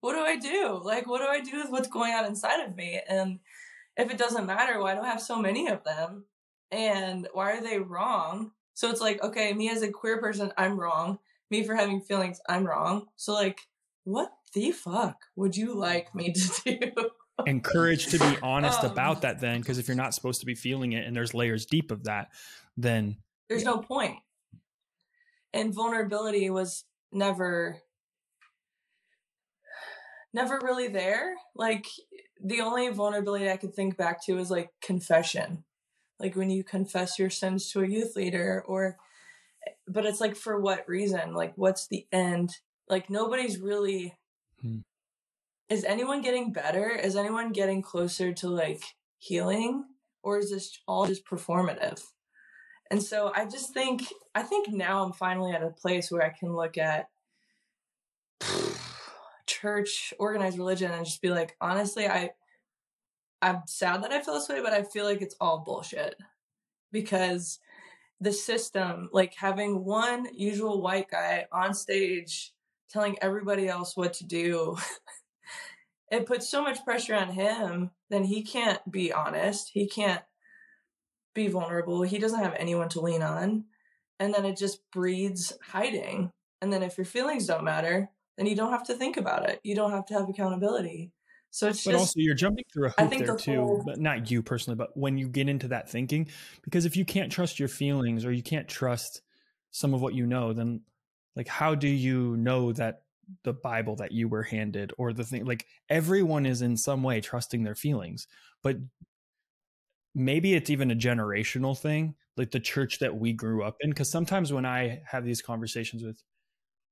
What 0.00 0.12
do 0.12 0.20
I 0.20 0.36
do? 0.36 0.80
Like, 0.82 1.08
what 1.08 1.18
do 1.18 1.26
I 1.26 1.40
do 1.40 1.60
with 1.60 1.70
what's 1.70 1.88
going 1.88 2.14
on 2.14 2.24
inside 2.24 2.60
of 2.60 2.76
me? 2.76 3.00
And 3.08 3.40
if 3.96 4.10
it 4.10 4.16
doesn't 4.16 4.46
matter, 4.46 4.80
why 4.80 4.94
do 4.94 5.00
I 5.00 5.08
have 5.08 5.20
so 5.20 5.40
many 5.40 5.66
of 5.66 5.82
them? 5.82 6.24
And 6.70 7.28
why 7.33 7.52
are 7.52 7.62
they 7.62 7.78
wrong? 7.78 8.52
So 8.74 8.90
it's 8.90 9.00
like, 9.00 9.22
okay, 9.22 9.52
me 9.52 9.70
as 9.70 9.83
a 9.83 9.90
queer 9.90 10.20
person, 10.20 10.52
I'm 10.57 10.78
wrong. 10.78 11.18
Me 11.50 11.62
for 11.64 11.74
having 11.74 12.00
feelings, 12.00 12.40
I'm 12.48 12.66
wrong. 12.66 13.07
So 13.16 13.33
like, 13.33 13.61
what 14.04 14.31
the 14.54 14.70
fuck 14.72 15.16
would 15.37 15.57
you 15.57 15.74
like 15.74 16.14
me 16.14 16.33
to 16.33 16.62
do? 16.64 17.11
Encourage 17.46 18.09
to 18.09 18.18
be 18.18 18.37
honest 18.42 18.85
um, 18.85 18.90
about 18.90 19.22
that 19.22 19.40
then, 19.40 19.61
because 19.61 19.78
if 19.78 19.88
you're 19.88 19.96
not 19.96 20.14
supposed 20.14 20.40
to 20.40 20.46
be 20.46 20.54
feeling 20.54 20.92
it 20.92 21.07
and 21.07 21.14
there's 21.16 21.35
layers 21.35 21.66
deep 21.66 21.90
of 21.90 22.04
that, 22.04 22.28
then 22.76 23.16
there's 23.48 23.62
yeah. 23.62 23.70
no 23.70 23.78
point. 23.78 24.16
And 25.52 25.74
vulnerability 25.74 26.50
was 26.50 26.85
never 27.12 27.81
never 30.35 30.61
really 30.62 30.88
there. 30.88 31.35
Like 31.54 31.87
the 32.42 32.61
only 32.61 32.88
vulnerability 32.88 33.50
I 33.50 33.57
could 33.57 33.74
think 33.74 33.96
back 33.96 34.24
to 34.26 34.38
is 34.38 34.50
like 34.50 34.70
confession. 34.83 35.64
Like 36.20 36.35
when 36.37 36.50
you 36.50 36.64
confess 36.64 37.18
your 37.18 37.31
sins 37.31 37.70
to 37.70 37.83
a 37.83 37.88
youth 37.88 38.16
leader 38.16 38.62
or 38.66 38.96
but 39.87 40.07
it's 40.07 40.20
like 40.20 40.37
for 40.37 40.61
what 40.61 40.88
reason? 40.88 41.35
Like 41.35 41.52
what's 41.57 41.87
the 41.88 42.07
end? 42.12 42.50
Like 42.88 43.11
nobody's 43.11 43.59
really 43.59 44.16
hmm. 44.61 44.78
is 45.68 45.85
anyone 45.85 46.22
getting 46.22 46.52
better? 46.52 46.88
Is 46.90 47.16
anyone 47.16 47.52
getting 47.52 47.83
closer 47.83 48.33
to 48.35 48.48
like 48.48 48.83
healing? 49.18 49.85
Or 50.22 50.38
is 50.38 50.50
this 50.50 50.78
all 50.87 51.07
just 51.07 51.24
performative? 51.26 52.02
And 52.90 53.02
so 53.02 53.33
I 53.35 53.44
just 53.44 53.74
think 53.74 54.02
I 54.35 54.42
think 54.42 54.68
now 54.68 55.04
I'm 55.04 55.12
finally 55.12 55.52
at 55.52 55.62
a 55.62 55.70
place 55.70 56.11
where 56.11 56.22
I 56.22 56.31
can 56.31 56.54
look 56.54 56.78
at 56.78 57.09
church, 59.46 60.14
organized 60.18 60.59
religion, 60.59 60.90
and 60.90 61.04
just 61.04 61.22
be 61.22 61.31
like, 61.31 61.57
honestly, 61.61 62.09
I 62.09 62.31
I'm 63.40 63.62
sad 63.66 64.03
that 64.03 64.12
I 64.12 64.20
feel 64.20 64.35
this 64.35 64.48
way, 64.48 64.61
but 64.62 64.72
I 64.72 64.83
feel 64.83 65.05
like 65.05 65.22
it's 65.22 65.37
all 65.40 65.64
bullshit. 65.64 66.16
Because 66.90 67.59
the 68.20 68.33
system, 68.33 69.11
like 69.12 69.35
having 69.35 69.85
one 69.85 70.27
usual 70.35 70.83
white 70.83 71.11
guy 71.11 71.46
on 71.53 71.74
stage 71.74 72.53
telling 72.90 73.16
everybody 73.20 73.68
else 73.68 73.96
what 73.96 74.14
to 74.14 74.27
do, 74.27 74.77
it 76.11 76.27
puts 76.27 76.48
so 76.48 76.62
much 76.62 76.85
pressure 76.85 77.14
on 77.14 77.29
him, 77.29 77.90
then 78.11 78.24
he 78.24 78.42
can't 78.42 78.81
be 78.90 79.12
honest. 79.12 79.70
He 79.72 79.87
can't 79.87 80.22
be 81.35 81.48
vulnerable. 81.48 82.03
He 82.03 82.18
doesn't 82.18 82.42
have 82.42 82.55
anyone 82.59 82.88
to 82.90 83.01
lean 83.01 83.22
on. 83.22 83.64
And 84.18 84.35
then 84.35 84.44
it 84.44 84.57
just 84.57 84.81
breeds 84.90 85.53
hiding. 85.62 86.31
And 86.61 86.72
then 86.72 86.83
if 86.83 86.98
your 86.98 87.05
feelings 87.05 87.46
don't 87.46 87.62
matter, 87.62 88.11
then 88.37 88.46
you 88.46 88.57
don't 88.57 88.72
have 88.72 88.87
to 88.87 88.94
think 88.94 89.16
about 89.16 89.48
it. 89.48 89.61
You 89.62 89.77
don't 89.77 89.92
have 89.92 90.07
to 90.07 90.14
have 90.14 90.29
accountability. 90.29 91.12
So 91.50 91.68
it's 91.68 91.84
but 91.84 91.92
just, 91.92 92.00
also 92.00 92.20
you're 92.20 92.34
jumping 92.34 92.64
through 92.72 92.88
a 92.88 93.02
hoop 93.02 93.11
there 93.11 93.26
the 93.26 93.37
too, 93.37 93.54
whole, 93.56 93.82
but 93.84 93.98
not 93.98 94.30
you 94.30 94.42
personally, 94.42 94.76
but 94.76 94.96
when 94.96 95.16
you 95.16 95.28
get 95.28 95.48
into 95.48 95.68
that 95.68 95.90
thinking, 95.90 96.28
because 96.62 96.84
if 96.84 96.96
you 96.96 97.04
can't 97.04 97.32
trust 97.32 97.58
your 97.58 97.68
feelings 97.68 98.24
or 98.24 98.32
you 98.32 98.42
can't 98.42 98.68
trust 98.68 99.22
some 99.70 99.94
of 99.94 100.00
what 100.00 100.14
you 100.14 100.26
know, 100.26 100.52
then 100.52 100.82
like 101.37 101.48
how 101.48 101.74
do 101.74 101.88
you 101.88 102.37
know 102.37 102.72
that 102.72 103.02
the 103.44 103.52
Bible 103.52 103.96
that 103.96 104.12
you 104.12 104.28
were 104.28 104.42
handed 104.42 104.92
or 104.98 105.12
the 105.12 105.24
thing 105.24 105.44
like 105.44 105.66
everyone 105.88 106.46
is 106.46 106.62
in 106.62 106.76
some 106.76 107.02
way 107.02 107.20
trusting 107.20 107.62
their 107.62 107.74
feelings, 107.74 108.26
but 108.62 108.76
maybe 110.14 110.54
it's 110.54 110.70
even 110.70 110.90
a 110.90 110.96
generational 110.96 111.78
thing, 111.78 112.14
like 112.37 112.50
the 112.50 112.61
church 112.61 112.98
that 112.98 113.16
we 113.16 113.32
grew 113.32 113.62
up 113.62 113.76
in. 113.80 113.92
Cause 113.92 114.11
sometimes 114.11 114.52
when 114.52 114.66
I 114.66 115.02
have 115.06 115.24
these 115.24 115.42
conversations 115.42 116.02
with 116.02 116.22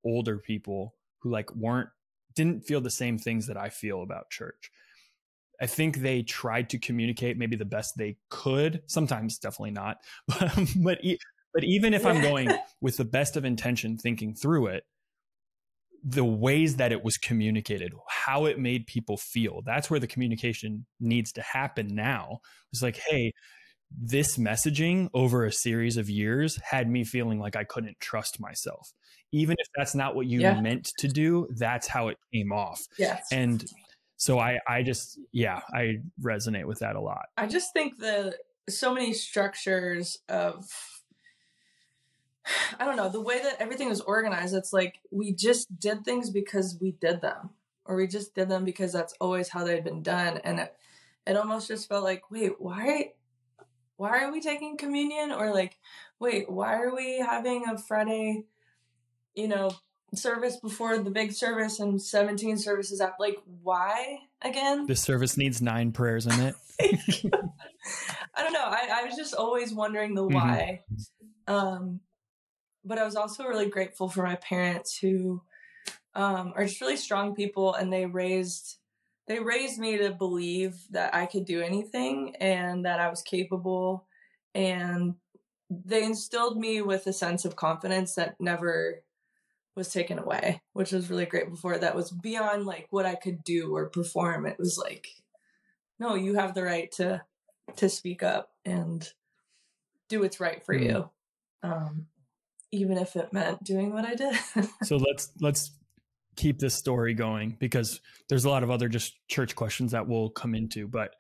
older 0.05 0.39
people 0.39 0.95
who 1.21 1.31
like 1.31 1.55
weren't 1.55 1.89
didn't 2.37 2.67
feel 2.67 2.81
the 2.81 2.91
same 2.91 3.19
things 3.19 3.49
that 3.49 3.57
I 3.57 3.71
feel 3.71 4.03
about 4.03 4.31
church. 4.31 4.71
I 5.61 5.67
think 5.67 5.99
they 5.99 6.23
tried 6.23 6.71
to 6.71 6.79
communicate 6.79 7.39
maybe 7.39 7.57
the 7.57 7.65
best 7.65 7.95
they 7.97 8.19
could. 8.29 8.83
Sometimes, 8.87 9.39
definitely 9.39 9.71
not. 9.73 9.99
but 10.77 11.01
but 11.55 11.65
even 11.65 11.95
if 11.95 12.05
I'm 12.05 12.21
going 12.21 12.51
with 12.81 12.99
the 12.99 13.05
best 13.05 13.37
of 13.37 13.45
intention, 13.45 13.97
thinking 13.97 14.35
through 14.35 14.67
it, 14.67 14.85
the 16.05 16.25
ways 16.25 16.77
that 16.77 16.93
it 16.93 17.03
was 17.03 17.17
communicated, 17.17 17.93
how 18.09 18.45
it 18.45 18.59
made 18.59 18.87
people 18.87 19.17
feel, 19.17 19.63
that's 19.65 19.91
where 19.91 19.99
the 19.99 20.07
communication 20.07 20.85
needs 21.01 21.33
to 21.33 21.43
happen. 21.43 21.89
Now 21.95 22.41
it's 22.71 22.83
like, 22.83 23.01
hey, 23.09 23.33
this 23.91 24.37
messaging 24.37 25.09
over 25.15 25.45
a 25.45 25.53
series 25.53 25.97
of 25.97 26.11
years 26.11 26.61
had 26.63 26.89
me 26.89 27.05
feeling 27.05 27.41
like 27.41 27.57
I 27.57 27.65
couldn't 27.65 27.99
trust 27.99 28.39
myself 28.39 28.93
even 29.37 29.55
if 29.59 29.69
that's 29.77 29.95
not 29.95 30.17
what 30.17 30.27
you 30.27 30.41
yeah. 30.41 30.59
meant 30.59 30.93
to 30.97 31.09
do, 31.09 31.47
that's 31.51 31.87
how 31.87 32.09
it 32.09 32.17
came 32.33 32.53
off. 32.53 32.87
Yes. 32.99 33.27
And 33.31 33.63
so 34.17 34.39
I, 34.39 34.59
I 34.67 34.83
just, 34.83 35.21
yeah, 35.31 35.61
I 35.75 35.99
resonate 36.23 36.65
with 36.65 36.79
that 36.79 36.97
a 36.97 37.01
lot. 37.01 37.27
I 37.37 37.47
just 37.47 37.75
think 37.75 37.99
the 37.99 38.35
so 38.67 38.95
many 38.95 39.13
structures 39.13 40.21
of, 40.31 40.67
I 42.81 42.87
don't 42.87 42.97
know, 42.97 43.11
the 43.11 43.21
way 43.21 43.43
that 43.43 43.61
everything 43.61 43.91
is 43.91 44.01
organized, 44.01 44.55
it's 44.55 44.73
like 44.73 45.01
we 45.11 45.35
just 45.35 45.79
did 45.79 46.03
things 46.03 46.31
because 46.31 46.79
we 46.81 46.93
did 46.93 47.21
them, 47.21 47.51
or 47.85 47.97
we 47.97 48.07
just 48.07 48.35
did 48.35 48.49
them 48.49 48.65
because 48.65 48.91
that's 48.91 49.13
always 49.21 49.51
how 49.51 49.65
they've 49.65 49.85
been 49.85 50.03
done. 50.03 50.39
And 50.45 50.61
it, 50.61 50.75
it 51.27 51.37
almost 51.37 51.69
just 51.69 51.91
felt 51.91 52.05
like, 52.05 52.31
wait, 52.31 52.53
why, 52.59 53.13
why 53.99 54.25
are 54.25 54.33
we 54.33 54.41
taking 54.41 54.79
communion? 54.79 55.31
Or 55.31 55.53
like, 55.53 55.77
wait, 56.19 56.51
why 56.51 56.77
are 56.77 56.95
we 56.95 57.19
having 57.19 57.65
a 57.69 57.77
Friday 57.77 58.47
you 59.37 59.49
know, 59.49 59.71
service 60.15 60.57
before 60.57 60.99
the 60.99 61.11
big 61.11 61.33
service 61.33 61.79
and 61.79 62.01
17 62.01 62.59
services 62.59 63.01
after. 63.01 63.17
Like, 63.21 63.37
why 63.63 64.19
again? 64.43 64.87
This 64.87 65.03
service 65.03 65.37
needs 65.37 65.63
nine 65.63 65.93
prayers 65.93 66.27
in 66.27 66.41
it. 66.41 66.55
I 68.35 68.43
don't 68.43 68.53
know. 68.53 68.65
I, 68.65 68.89
I, 68.93 69.05
was 69.05 69.17
just 69.17 69.35
always 69.35 69.73
wondering 69.73 70.15
the 70.15 70.23
mm-hmm. 70.23 70.35
why. 70.35 70.83
Mm-hmm. 70.93 71.55
Um, 71.55 72.01
but 72.85 72.99
I 72.99 73.05
was 73.05 73.17
also 73.17 73.45
really 73.45 73.69
grateful 73.69 74.09
for 74.09 74.23
my 74.23 74.37
parents 74.37 74.99
who 74.99 75.43
um, 76.15 76.53
are 76.57 76.65
just 76.65 76.81
really 76.81 76.97
strong 76.97 77.35
people 77.35 77.75
and 77.75 77.93
they 77.93 78.07
raised 78.07 78.79
they 79.29 79.41
raised 79.41 79.79
me 79.79 79.99
to 79.99 80.13
believe 80.13 80.77
that 80.91 81.13
I 81.13 81.27
could 81.27 81.47
do 81.47 81.61
anything 81.61 82.37
and 82.37 82.85
that 82.85 83.01
I 83.01 83.09
was 83.09 83.23
capable 83.23 84.07
and 84.55 85.15
they 85.69 86.05
instilled 86.05 86.57
me 86.59 86.81
with 86.81 87.09
a 87.09 87.13
sense 87.13 87.45
of 87.45 87.57
confidence 87.57 88.15
that 88.15 88.41
never 88.41 89.03
was 89.77 89.89
taken 89.89 90.19
away, 90.19 90.63
which 90.73 90.91
was 90.91 91.11
really 91.11 91.27
great 91.27 91.51
before 91.51 91.79
that 91.79 91.95
was 91.95 92.11
beyond 92.11 92.65
like 92.65 92.87
what 92.91 93.07
I 93.07 93.15
could 93.15 93.45
do 93.45 93.77
or 93.77 93.91
perform. 93.91 94.47
It 94.47 94.59
was 94.59 94.79
like, 94.83 95.07
no, 95.99 96.15
you 96.15 96.35
have 96.35 96.55
the 96.55 96.65
right 96.65 96.91
to 96.93 97.23
to 97.77 97.89
speak 97.89 98.23
up 98.23 98.51
and 98.65 99.07
do 100.09 100.21
what's 100.21 100.41
right 100.41 100.65
for 100.65 100.75
mm. 100.75 100.87
you. 100.87 101.11
Um 101.63 102.07
even 102.73 102.99
if 102.99 103.15
it 103.17 103.33
meant 103.33 103.63
doing 103.63 103.93
what 103.93 104.05
I 104.05 104.15
did. 104.15 104.37
so 104.83 104.97
let's 104.97 105.31
let's 105.41 105.71
keep 106.37 106.59
this 106.59 106.75
story 106.75 107.15
going 107.15 107.57
because 107.59 108.01
there's 108.29 108.45
a 108.45 108.51
lot 108.51 108.63
of 108.63 108.71
other 108.71 108.89
just 108.89 109.15
church 109.29 109.55
questions 109.55 109.93
that 109.93 110.07
we'll 110.07 110.31
come 110.31 110.55
into, 110.55 110.87
but 110.87 111.15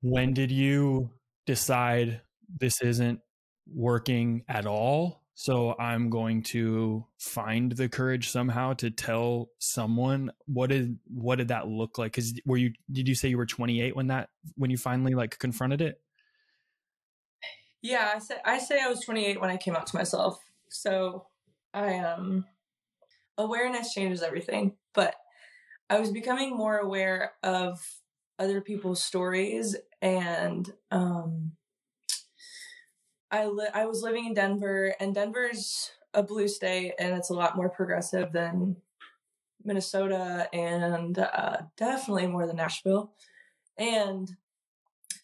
when 0.00 0.34
did 0.34 0.52
you 0.52 1.10
decide 1.46 2.20
this 2.60 2.80
isn't 2.82 3.20
working 3.66 4.44
at 4.48 4.66
all 4.66 5.23
so 5.34 5.74
I'm 5.78 6.10
going 6.10 6.44
to 6.44 7.06
find 7.18 7.72
the 7.72 7.88
courage 7.88 8.30
somehow 8.30 8.74
to 8.74 8.90
tell 8.90 9.48
someone 9.58 10.30
what 10.46 10.70
did 10.70 10.98
what 11.06 11.38
did 11.38 11.48
that 11.48 11.66
look 11.66 11.98
like? 11.98 12.12
Because 12.12 12.40
were 12.46 12.56
you 12.56 12.72
did 12.90 13.08
you 13.08 13.16
say 13.16 13.28
you 13.28 13.36
were 13.36 13.46
28 13.46 13.96
when 13.96 14.06
that 14.08 14.28
when 14.54 14.70
you 14.70 14.76
finally 14.76 15.14
like 15.14 15.38
confronted 15.38 15.80
it? 15.80 16.00
Yeah, 17.82 18.12
I 18.14 18.18
say 18.20 18.36
I 18.44 18.58
say 18.58 18.80
I 18.80 18.88
was 18.88 19.00
28 19.00 19.40
when 19.40 19.50
I 19.50 19.56
came 19.56 19.74
out 19.74 19.88
to 19.88 19.96
myself. 19.96 20.38
So 20.70 21.26
I 21.74 21.98
um 21.98 22.44
awareness 23.36 23.92
changes 23.92 24.22
everything, 24.22 24.76
but 24.94 25.16
I 25.90 25.98
was 25.98 26.12
becoming 26.12 26.56
more 26.56 26.78
aware 26.78 27.32
of 27.42 27.80
other 28.38 28.60
people's 28.60 29.02
stories 29.02 29.74
and 30.00 30.72
um 30.92 31.52
I 33.34 33.46
li- 33.46 33.66
I 33.74 33.86
was 33.86 34.00
living 34.00 34.26
in 34.26 34.34
Denver, 34.34 34.94
and 35.00 35.12
Denver's 35.12 35.90
a 36.14 36.22
blue 36.22 36.46
state, 36.46 36.94
and 37.00 37.16
it's 37.16 37.30
a 37.30 37.34
lot 37.34 37.56
more 37.56 37.68
progressive 37.68 38.30
than 38.30 38.76
Minnesota, 39.64 40.48
and 40.52 41.18
uh, 41.18 41.56
definitely 41.76 42.28
more 42.28 42.46
than 42.46 42.54
Nashville. 42.54 43.10
And 43.76 44.30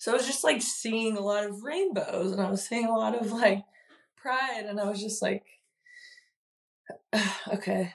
so 0.01 0.11
I 0.11 0.17
was 0.17 0.27
just 0.27 0.43
like 0.43 0.61
seeing 0.61 1.17
a 1.17 1.21
lot 1.21 1.45
of 1.45 1.63
rainbows, 1.63 2.33
and 2.33 2.41
I 2.41 2.51
was 2.51 2.67
seeing 2.67 2.87
a 2.87 2.97
lot 2.97 3.15
of 3.15 3.31
like 3.31 3.63
pride, 4.17 4.65
and 4.67 4.81
I 4.81 4.87
was 4.87 5.01
just 5.01 5.23
like, 5.23 5.45
okay, 7.53 7.93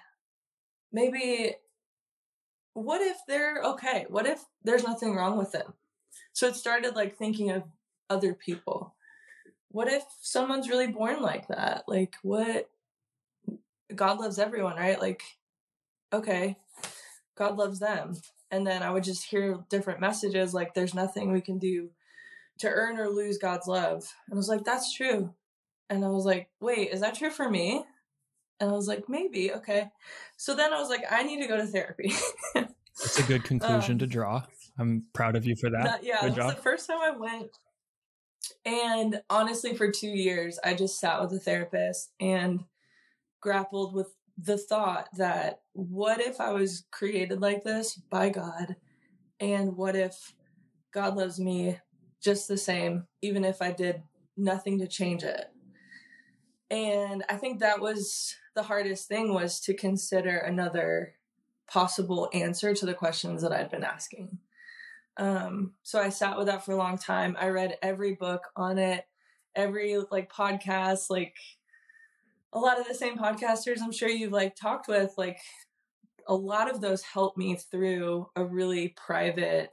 maybe. 0.94 1.56
What 2.74 3.02
if 3.02 3.18
they're 3.28 3.62
okay? 3.64 4.06
What 4.10 4.26
if 4.26 4.44
there's 4.64 4.84
nothing 4.84 5.14
wrong 5.14 5.38
with 5.38 5.52
them? 5.52 5.74
So 6.32 6.48
it 6.48 6.56
started 6.56 6.96
like 6.96 7.18
thinking 7.18 7.52
of 7.52 7.64
other 8.10 8.34
people 8.34 8.95
what 9.76 9.90
if 9.90 10.06
someone's 10.22 10.70
really 10.70 10.88
born 10.88 11.22
like 11.22 11.50
that? 11.50 11.84
Like, 11.86 12.16
what? 12.24 12.70
God 13.94 14.22
loves 14.22 14.40
everyone, 14.40 14.78
right? 14.78 14.98
Like, 14.98 15.22
okay, 16.14 16.56
God 17.38 17.58
loves 17.58 17.80
them. 17.80 18.16
And 18.50 18.66
then 18.66 18.84
I 18.84 18.92
would 18.92 19.04
just 19.04 19.26
hear 19.26 19.60
different 19.70 20.00
messages 20.00 20.54
like, 20.54 20.74
there's 20.74 20.94
nothing 20.94 21.30
we 21.30 21.42
can 21.42 21.60
do 21.60 21.90
to 22.60 22.70
earn 22.70 22.98
or 22.98 23.10
lose 23.10 23.38
God's 23.38 23.68
love. 23.68 24.10
And 24.30 24.36
I 24.36 24.38
was 24.38 24.48
like, 24.48 24.64
that's 24.64 24.94
true. 24.94 25.34
And 25.90 26.06
I 26.06 26.08
was 26.08 26.24
like, 26.24 26.48
wait, 26.62 26.92
is 26.92 27.02
that 27.02 27.16
true 27.16 27.30
for 27.30 27.50
me? 27.50 27.84
And 28.62 28.70
I 28.70 28.74
was 28.74 28.88
like, 28.88 29.10
maybe, 29.10 29.52
okay. 29.56 29.90
So 30.38 30.56
then 30.56 30.72
I 30.72 30.80
was 30.80 30.88
like, 30.88 31.04
I 31.12 31.24
need 31.24 31.42
to 31.42 31.50
go 31.50 31.58
to 31.58 31.68
therapy. 31.68 32.14
That's 32.54 33.20
a 33.20 33.24
good 33.24 33.44
conclusion 33.44 33.96
um, 33.96 34.00
to 34.00 34.08
draw. 34.08 34.44
I'm 34.80 35.04
proud 35.12 35.36
of 35.36 35.46
you 35.46 35.58
for 35.58 35.70
that. 35.70 35.84
that 35.84 36.04
yeah, 36.06 36.22
good 36.22 36.36
the 36.36 36.62
first 36.64 36.88
time 36.88 37.00
I 37.02 37.12
went 37.12 37.52
and 38.66 39.22
honestly, 39.30 39.76
for 39.76 39.92
two 39.92 40.10
years, 40.10 40.60
I 40.64 40.74
just 40.74 41.00
sat 41.00 41.22
with 41.22 41.34
a 41.34 41.40
therapist 41.40 42.12
and 42.20 42.66
grappled 43.42 43.94
with 43.94 44.14
the 44.38 44.58
thought 44.58 45.08
that 45.18 45.62
what 45.74 46.20
if 46.20 46.42
I 46.42 46.52
was 46.52 46.86
created 46.92 47.42
like 47.42 47.64
this 47.64 47.96
by 47.96 48.30
God 48.30 48.76
And 49.40 49.76
what 49.76 49.96
if 49.96 50.34
God 50.94 51.16
loves 51.16 51.40
me 51.40 51.80
just 52.22 52.48
the 52.48 52.58
same, 52.58 53.08
even 53.22 53.44
if 53.44 53.62
I 53.62 53.72
did 53.72 54.04
nothing 54.38 54.80
to 54.80 54.88
change 54.88 55.24
it? 55.24 55.48
And 56.70 57.24
I 57.30 57.36
think 57.36 57.60
that 57.60 57.82
was 57.82 58.36
the 58.56 58.64
hardest 58.64 59.08
thing 59.08 59.34
was 59.34 59.60
to 59.62 59.74
consider 59.74 60.38
another 60.38 61.16
possible 61.68 62.30
answer 62.34 62.74
to 62.74 62.86
the 62.86 62.94
questions 62.94 63.42
that 63.42 63.52
I'd 63.52 63.70
been 63.70 63.84
asking. 63.84 64.40
Um, 65.18 65.74
so 65.84 66.00
I 66.00 66.10
sat 66.10 66.38
with 66.38 66.48
that 66.48 66.66
for 66.66 66.74
a 66.74 66.78
long 66.78 66.98
time. 66.98 67.36
I 67.40 67.48
read 67.48 67.78
every 67.82 68.16
book 68.16 68.44
on 68.56 68.78
it, 68.78 69.06
every 69.56 69.98
like 70.12 70.32
podcast, 70.32 71.10
like 71.10 71.36
a 72.54 72.60
lot 72.60 72.80
of 72.80 72.88
the 72.88 72.94
same 72.94 73.18
podcasters 73.18 73.82
I'm 73.82 73.92
sure 73.92 74.10
you've 74.10 74.32
like 74.32 74.56
talked 74.56 74.88
with, 74.88 75.14
like 75.18 75.40
a 76.28 76.36
lot 76.36 76.70
of 76.70 76.82
those 76.82 77.04
helped 77.04 77.38
me 77.38 77.56
through 77.56 78.30
a 78.36 78.44
really 78.44 78.90
private, 78.90 79.70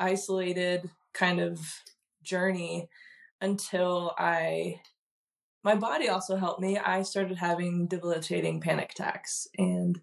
isolated 0.00 0.90
kind 1.12 1.40
of 1.40 1.60
journey 2.22 2.88
until 3.40 4.14
I 4.18 4.80
my 5.62 5.74
body 5.74 6.08
also 6.08 6.36
helped 6.36 6.60
me. 6.60 6.76
I 6.76 7.02
started 7.02 7.38
having 7.38 7.86
debilitating 7.86 8.60
panic 8.60 8.92
attacks 8.92 9.48
and 9.56 9.98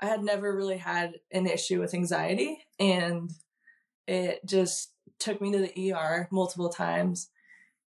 I 0.00 0.06
had 0.06 0.22
never 0.22 0.54
really 0.54 0.78
had 0.78 1.20
an 1.30 1.46
issue 1.46 1.80
with 1.80 1.94
anxiety 1.94 2.58
and 2.80 3.30
it 4.06 4.40
just 4.46 4.92
took 5.18 5.40
me 5.40 5.52
to 5.52 5.58
the 5.58 5.92
ER 5.92 6.28
multiple 6.30 6.68
times 6.68 7.30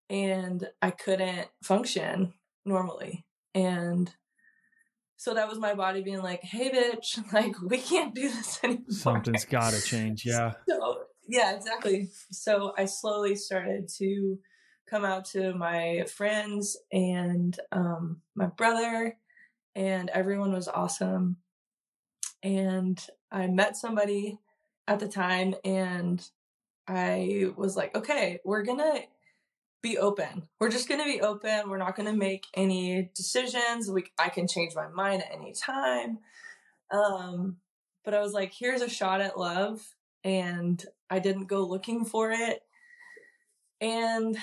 and 0.09 0.67
I 0.81 0.91
couldn't 0.91 1.47
function 1.63 2.33
normally. 2.65 3.25
And 3.53 4.11
so 5.17 5.33
that 5.33 5.47
was 5.47 5.59
my 5.59 5.73
body 5.73 6.01
being 6.01 6.21
like, 6.21 6.41
hey, 6.43 6.71
bitch, 6.71 7.19
like, 7.33 7.61
we 7.61 7.77
can't 7.77 8.15
do 8.15 8.29
this 8.29 8.59
anymore. 8.63 8.85
Something's 8.89 9.45
got 9.45 9.73
to 9.73 9.81
change. 9.81 10.25
Yeah. 10.25 10.53
So, 10.67 11.03
yeah, 11.27 11.55
exactly. 11.55 12.09
So 12.31 12.73
I 12.77 12.85
slowly 12.85 13.35
started 13.35 13.89
to 13.97 14.39
come 14.89 15.05
out 15.05 15.25
to 15.25 15.53
my 15.53 16.05
friends 16.15 16.77
and 16.91 17.59
um, 17.71 18.21
my 18.35 18.47
brother, 18.47 19.15
and 19.75 20.09
everyone 20.09 20.53
was 20.53 20.67
awesome. 20.67 21.37
And 22.41 22.99
I 23.31 23.47
met 23.47 23.75
somebody 23.77 24.39
at 24.89 24.99
the 24.99 25.07
time, 25.07 25.53
and 25.63 26.27
I 26.87 27.51
was 27.55 27.77
like, 27.77 27.95
okay, 27.95 28.39
we're 28.43 28.63
gonna 28.63 29.01
be 29.83 29.99
open. 29.99 30.49
We're 30.59 30.71
just 30.71 30.89
gonna 30.89 31.05
be 31.05 31.21
open. 31.21 31.69
We're 31.69 31.77
not 31.77 31.95
gonna 31.95 32.15
make 32.15 32.47
any 32.55 33.11
decisions. 33.15 33.89
We 33.89 34.05
I 34.17 34.29
can 34.29 34.47
change 34.47 34.73
my 34.75 34.87
mind 34.87 35.21
at 35.21 35.31
any 35.31 35.53
time. 35.53 36.17
Um, 36.91 37.57
but 38.03 38.15
I 38.15 38.21
was 38.21 38.33
like, 38.33 38.51
here's 38.51 38.81
a 38.81 38.89
shot 38.89 39.21
at 39.21 39.37
love, 39.37 39.95
and 40.23 40.83
I 41.07 41.19
didn't 41.19 41.45
go 41.45 41.63
looking 41.63 42.03
for 42.03 42.31
it. 42.31 42.63
And 43.79 44.37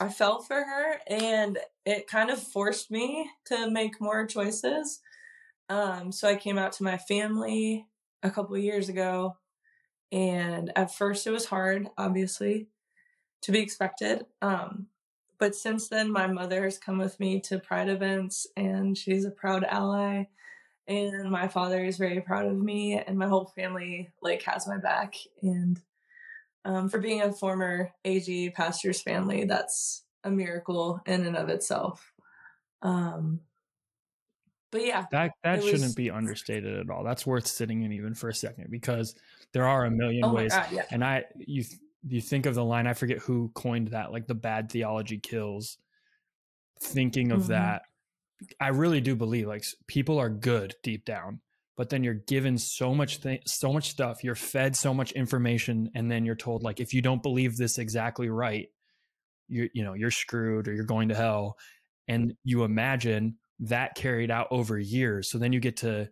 I 0.00 0.08
fell 0.08 0.40
for 0.40 0.56
her 0.56 1.00
and 1.06 1.58
it 1.84 2.06
kind 2.08 2.30
of 2.30 2.42
forced 2.42 2.90
me 2.90 3.30
to 3.46 3.70
make 3.70 4.00
more 4.00 4.26
choices. 4.26 5.00
Um, 5.68 6.10
so 6.10 6.26
I 6.26 6.36
came 6.36 6.58
out 6.58 6.72
to 6.72 6.82
my 6.82 6.96
family 6.96 7.86
a 8.22 8.30
couple 8.30 8.56
years 8.58 8.88
ago 8.88 9.36
and 10.12 10.72
at 10.76 10.94
first 10.94 11.26
it 11.26 11.30
was 11.30 11.46
hard, 11.46 11.88
obviously, 11.96 12.68
to 13.42 13.52
be 13.52 13.60
expected. 13.60 14.26
Um, 14.42 14.86
but 15.38 15.54
since 15.54 15.88
then, 15.88 16.10
my 16.12 16.26
mother 16.26 16.64
has 16.64 16.78
come 16.78 16.98
with 16.98 17.18
me 17.20 17.40
to 17.42 17.58
pride 17.58 17.88
events 17.88 18.46
and 18.56 18.96
she's 18.96 19.24
a 19.24 19.30
proud 19.30 19.64
ally. 19.64 20.24
And 20.86 21.30
my 21.30 21.46
father 21.46 21.84
is 21.84 21.96
very 21.96 22.20
proud 22.20 22.46
of 22.46 22.56
me 22.56 22.98
and 22.98 23.16
my 23.16 23.28
whole 23.28 23.52
family 23.56 24.10
like 24.20 24.42
has 24.42 24.66
my 24.66 24.78
back. 24.78 25.14
And 25.42 25.80
um, 26.64 26.88
for 26.88 26.98
being 26.98 27.22
a 27.22 27.32
former 27.32 27.92
AG 28.04 28.50
pastor's 28.50 29.00
family, 29.00 29.44
that's 29.44 30.02
a 30.24 30.30
miracle 30.30 31.00
in 31.06 31.24
and 31.24 31.36
of 31.36 31.48
itself. 31.48 32.12
Um, 32.82 33.40
but 34.70 34.84
yeah, 34.84 35.06
that 35.10 35.32
that 35.42 35.62
shouldn't 35.62 35.82
was, 35.82 35.94
be 35.94 36.10
understated 36.10 36.78
at 36.78 36.90
all. 36.90 37.04
That's 37.04 37.26
worth 37.26 37.46
sitting 37.46 37.82
in 37.82 37.92
even 37.92 38.14
for 38.14 38.28
a 38.28 38.34
second 38.34 38.68
because 38.70 39.14
there 39.52 39.66
are 39.66 39.84
a 39.84 39.90
million 39.90 40.24
oh 40.24 40.34
ways. 40.34 40.52
God, 40.52 40.66
yeah. 40.72 40.84
And 40.90 41.04
I 41.04 41.24
you 41.36 41.64
you 42.06 42.20
think 42.20 42.46
of 42.46 42.54
the 42.54 42.64
line 42.64 42.86
I 42.86 42.94
forget 42.94 43.18
who 43.18 43.50
coined 43.54 43.88
that 43.88 44.12
like 44.12 44.26
the 44.26 44.34
bad 44.34 44.70
theology 44.70 45.18
kills. 45.18 45.78
Thinking 46.82 47.30
of 47.30 47.42
mm-hmm. 47.42 47.52
that, 47.52 47.82
I 48.58 48.68
really 48.68 49.02
do 49.02 49.14
believe 49.14 49.46
like 49.46 49.64
people 49.86 50.18
are 50.18 50.30
good 50.30 50.74
deep 50.82 51.04
down 51.04 51.40
but 51.80 51.88
then 51.88 52.04
you're 52.04 52.12
given 52.12 52.58
so 52.58 52.94
much 52.94 53.22
th- 53.22 53.40
so 53.46 53.72
much 53.72 53.88
stuff 53.88 54.22
you're 54.22 54.34
fed 54.34 54.76
so 54.76 54.92
much 54.92 55.12
information 55.12 55.90
and 55.94 56.10
then 56.10 56.26
you're 56.26 56.34
told 56.34 56.62
like 56.62 56.78
if 56.78 56.92
you 56.92 57.00
don't 57.00 57.22
believe 57.22 57.56
this 57.56 57.78
exactly 57.78 58.28
right 58.28 58.68
you 59.48 59.70
you 59.72 59.82
know 59.82 59.94
you're 59.94 60.10
screwed 60.10 60.68
or 60.68 60.74
you're 60.74 60.84
going 60.84 61.08
to 61.08 61.14
hell 61.14 61.56
and 62.06 62.34
you 62.44 62.64
imagine 62.64 63.36
that 63.60 63.94
carried 63.94 64.30
out 64.30 64.48
over 64.50 64.78
years. 64.78 65.30
So 65.30 65.38
then 65.38 65.52
you 65.52 65.60
get 65.60 65.78
to 65.78 66.08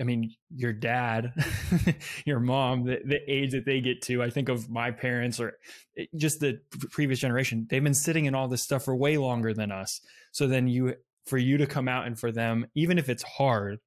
i 0.00 0.04
mean 0.04 0.32
your 0.54 0.72
dad 0.72 1.32
your 2.24 2.40
mom 2.40 2.84
the, 2.84 3.00
the 3.04 3.18
age 3.28 3.52
that 3.52 3.64
they 3.64 3.80
get 3.80 4.00
to 4.02 4.22
i 4.22 4.30
think 4.30 4.48
of 4.48 4.70
my 4.70 4.90
parents 4.90 5.40
or 5.40 5.58
eh, 5.96 6.04
just 6.16 6.40
the 6.40 6.60
previous 6.90 7.18
generation 7.18 7.66
they've 7.68 7.82
been 7.82 7.94
sitting 7.94 8.26
in 8.26 8.34
all 8.34 8.48
this 8.48 8.62
stuff 8.62 8.84
for 8.84 8.94
way 8.94 9.18
longer 9.18 9.52
than 9.52 9.72
us. 9.72 10.00
So 10.32 10.46
then 10.46 10.68
you 10.68 10.94
for 11.26 11.38
you 11.38 11.58
to 11.58 11.66
come 11.66 11.88
out 11.88 12.06
and 12.06 12.18
for 12.18 12.32
them 12.32 12.66
even 12.74 12.98
if 12.98 13.08
it's 13.08 13.22
hard 13.22 13.80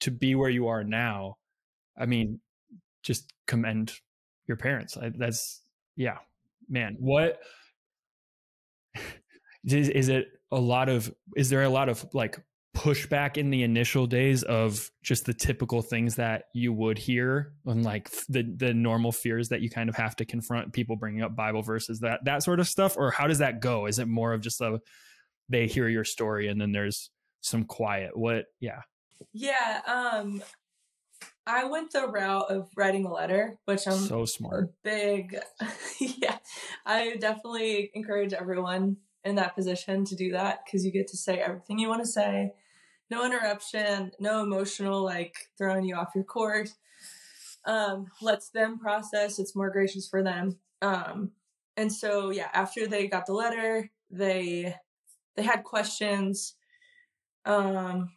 to 0.00 0.10
be 0.10 0.34
where 0.34 0.50
you 0.50 0.68
are 0.68 0.84
now 0.84 1.36
i 1.98 2.06
mean 2.06 2.40
just 3.02 3.32
commend 3.46 3.92
your 4.46 4.56
parents. 4.56 4.96
I, 4.96 5.10
that's 5.16 5.62
yeah 5.96 6.18
man 6.68 6.96
what 6.98 7.38
is, 9.64 9.88
is 9.88 10.08
it 10.08 10.26
a 10.50 10.58
lot 10.58 10.88
of 10.88 11.12
is 11.36 11.50
there 11.50 11.62
a 11.62 11.68
lot 11.68 11.88
of 11.88 12.04
like 12.14 12.38
pushback 12.76 13.36
in 13.36 13.50
the 13.50 13.62
initial 13.62 14.06
days 14.06 14.42
of 14.44 14.90
just 15.02 15.24
the 15.24 15.34
typical 15.34 15.82
things 15.82 16.14
that 16.16 16.44
you 16.54 16.72
would 16.72 16.98
hear 16.98 17.52
and 17.66 17.84
like 17.84 18.10
the 18.28 18.42
the 18.56 18.72
normal 18.72 19.10
fears 19.10 19.48
that 19.48 19.60
you 19.60 19.68
kind 19.68 19.88
of 19.88 19.96
have 19.96 20.14
to 20.14 20.24
confront 20.24 20.72
people 20.72 20.94
bringing 20.94 21.22
up 21.22 21.34
bible 21.34 21.62
verses 21.62 22.00
that 22.00 22.20
that 22.24 22.42
sort 22.42 22.60
of 22.60 22.68
stuff 22.68 22.96
or 22.96 23.10
how 23.10 23.26
does 23.26 23.38
that 23.38 23.60
go 23.60 23.86
is 23.86 23.98
it 23.98 24.06
more 24.06 24.32
of 24.32 24.40
just 24.40 24.60
a 24.60 24.78
they 25.48 25.66
hear 25.66 25.88
your 25.88 26.04
story 26.04 26.46
and 26.46 26.60
then 26.60 26.70
there's 26.70 27.10
some 27.40 27.64
quiet 27.64 28.16
what 28.16 28.44
yeah 28.60 28.80
yeah, 29.32 29.80
um 29.86 30.42
I 31.46 31.64
went 31.64 31.92
the 31.92 32.06
route 32.06 32.50
of 32.50 32.68
writing 32.76 33.06
a 33.06 33.12
letter, 33.12 33.58
which 33.64 33.86
I'm 33.86 33.98
so 33.98 34.26
smart. 34.26 34.72
Big 34.84 35.38
yeah. 36.00 36.36
I 36.84 37.16
definitely 37.16 37.90
encourage 37.94 38.34
everyone 38.34 38.98
in 39.28 39.36
that 39.36 39.54
position 39.54 40.04
to 40.06 40.16
do 40.16 40.32
that 40.32 40.60
because 40.64 40.84
you 40.84 40.92
get 40.92 41.08
to 41.08 41.16
say 41.16 41.38
everything 41.38 41.78
you 41.78 41.88
want 41.88 42.02
to 42.02 42.10
say. 42.10 42.52
No 43.10 43.24
interruption, 43.24 44.12
no 44.18 44.42
emotional 44.42 45.04
like 45.04 45.34
throwing 45.56 45.84
you 45.84 45.96
off 45.96 46.14
your 46.14 46.24
course. 46.24 46.74
Um, 47.64 48.06
lets 48.22 48.48
them 48.50 48.78
process. 48.78 49.38
It's 49.38 49.56
more 49.56 49.70
gracious 49.70 50.08
for 50.08 50.22
them. 50.22 50.58
Um, 50.80 51.32
and 51.76 51.92
so 51.92 52.30
yeah, 52.30 52.48
after 52.52 52.86
they 52.86 53.06
got 53.06 53.26
the 53.26 53.34
letter, 53.34 53.90
they 54.10 54.74
they 55.36 55.42
had 55.42 55.64
questions. 55.64 56.54
Um, 57.44 58.10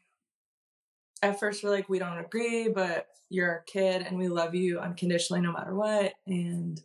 at 1.21 1.39
first 1.39 1.63
we're 1.63 1.69
like, 1.69 1.89
we 1.89 1.99
don't 1.99 2.17
agree, 2.17 2.69
but 2.69 3.07
you're 3.29 3.57
a 3.57 3.63
kid 3.65 4.01
and 4.01 4.17
we 4.17 4.27
love 4.27 4.55
you 4.55 4.79
unconditionally 4.79 5.41
no 5.41 5.51
matter 5.51 5.75
what. 5.75 6.13
And 6.25 6.81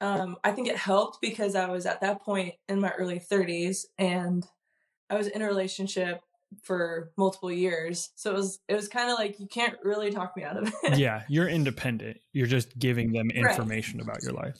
um, 0.00 0.36
I 0.44 0.52
think 0.52 0.68
it 0.68 0.76
helped 0.76 1.20
because 1.20 1.54
I 1.54 1.68
was 1.68 1.86
at 1.86 2.00
that 2.00 2.22
point 2.22 2.54
in 2.68 2.80
my 2.80 2.90
early 2.90 3.20
30s 3.20 3.86
and 3.98 4.46
I 5.10 5.16
was 5.16 5.26
in 5.26 5.42
a 5.42 5.46
relationship 5.46 6.22
for 6.62 7.10
multiple 7.16 7.52
years. 7.52 8.10
So 8.14 8.30
it 8.30 8.34
was 8.34 8.60
it 8.68 8.74
was 8.74 8.88
kind 8.88 9.10
of 9.10 9.18
like 9.18 9.38
you 9.40 9.46
can't 9.46 9.76
really 9.82 10.10
talk 10.10 10.36
me 10.36 10.44
out 10.44 10.56
of 10.56 10.72
it. 10.82 10.98
yeah, 10.98 11.22
you're 11.28 11.48
independent. 11.48 12.18
You're 12.32 12.46
just 12.46 12.78
giving 12.78 13.12
them 13.12 13.30
information 13.30 13.98
right. 13.98 14.04
about 14.04 14.22
your 14.22 14.32
life. 14.32 14.58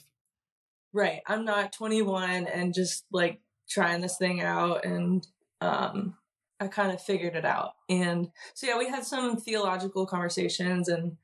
Right. 0.91 1.21
I'm 1.27 1.45
not 1.45 1.71
21 1.73 2.47
and 2.47 2.73
just 2.73 3.05
like 3.11 3.41
trying 3.69 4.01
this 4.01 4.17
thing 4.17 4.41
out 4.41 4.85
and 4.85 5.25
um 5.61 6.15
I 6.59 6.67
kind 6.67 6.91
of 6.91 7.01
figured 7.01 7.35
it 7.35 7.45
out. 7.45 7.73
And 7.87 8.29
so 8.53 8.67
yeah, 8.67 8.77
we 8.77 8.89
had 8.89 9.05
some 9.05 9.37
theological 9.37 10.05
conversations 10.05 10.89
and 10.89 11.17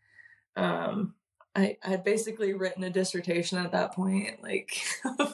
um 0.56 1.16
I 1.56 1.78
had 1.82 2.04
basically 2.04 2.54
written 2.54 2.84
a 2.84 2.90
dissertation 2.90 3.58
at 3.58 3.72
that 3.72 3.94
point, 3.94 4.44
like 4.44 4.78
of, 5.20 5.34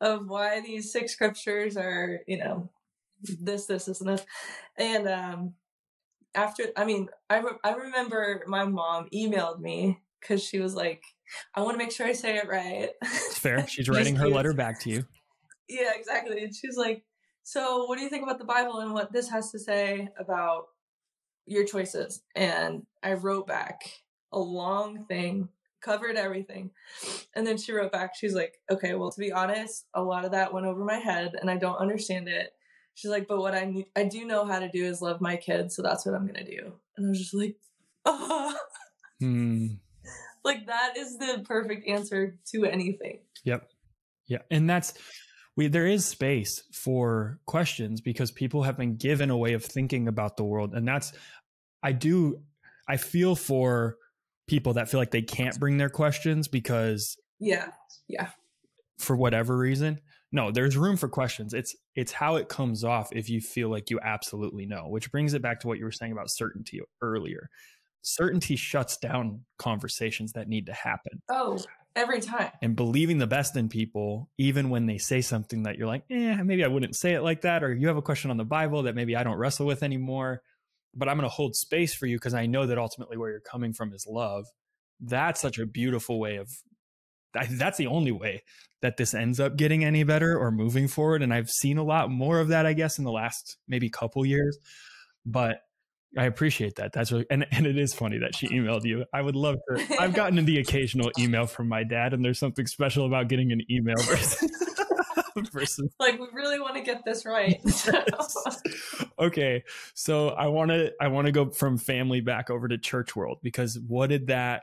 of 0.00 0.28
why 0.28 0.60
these 0.60 0.92
six 0.92 1.12
scriptures 1.12 1.76
are, 1.76 2.20
you 2.26 2.38
know, 2.38 2.70
this, 3.22 3.66
this, 3.66 3.86
this, 3.86 4.00
and 4.00 4.10
this. 4.10 4.24
And 4.76 5.08
um 5.08 5.54
after 6.34 6.64
I 6.76 6.84
mean, 6.84 7.08
I 7.28 7.38
re- 7.38 7.58
I 7.64 7.72
remember 7.72 8.44
my 8.46 8.64
mom 8.64 9.08
emailed 9.12 9.60
me 9.60 10.00
because 10.20 10.42
she 10.42 10.60
was 10.60 10.74
like, 10.74 11.02
I 11.54 11.62
want 11.62 11.74
to 11.74 11.78
make 11.78 11.92
sure 11.92 12.06
I 12.06 12.12
say 12.12 12.36
it 12.36 12.48
right. 12.48 12.90
It's 13.02 13.38
fair. 13.38 13.66
She's 13.68 13.88
writing 13.88 14.16
her 14.16 14.28
letter 14.28 14.52
back 14.52 14.80
to 14.80 14.90
you. 14.90 15.04
Yeah, 15.68 15.92
exactly. 15.94 16.42
And 16.42 16.54
she's 16.54 16.76
like, 16.76 17.04
so, 17.44 17.84
what 17.84 17.96
do 17.96 18.02
you 18.02 18.10
think 18.10 18.24
about 18.24 18.38
the 18.38 18.44
Bible 18.44 18.80
and 18.80 18.92
what 18.92 19.12
this 19.12 19.30
has 19.30 19.52
to 19.52 19.58
say 19.58 20.08
about 20.18 20.64
your 21.46 21.64
choices? 21.64 22.22
And 22.34 22.86
I 23.02 23.14
wrote 23.14 23.46
back, 23.46 23.82
a 24.32 24.38
long 24.38 25.04
thing, 25.06 25.48
covered 25.80 26.16
everything. 26.16 26.70
And 27.34 27.46
then 27.46 27.56
she 27.56 27.72
wrote 27.72 27.92
back, 27.92 28.14
she's 28.14 28.34
like, 28.34 28.58
okay, 28.70 28.94
well, 28.94 29.10
to 29.10 29.20
be 29.20 29.32
honest, 29.32 29.86
a 29.94 30.02
lot 30.02 30.24
of 30.24 30.32
that 30.32 30.52
went 30.52 30.66
over 30.66 30.84
my 30.84 30.98
head 30.98 31.32
and 31.40 31.50
I 31.50 31.56
don't 31.56 31.76
understand 31.76 32.28
it. 32.28 32.52
She's 32.94 33.10
like, 33.10 33.28
but 33.28 33.40
what 33.40 33.54
I 33.54 33.64
need, 33.64 33.86
I 33.96 34.04
do 34.04 34.26
know 34.26 34.44
how 34.44 34.58
to 34.58 34.68
do 34.68 34.84
is 34.84 35.00
love 35.00 35.20
my 35.20 35.36
kids. 35.36 35.76
So 35.76 35.82
that's 35.82 36.04
what 36.04 36.14
I'm 36.14 36.26
going 36.26 36.44
to 36.44 36.50
do. 36.50 36.72
And 36.96 37.06
I 37.06 37.08
was 37.08 37.18
just 37.18 37.34
like, 37.34 37.56
oh. 38.04 38.56
hmm. 39.20 39.66
like 40.44 40.66
that 40.66 40.96
is 40.96 41.16
the 41.18 41.42
perfect 41.46 41.88
answer 41.88 42.36
to 42.52 42.64
anything. 42.64 43.20
Yep. 43.44 43.68
Yeah. 44.26 44.38
And 44.50 44.68
that's, 44.68 44.94
we, 45.56 45.68
there 45.68 45.86
is 45.86 46.04
space 46.04 46.62
for 46.72 47.40
questions 47.46 48.00
because 48.00 48.30
people 48.30 48.64
have 48.64 48.76
been 48.76 48.96
given 48.96 49.30
a 49.30 49.36
way 49.36 49.54
of 49.54 49.64
thinking 49.64 50.08
about 50.08 50.36
the 50.36 50.44
world. 50.44 50.74
And 50.74 50.86
that's, 50.86 51.12
I 51.82 51.92
do, 51.92 52.42
I 52.88 52.96
feel 52.96 53.34
for 53.34 53.96
people 54.50 54.74
that 54.74 54.88
feel 54.88 54.98
like 54.98 55.12
they 55.12 55.22
can't 55.22 55.58
bring 55.60 55.76
their 55.76 55.88
questions 55.88 56.48
because 56.48 57.16
yeah 57.38 57.68
yeah. 58.08 58.28
for 58.98 59.16
whatever 59.16 59.56
reason 59.56 60.00
no 60.32 60.50
there's 60.50 60.76
room 60.76 60.96
for 60.96 61.08
questions. 61.08 61.54
It's 61.54 61.74
it's 61.96 62.12
how 62.12 62.36
it 62.36 62.48
comes 62.48 62.84
off 62.84 63.08
if 63.12 63.28
you 63.28 63.40
feel 63.40 63.68
like 63.68 63.90
you 63.90 63.98
absolutely 64.02 64.66
know 64.66 64.88
which 64.88 65.10
brings 65.10 65.34
it 65.34 65.42
back 65.42 65.60
to 65.60 65.66
what 65.66 65.78
you 65.78 65.84
were 65.84 65.92
saying 65.92 66.12
about 66.12 66.30
certainty 66.30 66.80
earlier. 67.02 67.48
Certainty 68.02 68.56
shuts 68.56 68.96
down 68.96 69.44
conversations 69.58 70.32
that 70.32 70.48
need 70.48 70.66
to 70.66 70.72
happen. 70.72 71.20
Oh 71.30 71.58
every 71.96 72.20
time. 72.20 72.50
And 72.62 72.76
believing 72.76 73.18
the 73.18 73.26
best 73.26 73.56
in 73.56 73.68
people 73.68 74.30
even 74.38 74.70
when 74.70 74.86
they 74.86 74.98
say 74.98 75.20
something 75.20 75.64
that 75.64 75.76
you're 75.76 75.88
like 75.88 76.04
eh 76.08 76.36
maybe 76.42 76.64
i 76.64 76.68
wouldn't 76.68 76.94
say 76.94 77.14
it 77.14 77.22
like 77.22 77.40
that 77.42 77.64
or 77.64 77.74
you 77.74 77.88
have 77.88 77.96
a 77.96 78.02
question 78.02 78.30
on 78.30 78.36
the 78.36 78.44
bible 78.44 78.84
that 78.84 78.94
maybe 78.94 79.16
i 79.16 79.24
don't 79.24 79.36
wrestle 79.36 79.66
with 79.66 79.82
anymore 79.82 80.40
but 80.94 81.08
I'm 81.08 81.16
going 81.16 81.28
to 81.28 81.34
hold 81.34 81.54
space 81.54 81.94
for 81.94 82.06
you 82.06 82.16
because 82.16 82.34
I 82.34 82.46
know 82.46 82.66
that 82.66 82.78
ultimately 82.78 83.16
where 83.16 83.30
you're 83.30 83.40
coming 83.40 83.72
from 83.72 83.92
is 83.92 84.06
love. 84.08 84.46
That's 85.00 85.40
such 85.40 85.58
a 85.58 85.66
beautiful 85.66 86.18
way 86.18 86.36
of 86.36 86.48
that's 87.32 87.78
the 87.78 87.86
only 87.86 88.12
way 88.12 88.42
that 88.82 88.96
this 88.96 89.14
ends 89.14 89.38
up 89.38 89.56
getting 89.56 89.84
any 89.84 90.02
better 90.02 90.38
or 90.38 90.50
moving 90.50 90.88
forward. 90.88 91.22
And 91.22 91.32
I've 91.32 91.48
seen 91.48 91.78
a 91.78 91.84
lot 91.84 92.10
more 92.10 92.40
of 92.40 92.48
that, 92.48 92.66
I 92.66 92.72
guess, 92.72 92.98
in 92.98 93.04
the 93.04 93.12
last 93.12 93.56
maybe 93.68 93.88
couple 93.88 94.24
years. 94.26 94.58
But 95.24 95.58
I 96.18 96.24
appreciate 96.24 96.76
that. 96.76 96.92
That's 96.92 97.12
really, 97.12 97.26
and, 97.30 97.46
and 97.52 97.66
it 97.66 97.78
is 97.78 97.94
funny 97.94 98.18
that 98.18 98.34
she 98.34 98.48
emailed 98.48 98.84
you. 98.84 99.04
I 99.14 99.22
would 99.22 99.36
love 99.36 99.56
to. 99.68 99.96
I've 100.00 100.14
gotten 100.14 100.44
the 100.44 100.58
occasional 100.58 101.12
email 101.18 101.46
from 101.46 101.68
my 101.68 101.84
dad, 101.84 102.14
and 102.14 102.24
there's 102.24 102.38
something 102.38 102.66
special 102.66 103.06
about 103.06 103.28
getting 103.28 103.52
an 103.52 103.60
email 103.70 103.96
versus 104.02 104.50
versus 105.52 105.92
like 106.00 106.18
we 106.18 106.26
really 106.32 106.60
want 106.60 106.76
to 106.76 106.82
get 106.82 107.04
this 107.04 107.24
right. 107.24 107.60
okay, 109.18 109.62
so 109.94 110.30
I 110.30 110.46
want 110.48 110.70
to 110.70 110.92
I 111.00 111.08
want 111.08 111.26
to 111.26 111.32
go 111.32 111.50
from 111.50 111.78
family 111.78 112.20
back 112.20 112.50
over 112.50 112.68
to 112.68 112.78
church 112.78 113.14
world 113.16 113.38
because 113.42 113.78
what 113.86 114.08
did 114.08 114.28
that? 114.28 114.62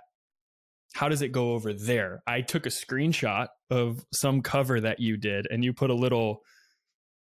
How 0.93 1.09
does 1.09 1.21
it 1.21 1.31
go 1.31 1.53
over 1.53 1.73
there? 1.73 2.21
I 2.25 2.41
took 2.41 2.65
a 2.65 2.69
screenshot 2.69 3.47
of 3.69 4.05
some 4.13 4.41
cover 4.41 4.79
that 4.81 4.99
you 4.99 5.17
did, 5.17 5.47
and 5.49 5.63
you 5.63 5.73
put 5.73 5.89
a 5.89 5.95
little 5.95 6.41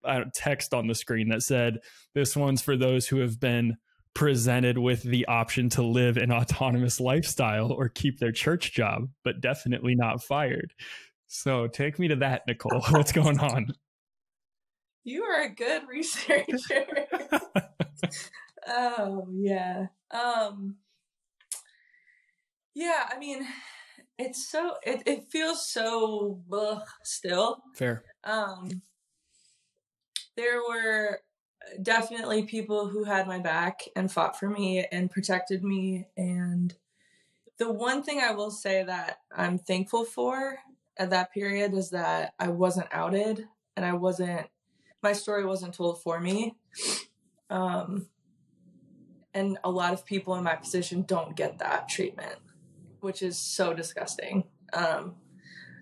uh, 0.05 0.25
text 0.35 0.73
on 0.73 0.87
the 0.87 0.95
screen 0.95 1.29
that 1.29 1.43
said, 1.43 1.79
"This 2.15 2.37
one's 2.37 2.63
for 2.63 2.77
those 2.77 3.09
who 3.09 3.19
have 3.19 3.41
been." 3.41 3.77
presented 4.13 4.77
with 4.77 5.03
the 5.03 5.25
option 5.27 5.69
to 5.71 5.83
live 5.83 6.17
an 6.17 6.33
autonomous 6.33 6.99
lifestyle 6.99 7.73
or 7.73 7.89
keep 7.89 8.19
their 8.19 8.33
church 8.33 8.73
job, 8.73 9.09
but 9.23 9.41
definitely 9.41 9.95
not 9.95 10.21
fired. 10.21 10.75
So 11.33 11.69
take 11.69 12.01
me 12.01 12.09
to 12.09 12.17
that, 12.17 12.43
Nicole. 12.49 12.81
What's 12.91 13.13
going 13.13 13.39
on? 13.39 13.73
You 15.05 15.23
are 15.23 15.43
a 15.43 15.49
good 15.49 15.83
researcher. 15.89 17.07
oh 18.67 19.29
yeah. 19.33 19.87
Um 20.11 20.75
Yeah, 22.75 23.09
I 23.09 23.17
mean 23.19 23.47
it's 24.19 24.51
so 24.51 24.75
it, 24.83 25.05
it 25.07 25.31
feels 25.31 25.67
so 25.71 26.43
ugh, 26.53 26.83
still. 27.05 27.63
Fair. 27.77 28.03
Um 28.25 28.83
there 30.37 30.61
were 30.69 31.21
definitely 31.81 32.43
people 32.43 32.89
who 32.89 33.05
had 33.05 33.29
my 33.29 33.39
back 33.39 33.83
and 33.95 34.11
fought 34.11 34.37
for 34.37 34.51
me 34.51 34.85
and 34.91 35.13
protected 35.13 35.63
me 35.63 36.07
and 36.17 36.75
the 37.59 37.71
one 37.71 38.03
thing 38.03 38.19
I 38.21 38.33
will 38.33 38.51
say 38.51 38.83
that 38.83 39.19
I'm 39.31 39.59
thankful 39.59 40.05
for 40.05 40.59
at 41.01 41.11
that 41.11 41.33
period 41.33 41.73
is 41.73 41.91
that 41.91 42.35
I 42.39 42.49
wasn't 42.49 42.89
outed 42.93 43.49
and 43.75 43.87
I 43.87 43.95
wasn't 43.95 44.47
my 45.03 45.15
story 45.15 45.47
wasn't 45.47 45.75
told 45.75 46.03
for 46.03 46.21
me. 46.21 46.55
Um 47.49 48.07
and 49.33 49.59
a 49.65 49.71
lot 49.71 49.95
of 49.95 50.05
people 50.05 50.35
in 50.35 50.45
my 50.45 50.57
position 50.57 51.03
don't 51.03 51.35
get 51.35 51.59
that 51.59 51.89
treatment, 51.89 52.37
which 53.01 53.23
is 53.23 53.39
so 53.39 53.73
disgusting. 53.73 54.45
Um 54.75 55.15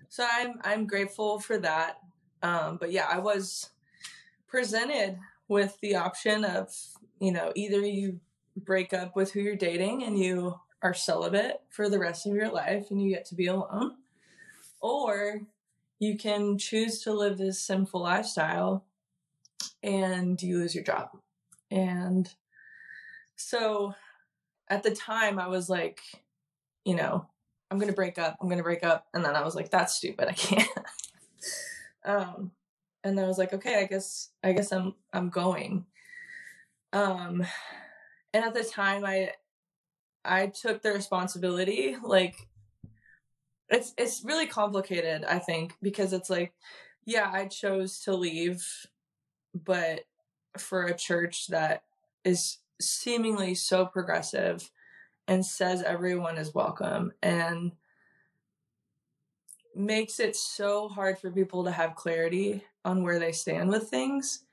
so 0.07 0.25
I'm 0.25 0.53
I'm 0.63 0.87
grateful 0.87 1.39
for 1.39 1.57
that. 1.57 1.97
Um 2.41 2.77
but 2.79 2.93
yeah, 2.93 3.07
I 3.11 3.19
was 3.19 3.71
presented 4.47 5.19
with 5.49 5.77
the 5.81 5.95
option 5.97 6.45
of, 6.45 6.73
you 7.19 7.33
know, 7.33 7.51
either 7.55 7.81
you 7.81 8.21
break 8.55 8.93
up 8.93 9.17
with 9.17 9.33
who 9.33 9.41
you're 9.41 9.55
dating 9.57 10.01
and 10.01 10.17
you 10.17 10.57
are 10.81 10.93
celibate 10.93 11.59
for 11.69 11.89
the 11.89 11.99
rest 11.99 12.25
of 12.25 12.33
your 12.33 12.49
life 12.49 12.89
and 12.89 13.01
you 13.01 13.09
get 13.09 13.25
to 13.25 13.35
be 13.35 13.47
alone 13.47 13.95
or 14.81 15.41
you 15.99 16.17
can 16.17 16.57
choose 16.57 17.01
to 17.01 17.13
live 17.13 17.37
this 17.37 17.59
sinful 17.59 18.01
lifestyle 18.01 18.85
and 19.83 20.41
you 20.41 20.57
lose 20.57 20.73
your 20.73 20.83
job. 20.83 21.09
And 21.69 22.33
so 23.35 23.93
at 24.69 24.83
the 24.83 24.91
time, 24.91 25.39
I 25.39 25.47
was 25.47 25.69
like, 25.69 26.01
you 26.85 26.95
know, 26.95 27.27
I'm 27.69 27.77
going 27.77 27.89
to 27.89 27.95
break 27.95 28.17
up. 28.17 28.37
I'm 28.41 28.47
going 28.47 28.57
to 28.57 28.63
break 28.63 28.83
up. 28.83 29.07
And 29.13 29.23
then 29.23 29.35
I 29.35 29.43
was 29.43 29.55
like, 29.55 29.69
that's 29.69 29.95
stupid. 29.95 30.27
I 30.27 30.33
can't. 30.33 30.69
um, 32.05 32.51
and 33.03 33.17
then 33.17 33.25
I 33.25 33.27
was 33.27 33.37
like, 33.37 33.53
okay, 33.53 33.79
I 33.79 33.85
guess, 33.85 34.29
I 34.43 34.53
guess 34.53 34.71
I'm, 34.71 34.95
I'm 35.13 35.29
going. 35.29 35.85
Um, 36.91 37.45
and 38.33 38.43
at 38.43 38.53
the 38.53 38.63
time 38.63 39.05
I, 39.05 39.31
I 40.25 40.47
took 40.47 40.81
the 40.81 40.91
responsibility, 40.91 41.95
like 42.03 42.48
it's 43.69 43.93
it's 43.97 44.23
really 44.23 44.47
complicated 44.47 45.23
i 45.25 45.39
think 45.39 45.73
because 45.81 46.13
it's 46.13 46.29
like 46.29 46.53
yeah 47.05 47.29
i 47.31 47.45
chose 47.45 47.99
to 47.99 48.13
leave 48.13 48.65
but 49.53 50.01
for 50.57 50.83
a 50.85 50.95
church 50.95 51.47
that 51.47 51.83
is 52.23 52.57
seemingly 52.81 53.53
so 53.53 53.85
progressive 53.85 54.71
and 55.27 55.45
says 55.45 55.83
everyone 55.83 56.37
is 56.37 56.53
welcome 56.53 57.11
and 57.21 57.71
makes 59.75 60.19
it 60.19 60.35
so 60.35 60.87
hard 60.87 61.17
for 61.17 61.31
people 61.31 61.63
to 61.63 61.71
have 61.71 61.95
clarity 61.95 62.63
on 62.83 63.03
where 63.03 63.19
they 63.19 63.31
stand 63.31 63.69
with 63.69 63.89
things. 63.89 64.43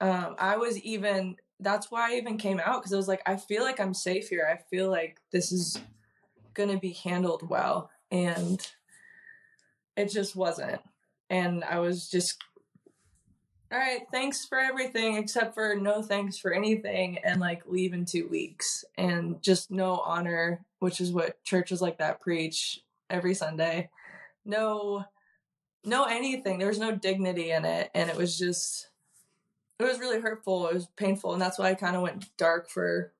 Um, 0.00 0.36
i 0.38 0.56
was 0.56 0.78
even 0.82 1.36
that's 1.60 1.90
why 1.90 2.12
i 2.12 2.16
even 2.16 2.36
came 2.36 2.60
out 2.60 2.80
because 2.80 2.92
i 2.92 2.96
was 2.96 3.08
like 3.08 3.22
i 3.24 3.36
feel 3.36 3.62
like 3.62 3.80
i'm 3.80 3.94
safe 3.94 4.28
here. 4.28 4.46
I 4.50 4.60
feel 4.70 4.90
like 4.90 5.18
this 5.32 5.52
is 5.52 5.80
going 6.52 6.68
to 6.68 6.78
be 6.78 6.92
handled 6.92 7.48
well 7.48 7.90
and 8.10 8.60
it 9.96 10.10
just 10.10 10.36
wasn't. 10.36 10.80
And 11.30 11.64
I 11.64 11.78
was 11.80 12.08
just, 12.08 12.42
all 13.72 13.78
right, 13.78 14.02
thanks 14.12 14.44
for 14.44 14.58
everything 14.58 15.16
except 15.16 15.54
for 15.54 15.74
no 15.74 16.02
thanks 16.02 16.38
for 16.38 16.52
anything 16.52 17.18
and 17.18 17.40
like 17.40 17.66
leave 17.66 17.92
in 17.92 18.04
two 18.04 18.28
weeks 18.28 18.84
and 18.96 19.42
just 19.42 19.70
no 19.70 19.96
honor, 19.98 20.64
which 20.78 21.00
is 21.00 21.12
what 21.12 21.42
churches 21.42 21.82
like 21.82 21.98
that 21.98 22.20
preach 22.20 22.80
every 23.10 23.34
Sunday. 23.34 23.90
No, 24.44 25.04
no 25.84 26.04
anything. 26.04 26.58
There 26.58 26.68
was 26.68 26.78
no 26.78 26.94
dignity 26.94 27.50
in 27.50 27.64
it. 27.64 27.90
And 27.94 28.08
it 28.08 28.16
was 28.16 28.38
just, 28.38 28.88
it 29.80 29.84
was 29.84 29.98
really 29.98 30.20
hurtful. 30.20 30.68
It 30.68 30.74
was 30.74 30.86
painful. 30.96 31.32
And 31.32 31.42
that's 31.42 31.58
why 31.58 31.70
I 31.70 31.74
kind 31.74 31.96
of 31.96 32.02
went 32.02 32.36
dark 32.36 32.70
for, 32.70 33.12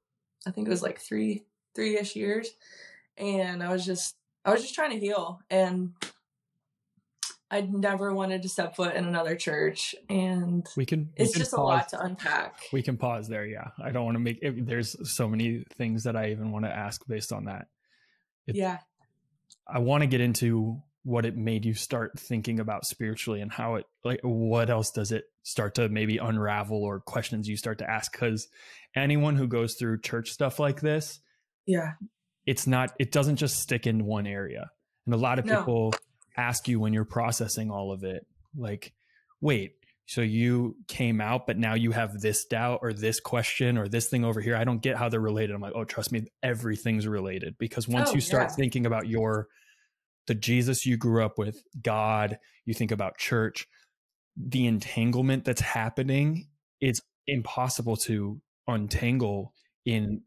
I 0.46 0.52
think 0.52 0.68
it 0.68 0.70
was 0.70 0.82
like 0.82 1.00
three, 1.00 1.42
three 1.74 1.98
ish 1.98 2.14
years. 2.14 2.50
And 3.18 3.62
I 3.62 3.72
was 3.72 3.84
just 3.84 4.14
I 4.46 4.52
was 4.52 4.62
just 4.62 4.74
trying 4.74 4.92
to 4.92 4.98
heal 4.98 5.40
and 5.50 5.92
I 7.50 7.60
never 7.60 8.14
wanted 8.14 8.42
to 8.42 8.48
step 8.48 8.76
foot 8.76 8.94
in 8.94 9.04
another 9.04 9.34
church 9.34 9.94
and 10.08 10.66
we 10.76 10.86
can 10.86 11.10
it's 11.16 11.32
can 11.32 11.40
just 11.40 11.50
pause. 11.50 11.58
a 11.58 11.62
lot 11.62 11.88
to 11.90 12.00
unpack. 12.00 12.62
We 12.72 12.82
can 12.82 12.96
pause 12.96 13.28
there, 13.28 13.44
yeah. 13.44 13.68
I 13.82 13.90
don't 13.90 14.04
want 14.04 14.14
to 14.14 14.20
make 14.20 14.38
it, 14.42 14.66
there's 14.66 14.96
so 15.12 15.28
many 15.28 15.64
things 15.76 16.04
that 16.04 16.16
I 16.16 16.30
even 16.30 16.52
want 16.52 16.64
to 16.64 16.74
ask 16.74 17.04
based 17.06 17.32
on 17.32 17.44
that. 17.46 17.66
Yeah. 18.46 18.78
I 19.66 19.80
want 19.80 20.02
to 20.02 20.06
get 20.06 20.20
into 20.20 20.80
what 21.02 21.24
it 21.24 21.36
made 21.36 21.64
you 21.64 21.74
start 21.74 22.18
thinking 22.18 22.58
about 22.58 22.84
spiritually 22.84 23.40
and 23.40 23.52
how 23.52 23.76
it 23.76 23.84
like 24.04 24.18
what 24.22 24.70
else 24.70 24.90
does 24.90 25.12
it 25.12 25.24
start 25.44 25.76
to 25.76 25.88
maybe 25.88 26.18
unravel 26.18 26.82
or 26.82 26.98
questions 26.98 27.48
you 27.48 27.56
start 27.56 27.78
to 27.78 27.88
ask 27.88 28.12
cuz 28.12 28.48
anyone 28.96 29.36
who 29.36 29.46
goes 29.46 29.74
through 29.74 30.00
church 30.00 30.30
stuff 30.30 30.58
like 30.58 30.80
this 30.80 31.20
yeah 31.64 31.92
it's 32.46 32.66
not 32.66 32.92
it 32.98 33.12
doesn't 33.12 33.36
just 33.36 33.60
stick 33.60 33.86
in 33.86 34.04
one 34.04 34.26
area 34.26 34.70
and 35.04 35.14
a 35.14 35.18
lot 35.18 35.38
of 35.38 35.44
people 35.44 35.90
no. 35.92 35.98
ask 36.36 36.68
you 36.68 36.80
when 36.80 36.92
you're 36.92 37.04
processing 37.04 37.70
all 37.70 37.92
of 37.92 38.04
it 38.04 38.26
like 38.56 38.92
wait 39.40 39.72
so 40.06 40.20
you 40.20 40.76
came 40.86 41.20
out 41.20 41.46
but 41.46 41.58
now 41.58 41.74
you 41.74 41.90
have 41.90 42.20
this 42.20 42.44
doubt 42.44 42.78
or 42.82 42.92
this 42.92 43.20
question 43.20 43.76
or 43.76 43.88
this 43.88 44.08
thing 44.08 44.24
over 44.24 44.40
here 44.40 44.56
i 44.56 44.64
don't 44.64 44.82
get 44.82 44.96
how 44.96 45.08
they're 45.08 45.20
related 45.20 45.54
i'm 45.54 45.60
like 45.60 45.74
oh 45.74 45.84
trust 45.84 46.12
me 46.12 46.24
everything's 46.42 47.06
related 47.06 47.56
because 47.58 47.88
once 47.88 48.10
oh, 48.10 48.14
you 48.14 48.20
start 48.20 48.50
yeah. 48.50 48.54
thinking 48.54 48.86
about 48.86 49.08
your 49.08 49.48
the 50.26 50.34
jesus 50.34 50.86
you 50.86 50.96
grew 50.96 51.24
up 51.24 51.38
with 51.38 51.62
god 51.82 52.38
you 52.64 52.74
think 52.74 52.92
about 52.92 53.18
church 53.18 53.66
the 54.36 54.66
entanglement 54.66 55.44
that's 55.44 55.62
happening 55.62 56.46
it's 56.80 57.00
impossible 57.26 57.96
to 57.96 58.40
untangle 58.68 59.52
in 59.84 60.20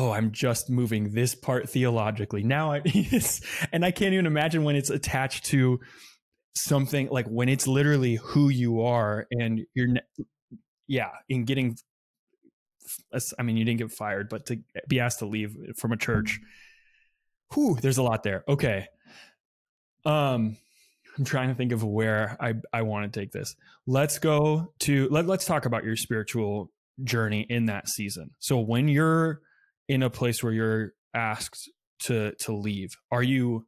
oh 0.00 0.12
i'm 0.12 0.32
just 0.32 0.70
moving 0.70 1.12
this 1.12 1.34
part 1.34 1.68
theologically. 1.68 2.42
Now 2.42 2.72
i 2.72 2.82
and 3.72 3.84
i 3.84 3.90
can't 3.90 4.14
even 4.14 4.26
imagine 4.26 4.64
when 4.64 4.76
it's 4.76 4.90
attached 4.90 5.44
to 5.46 5.80
something 6.54 7.08
like 7.10 7.26
when 7.26 7.48
it's 7.48 7.66
literally 7.66 8.16
who 8.16 8.48
you 8.48 8.80
are 8.82 9.26
and 9.30 9.60
you're 9.74 9.88
yeah 10.88 11.10
in 11.28 11.44
getting 11.44 11.76
i 13.38 13.42
mean 13.42 13.56
you 13.56 13.64
didn't 13.64 13.78
get 13.78 13.92
fired 13.92 14.28
but 14.28 14.46
to 14.46 14.58
be 14.88 14.98
asked 14.98 15.20
to 15.20 15.26
leave 15.26 15.54
from 15.76 15.92
a 15.92 15.96
church. 15.96 16.40
Whew 17.54 17.76
there's 17.80 17.98
a 17.98 18.02
lot 18.02 18.22
there. 18.22 18.42
Okay. 18.48 18.86
Um 20.04 20.56
i'm 21.18 21.24
trying 21.24 21.48
to 21.48 21.54
think 21.54 21.72
of 21.72 21.84
where 21.84 22.38
i 22.40 22.54
i 22.72 22.82
want 22.82 23.12
to 23.12 23.20
take 23.20 23.32
this. 23.32 23.54
Let's 23.86 24.18
go 24.18 24.72
to 24.80 25.08
let, 25.10 25.26
let's 25.26 25.44
talk 25.44 25.66
about 25.66 25.84
your 25.84 25.96
spiritual 25.96 26.70
journey 27.04 27.46
in 27.48 27.66
that 27.66 27.88
season. 27.88 28.30
So 28.38 28.58
when 28.58 28.88
you're 28.88 29.40
in 29.90 30.04
a 30.04 30.08
place 30.08 30.40
where 30.40 30.52
you're 30.52 30.92
asked 31.14 31.68
to 31.98 32.32
to 32.36 32.52
leave 32.52 32.96
are 33.10 33.24
you 33.24 33.66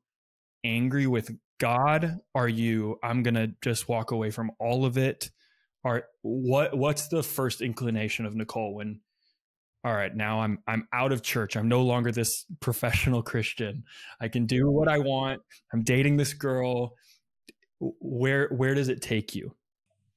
angry 0.64 1.08
with 1.08 1.36
God? 1.58 2.18
Are 2.34 2.48
you 2.48 2.96
I'm 3.02 3.24
going 3.24 3.34
to 3.34 3.52
just 3.60 3.88
walk 3.88 4.12
away 4.12 4.30
from 4.30 4.52
all 4.60 4.84
of 4.84 4.96
it? 4.96 5.30
Are 5.84 6.04
what 6.22 6.78
what's 6.78 7.08
the 7.08 7.24
first 7.24 7.60
inclination 7.60 8.24
of 8.24 8.36
Nicole 8.36 8.76
when 8.76 9.00
all 9.84 9.92
right, 9.92 10.14
now 10.14 10.42
I'm 10.42 10.60
I'm 10.68 10.86
out 10.92 11.10
of 11.10 11.22
church. 11.22 11.56
I'm 11.56 11.66
no 11.66 11.82
longer 11.82 12.12
this 12.12 12.46
professional 12.60 13.22
Christian. 13.22 13.82
I 14.20 14.28
can 14.28 14.46
do 14.46 14.70
what 14.70 14.86
I 14.86 14.98
want. 14.98 15.42
I'm 15.72 15.82
dating 15.82 16.18
this 16.18 16.34
girl. 16.34 16.94
Where 17.80 18.46
where 18.50 18.74
does 18.74 18.88
it 18.88 19.02
take 19.02 19.34
you? 19.34 19.56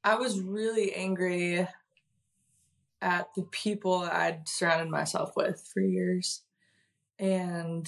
I 0.03 0.14
was 0.14 0.39
really 0.39 0.93
angry 0.93 1.68
at 3.06 3.28
the 3.36 3.43
people 3.43 3.99
I'd 4.01 4.49
surrounded 4.49 4.89
myself 4.89 5.34
with 5.36 5.64
for 5.72 5.80
years. 5.80 6.41
And 7.20 7.88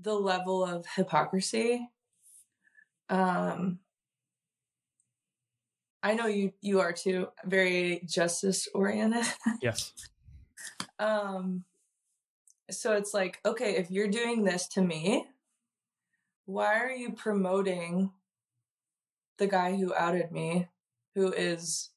the 0.00 0.14
level 0.14 0.64
of 0.64 0.84
hypocrisy. 0.96 1.88
Um, 3.08 3.78
I 6.02 6.14
know 6.14 6.26
you 6.26 6.52
you 6.60 6.80
are 6.80 6.92
too 6.92 7.28
very 7.44 8.02
justice 8.04 8.68
oriented. 8.74 9.24
Yes. 9.62 9.92
um 10.98 11.64
so 12.68 12.94
it's 12.94 13.14
like, 13.14 13.38
okay, 13.44 13.76
if 13.76 13.90
you're 13.90 14.08
doing 14.08 14.44
this 14.44 14.66
to 14.68 14.82
me, 14.82 15.26
why 16.46 16.80
are 16.80 16.90
you 16.90 17.12
promoting 17.12 18.10
the 19.38 19.46
guy 19.46 19.76
who 19.76 19.94
outed 19.94 20.32
me, 20.32 20.68
who 21.14 21.32
is 21.32 21.91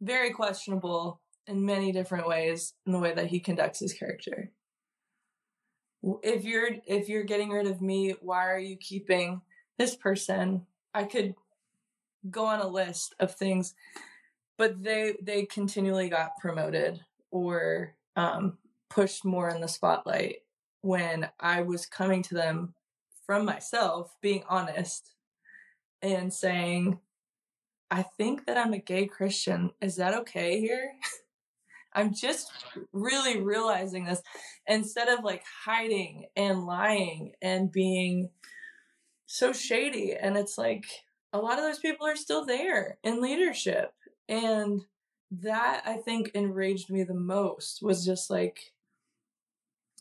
very 0.00 0.30
questionable 0.30 1.20
in 1.46 1.64
many 1.64 1.92
different 1.92 2.26
ways 2.26 2.74
in 2.86 2.92
the 2.92 2.98
way 2.98 3.12
that 3.14 3.26
he 3.26 3.40
conducts 3.40 3.80
his 3.80 3.92
character? 3.92 4.50
if 6.22 6.44
you're 6.44 6.70
if 6.86 7.08
you're 7.08 7.24
getting 7.24 7.50
rid 7.50 7.66
of 7.66 7.82
me 7.82 8.14
why 8.20 8.46
are 8.46 8.58
you 8.58 8.76
keeping 8.76 9.40
this 9.78 9.94
person 9.94 10.64
i 10.94 11.04
could 11.04 11.34
go 12.30 12.46
on 12.46 12.60
a 12.60 12.66
list 12.66 13.14
of 13.20 13.34
things 13.34 13.74
but 14.56 14.82
they 14.82 15.14
they 15.22 15.44
continually 15.44 16.08
got 16.08 16.36
promoted 16.38 17.00
or 17.30 17.94
um, 18.16 18.58
pushed 18.88 19.24
more 19.24 19.48
in 19.50 19.60
the 19.60 19.68
spotlight 19.68 20.36
when 20.80 21.28
i 21.38 21.62
was 21.62 21.86
coming 21.86 22.22
to 22.22 22.34
them 22.34 22.74
from 23.26 23.44
myself 23.44 24.14
being 24.20 24.42
honest 24.48 25.14
and 26.02 26.32
saying 26.32 26.98
i 27.90 28.02
think 28.02 28.46
that 28.46 28.56
i'm 28.56 28.72
a 28.72 28.78
gay 28.78 29.06
christian 29.06 29.70
is 29.80 29.96
that 29.96 30.14
okay 30.14 30.60
here 30.60 30.92
I'm 31.92 32.14
just 32.14 32.52
really 32.92 33.40
realizing 33.40 34.04
this 34.04 34.22
instead 34.66 35.08
of 35.08 35.24
like 35.24 35.42
hiding 35.64 36.26
and 36.36 36.64
lying 36.64 37.32
and 37.42 37.70
being 37.72 38.30
so 39.26 39.52
shady. 39.52 40.14
And 40.14 40.36
it's 40.36 40.56
like 40.56 40.86
a 41.32 41.38
lot 41.38 41.58
of 41.58 41.64
those 41.64 41.78
people 41.78 42.06
are 42.06 42.16
still 42.16 42.44
there 42.44 42.98
in 43.02 43.20
leadership. 43.20 43.92
And 44.28 44.82
that 45.32 45.82
I 45.84 45.96
think 45.96 46.30
enraged 46.34 46.90
me 46.90 47.02
the 47.02 47.14
most 47.14 47.82
was 47.82 48.04
just 48.04 48.30
like, 48.30 48.72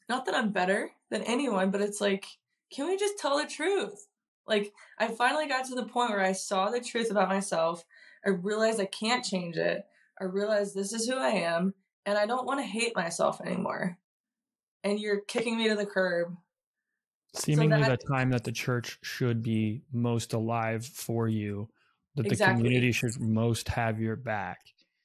not 0.08 0.26
that 0.26 0.36
I'm 0.36 0.52
better 0.52 0.92
than 1.10 1.24
anyone, 1.24 1.72
but 1.72 1.82
it's 1.82 2.02
like, 2.02 2.26
can 2.72 2.88
we 2.88 2.98
just 2.98 3.18
tell 3.18 3.38
the 3.38 3.46
truth? 3.46 4.08
Like, 4.50 4.74
I 4.98 5.08
finally 5.08 5.48
got 5.48 5.66
to 5.66 5.76
the 5.76 5.86
point 5.86 6.10
where 6.10 6.20
I 6.20 6.34
saw 6.34 6.70
the 6.70 6.82
truth 6.82 7.12
about 7.12 7.30
myself. 7.30 7.86
I 8.26 8.30
realized 8.30 8.82
I 8.82 8.86
can't 8.86 9.24
change 9.24 9.56
it. 9.56 9.86
I 10.20 10.26
realized 10.26 10.76
this 10.76 10.92
is 10.92 11.08
who 11.08 11.18
I 11.18 11.30
am 11.30 11.74
and 12.06 12.18
I 12.18 12.26
don't 12.26 12.46
want 12.46 12.60
to 12.60 12.66
hate 12.66 12.96
myself 12.96 13.40
anymore. 13.42 13.98
And 14.84 15.00
you're 15.00 15.22
kicking 15.22 15.58
me 15.58 15.70
to 15.70 15.76
the 15.76 15.86
curb. 15.86 16.36
Seemingly 17.36 17.84
so 17.84 17.90
that, 17.90 18.00
the 18.00 18.08
time 18.08 18.32
that 18.32 18.44
the 18.44 18.52
church 18.52 18.98
should 19.04 19.44
be 19.44 19.84
most 19.94 20.34
alive 20.34 20.86
for 20.86 21.28
you, 21.28 21.70
that 22.16 22.26
exactly. 22.26 22.54
the 22.54 22.58
community 22.64 22.92
should 22.92 23.20
most 23.20 23.68
have 23.70 24.00
your 24.00 24.16
back. 24.16 24.60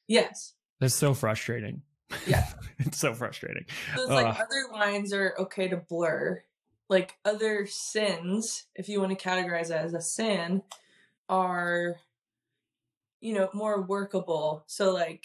Yes. 0.09 0.55
That's 0.81 0.95
so 0.95 1.13
frustrating. 1.13 1.83
Yeah. 2.27 2.47
it's 2.79 2.99
so 2.99 3.13
frustrating. 3.13 3.67
So 3.95 4.03
it's 4.03 4.11
uh, 4.11 4.15
like 4.15 4.41
other 4.41 4.73
lines 4.73 5.13
are 5.13 5.35
okay 5.39 5.69
to 5.69 5.77
blur. 5.77 6.43
Like 6.89 7.17
other 7.25 7.67
sins, 7.67 8.67
if 8.75 8.89
you 8.89 9.01
want 9.01 9.19
to 9.19 9.29
categorize 9.29 9.71
it 9.71 9.85
as 9.85 9.95
a 9.95 10.01
sin, 10.01 10.63
are 11.29 11.97
you 13.25 13.33
know, 13.33 13.49
more 13.55 13.81
workable. 13.81 14.65
So 14.67 14.93
like 14.93 15.25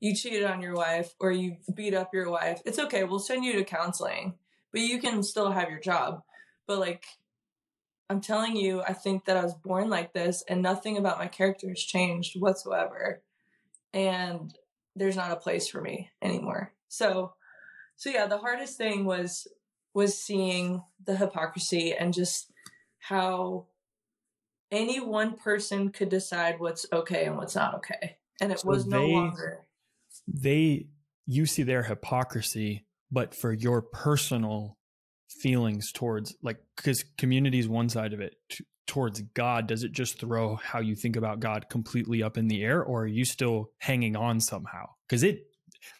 you 0.00 0.14
cheated 0.14 0.44
on 0.44 0.62
your 0.62 0.74
wife 0.74 1.14
or 1.20 1.30
you 1.30 1.58
beat 1.74 1.92
up 1.92 2.14
your 2.14 2.30
wife, 2.30 2.62
it's 2.64 2.78
okay. 2.78 3.04
We'll 3.04 3.18
send 3.18 3.44
you 3.44 3.52
to 3.52 3.64
counseling, 3.64 4.36
but 4.72 4.80
you 4.80 5.02
can 5.02 5.22
still 5.22 5.50
have 5.50 5.68
your 5.68 5.80
job. 5.80 6.22
But 6.66 6.78
like, 6.78 7.04
I'm 8.08 8.22
telling 8.22 8.56
you, 8.56 8.80
I 8.80 8.94
think 8.94 9.26
that 9.26 9.36
I 9.36 9.44
was 9.44 9.52
born 9.52 9.90
like 9.90 10.14
this 10.14 10.42
and 10.48 10.62
nothing 10.62 10.96
about 10.96 11.18
my 11.18 11.26
character 11.28 11.68
has 11.68 11.80
changed 11.80 12.40
whatsoever. 12.40 13.20
And 13.92 14.56
there's 14.96 15.16
not 15.16 15.30
a 15.30 15.36
place 15.36 15.68
for 15.68 15.82
me 15.82 16.08
anymore. 16.22 16.72
So, 16.88 17.34
so 17.96 18.08
yeah, 18.08 18.28
the 18.28 18.38
hardest 18.38 18.78
thing 18.78 19.04
was, 19.04 19.46
was 19.94 20.18
seeing 20.18 20.82
the 21.04 21.16
hypocrisy 21.16 21.94
and 21.94 22.14
just 22.14 22.50
how 22.98 23.66
any 24.70 25.00
one 25.00 25.36
person 25.36 25.90
could 25.90 26.08
decide 26.08 26.60
what's 26.60 26.86
okay 26.92 27.24
and 27.24 27.36
what's 27.36 27.56
not 27.56 27.74
okay. 27.74 28.16
And 28.40 28.52
it 28.52 28.60
so 28.60 28.68
was 28.68 28.86
no 28.86 29.06
longer 29.06 29.66
they 30.26 30.86
you 31.26 31.46
see 31.46 31.62
their 31.62 31.82
hypocrisy 31.82 32.84
but 33.10 33.34
for 33.34 33.52
your 33.52 33.82
personal 33.82 34.76
feelings 35.28 35.92
towards 35.92 36.34
like 36.42 36.58
because 36.76 37.04
community 37.18 37.58
is 37.58 37.68
one 37.68 37.88
side 37.88 38.12
of 38.12 38.20
it 38.20 38.36
t- 38.48 38.64
towards 38.86 39.20
god 39.34 39.66
does 39.66 39.84
it 39.84 39.92
just 39.92 40.18
throw 40.18 40.56
how 40.56 40.80
you 40.80 40.96
think 40.96 41.16
about 41.16 41.40
god 41.40 41.68
completely 41.70 42.22
up 42.22 42.36
in 42.36 42.48
the 42.48 42.62
air 42.62 42.82
or 42.82 43.02
are 43.02 43.06
you 43.06 43.24
still 43.24 43.70
hanging 43.78 44.16
on 44.16 44.40
somehow 44.40 44.84
because 45.08 45.22
it 45.22 45.46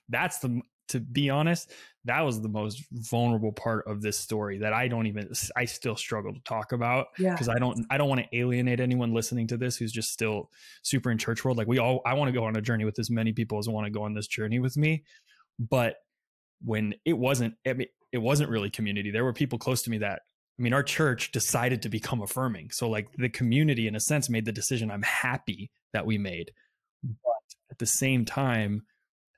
that's 0.09 0.39
the 0.41 0.61
to 0.89 0.99
be 0.99 1.31
honest 1.31 1.73
that 2.07 2.21
was 2.23 2.41
the 2.41 2.49
most 2.49 2.83
vulnerable 2.93 3.53
part 3.53 3.87
of 3.87 4.01
this 4.01 4.19
story 4.19 4.59
that 4.59 4.73
I 4.73 4.89
don't 4.89 5.07
even 5.07 5.31
I 5.55 5.67
still 5.67 5.97
struggle 5.97 6.33
to 6.33 6.41
talk 6.41 6.73
about 6.73 7.09
because 7.17 7.47
yeah. 7.49 7.55
I 7.55 7.59
don't 7.59 7.85
I 7.91 7.99
don't 7.99 8.09
want 8.09 8.23
to 8.23 8.37
alienate 8.37 8.81
anyone 8.81 9.13
listening 9.13 9.47
to 9.49 9.57
this 9.57 9.77
who's 9.77 9.93
just 9.93 10.11
still 10.11 10.51
super 10.83 11.11
in 11.11 11.19
church 11.19 11.45
world. 11.45 11.59
Like 11.59 11.67
we 11.67 11.79
all 11.79 12.01
I 12.07 12.15
want 12.15 12.29
to 12.29 12.33
go 12.33 12.45
on 12.45 12.57
a 12.57 12.63
journey 12.63 12.85
with 12.85 12.99
as 12.99 13.11
many 13.11 13.33
people 13.33 13.59
as 13.59 13.69
want 13.69 13.87
to 13.87 13.91
go 13.91 14.03
on 14.03 14.15
this 14.15 14.27
journey 14.27 14.59
with 14.61 14.77
me 14.77 15.05
but 15.59 15.97
when 16.65 16.95
it 17.05 17.17
wasn't 17.17 17.55
I 17.67 17.75
mean, 17.75 17.89
it 18.13 18.19
wasn't 18.19 18.51
really 18.51 18.71
community. 18.71 19.11
There 19.11 19.25
were 19.25 19.33
people 19.33 19.59
close 19.59 19.83
to 19.83 19.91
me 19.91 19.99
that 19.99 20.23
I 20.59 20.63
mean 20.63 20.73
our 20.73 20.83
church 20.83 21.33
decided 21.33 21.83
to 21.83 21.89
become 21.91 22.23
affirming. 22.23 22.71
So 22.71 22.89
like 22.89 23.09
the 23.17 23.29
community 23.29 23.87
in 23.87 23.95
a 23.95 24.01
sense 24.01 24.31
made 24.31 24.47
the 24.47 24.53
decision 24.53 24.91
I'm 24.91 25.03
happy 25.03 25.71
that 25.93 26.07
we 26.07 26.17
made 26.17 26.53
but 27.03 27.55
at 27.71 27.79
the 27.79 27.87
same 27.87 28.25
time 28.25 28.83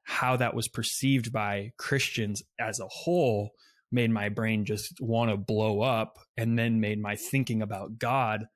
how 0.05 0.36
that 0.36 0.55
was 0.55 0.68
perceived 0.68 1.32
by 1.32 1.72
Christians 1.78 2.42
as 2.61 2.80
a 2.80 2.88
whole 2.88 3.50
made 3.90 4.11
my 4.11 4.28
brain 4.28 4.64
just 4.64 5.00
want 5.00 5.30
to 5.30 5.36
blow 5.36 5.82
up 5.82 6.18
and 6.36 6.59
then 6.59 6.80
made 6.80 7.00
my 7.00 7.14
thinking 7.14 7.62
about 7.62 7.98
God 7.98 8.46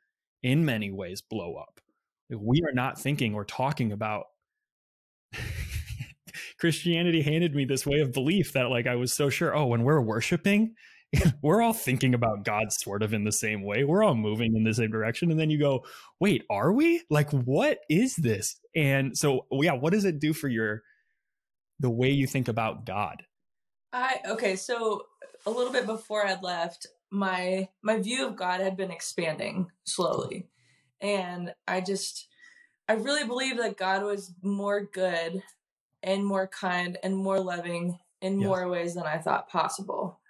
in 0.43 0.65
many 0.65 0.91
ways 0.91 1.21
blow 1.21 1.57
up. 1.57 1.81
We 2.31 2.63
are 2.63 2.73
not 2.73 2.99
thinking 2.99 3.35
or 3.35 3.45
talking 3.45 3.93
about 3.93 4.25
Christianity 6.59 7.23
handed 7.23 7.55
me 7.55 7.65
this 7.65 7.87
way 7.87 8.01
of 8.01 8.13
belief 8.13 8.53
that 8.55 8.71
like 8.71 8.87
I 8.87 8.97
was 8.97 9.13
so 9.13 9.29
sure, 9.29 9.55
oh, 9.55 9.67
when 9.67 9.83
we're 9.83 10.01
worshiping, 10.01 10.75
we're 11.43 11.63
all 11.63 11.73
thinking 11.73 12.15
about 12.15 12.45
God 12.45 12.73
sort 12.73 13.03
of 13.03 13.13
in 13.13 13.25
the 13.25 13.33
same 13.33 13.63
way. 13.63 13.85
We're 13.85 14.03
all 14.03 14.15
moving 14.15 14.57
in 14.57 14.65
the 14.65 14.75
same 14.75 14.91
direction. 14.91 15.31
And 15.31 15.39
then 15.39 15.51
you 15.51 15.59
go, 15.59 15.85
wait, 16.21 16.45
are 16.51 16.73
we? 16.73 17.03
Like, 17.11 17.31
what 17.31 17.79
is 17.89 18.17
this? 18.17 18.59
And 18.75 19.17
so, 19.17 19.47
yeah, 19.53 19.73
what 19.73 19.93
does 19.93 20.05
it 20.05 20.19
do 20.19 20.33
for 20.33 20.49
your, 20.49 20.83
the 21.81 21.91
way 21.91 22.11
you 22.11 22.27
think 22.27 22.49
about 22.49 22.87
God? 22.87 23.23
I, 23.93 24.21
okay. 24.27 24.57
So 24.57 25.03
a 25.45 25.51
little 25.51 25.73
bit 25.73 25.87
before 25.87 26.27
I'd 26.27 26.43
left, 26.43 26.87
my, 27.11 27.69
my 27.83 27.99
view 27.99 28.27
of 28.27 28.37
God 28.37 28.61
had 28.61 28.77
been 28.77 28.91
expanding 28.91 29.71
slowly. 29.85 30.49
And 31.01 31.55
I 31.69 31.81
just, 31.81 32.29
I 32.89 32.95
really 32.95 33.27
believe 33.27 33.59
that 33.59 33.77
God 33.77 34.03
was 34.03 34.35
more 34.43 34.85
good 34.85 35.43
and 36.03 36.25
more 36.25 36.47
kind 36.47 36.99
and 37.03 37.17
more 37.17 37.41
loving 37.41 37.99
in 38.21 38.41
yeah. 38.41 38.47
more 38.47 38.69
ways 38.69 38.95
than 38.95 39.05
I 39.05 39.19
thought 39.19 39.49
possible 39.49 40.21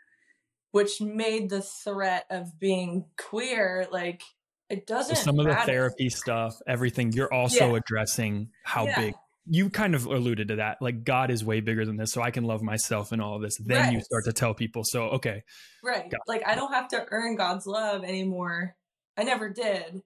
which 0.76 1.01
made 1.01 1.49
the 1.49 1.62
threat 1.62 2.26
of 2.28 2.61
being 2.61 3.07
queer 3.16 3.86
like 3.90 4.22
it 4.68 4.86
doesn't 4.86 5.16
so 5.16 5.22
some 5.22 5.38
of 5.38 5.47
matter. 5.47 5.61
the 5.61 5.72
therapy 5.72 6.11
stuff 6.11 6.61
everything 6.66 7.12
you're 7.12 7.32
also 7.32 7.70
yeah. 7.70 7.76
addressing 7.78 8.51
how 8.62 8.84
yeah. 8.84 9.01
big 9.01 9.14
you 9.49 9.70
kind 9.70 9.94
of 9.94 10.07
alluded 10.07 10.49
to 10.49 10.57
that 10.57 10.78
like 10.80 11.05
god 11.05 11.30
is 11.30 11.44
way 11.44 11.61
bigger 11.61 11.84
than 11.84 11.97
this 11.97 12.12
so 12.12 12.20
i 12.20 12.30
can 12.30 12.44
love 12.44 12.62
myself 12.62 13.12
and 13.12 13.22
all 13.22 13.36
of 13.36 13.42
this. 13.42 13.57
Then 13.59 13.84
right. 13.84 13.92
you 13.92 14.01
start 14.01 14.24
to 14.24 14.32
tell 14.32 14.55
people 14.55 14.82
so 14.84 15.05
okay. 15.11 15.42
Right. 15.82 16.11
God. 16.11 16.20
like 16.26 16.42
i 16.47 16.55
don't 16.55 16.72
have 16.72 16.88
to 16.88 17.07
earn 17.11 17.36
god's 17.36 17.66
love 17.66 18.05
anymore. 18.05 18.74
I 19.16 19.22
never 19.24 19.49
did. 19.49 20.03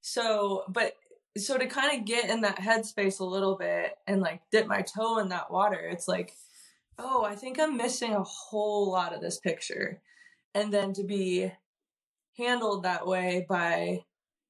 So 0.00 0.64
but 0.68 0.94
so 1.38 1.56
to 1.56 1.66
kind 1.66 1.98
of 1.98 2.06
get 2.06 2.28
in 2.28 2.40
that 2.40 2.58
headspace 2.58 3.20
a 3.20 3.24
little 3.24 3.56
bit 3.56 3.96
and 4.06 4.20
like 4.20 4.42
dip 4.50 4.66
my 4.66 4.82
toe 4.82 5.18
in 5.18 5.28
that 5.28 5.50
water 5.50 5.78
it's 5.78 6.08
like 6.08 6.32
oh 6.98 7.24
i 7.24 7.36
think 7.36 7.60
i'm 7.60 7.76
missing 7.76 8.14
a 8.14 8.24
whole 8.24 8.90
lot 8.90 9.14
of 9.14 9.20
this 9.20 9.38
picture. 9.38 10.00
And 10.54 10.72
then 10.74 10.92
to 10.94 11.04
be 11.04 11.52
handled 12.36 12.82
that 12.82 13.06
way 13.06 13.46
by 13.48 14.04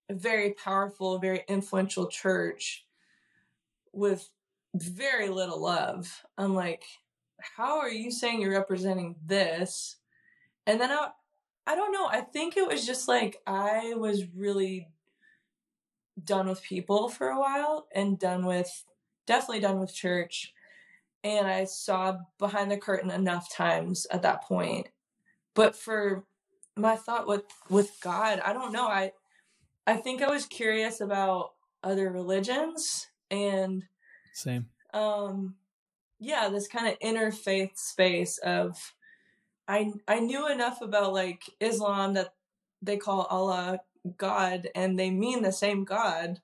a 0.08 0.14
very 0.14 0.52
powerful, 0.52 1.18
very 1.18 1.44
influential 1.46 2.06
church 2.06 2.86
with 3.92 4.28
very 4.74 5.28
little 5.28 5.60
love. 5.62 6.24
I'm 6.38 6.54
like, 6.54 6.84
how 7.56 7.78
are 7.78 7.90
you 7.90 8.10
saying 8.10 8.40
you're 8.40 8.52
representing 8.52 9.16
this? 9.24 9.96
And 10.66 10.80
then 10.80 10.90
I, 10.90 11.08
I 11.66 11.74
don't 11.74 11.92
know. 11.92 12.06
I 12.06 12.20
think 12.20 12.56
it 12.56 12.68
was 12.68 12.86
just 12.86 13.08
like 13.08 13.38
I 13.46 13.94
was 13.96 14.24
really 14.34 14.88
done 16.22 16.48
with 16.48 16.62
people 16.62 17.08
for 17.08 17.28
a 17.28 17.40
while 17.40 17.86
and 17.94 18.18
done 18.18 18.44
with, 18.46 18.84
definitely 19.26 19.60
done 19.60 19.80
with 19.80 19.94
church. 19.94 20.52
And 21.24 21.46
I 21.46 21.64
saw 21.64 22.18
behind 22.38 22.70
the 22.70 22.78
curtain 22.78 23.10
enough 23.10 23.52
times 23.52 24.06
at 24.10 24.22
that 24.22 24.44
point 24.44 24.88
but 25.54 25.76
for 25.76 26.24
my 26.76 26.96
thought 26.96 27.26
with 27.28 27.44
with 27.68 27.98
God, 28.02 28.40
I 28.44 28.52
don't 28.54 28.72
know. 28.72 28.86
I 28.88 29.12
I 29.86 29.96
think 29.96 30.22
I 30.22 30.30
was 30.30 30.46
curious 30.46 31.00
about 31.02 31.52
other 31.82 32.10
religions 32.10 33.08
and 33.30 33.84
same. 34.32 34.68
Um 34.92 35.54
yeah, 36.18 36.48
this 36.48 36.68
kind 36.68 36.86
of 36.88 36.98
interfaith 36.98 37.78
space 37.78 38.38
of 38.38 38.94
I 39.66 39.92
I 40.06 40.20
knew 40.20 40.48
enough 40.48 40.82
about 40.82 41.12
like 41.12 41.42
Islam 41.60 42.14
that 42.14 42.34
they 42.82 42.96
call 42.96 43.22
Allah 43.22 43.80
God 44.16 44.68
and 44.74 44.98
they 44.98 45.10
mean 45.10 45.42
the 45.42 45.52
same 45.52 45.84
God. 45.84 46.40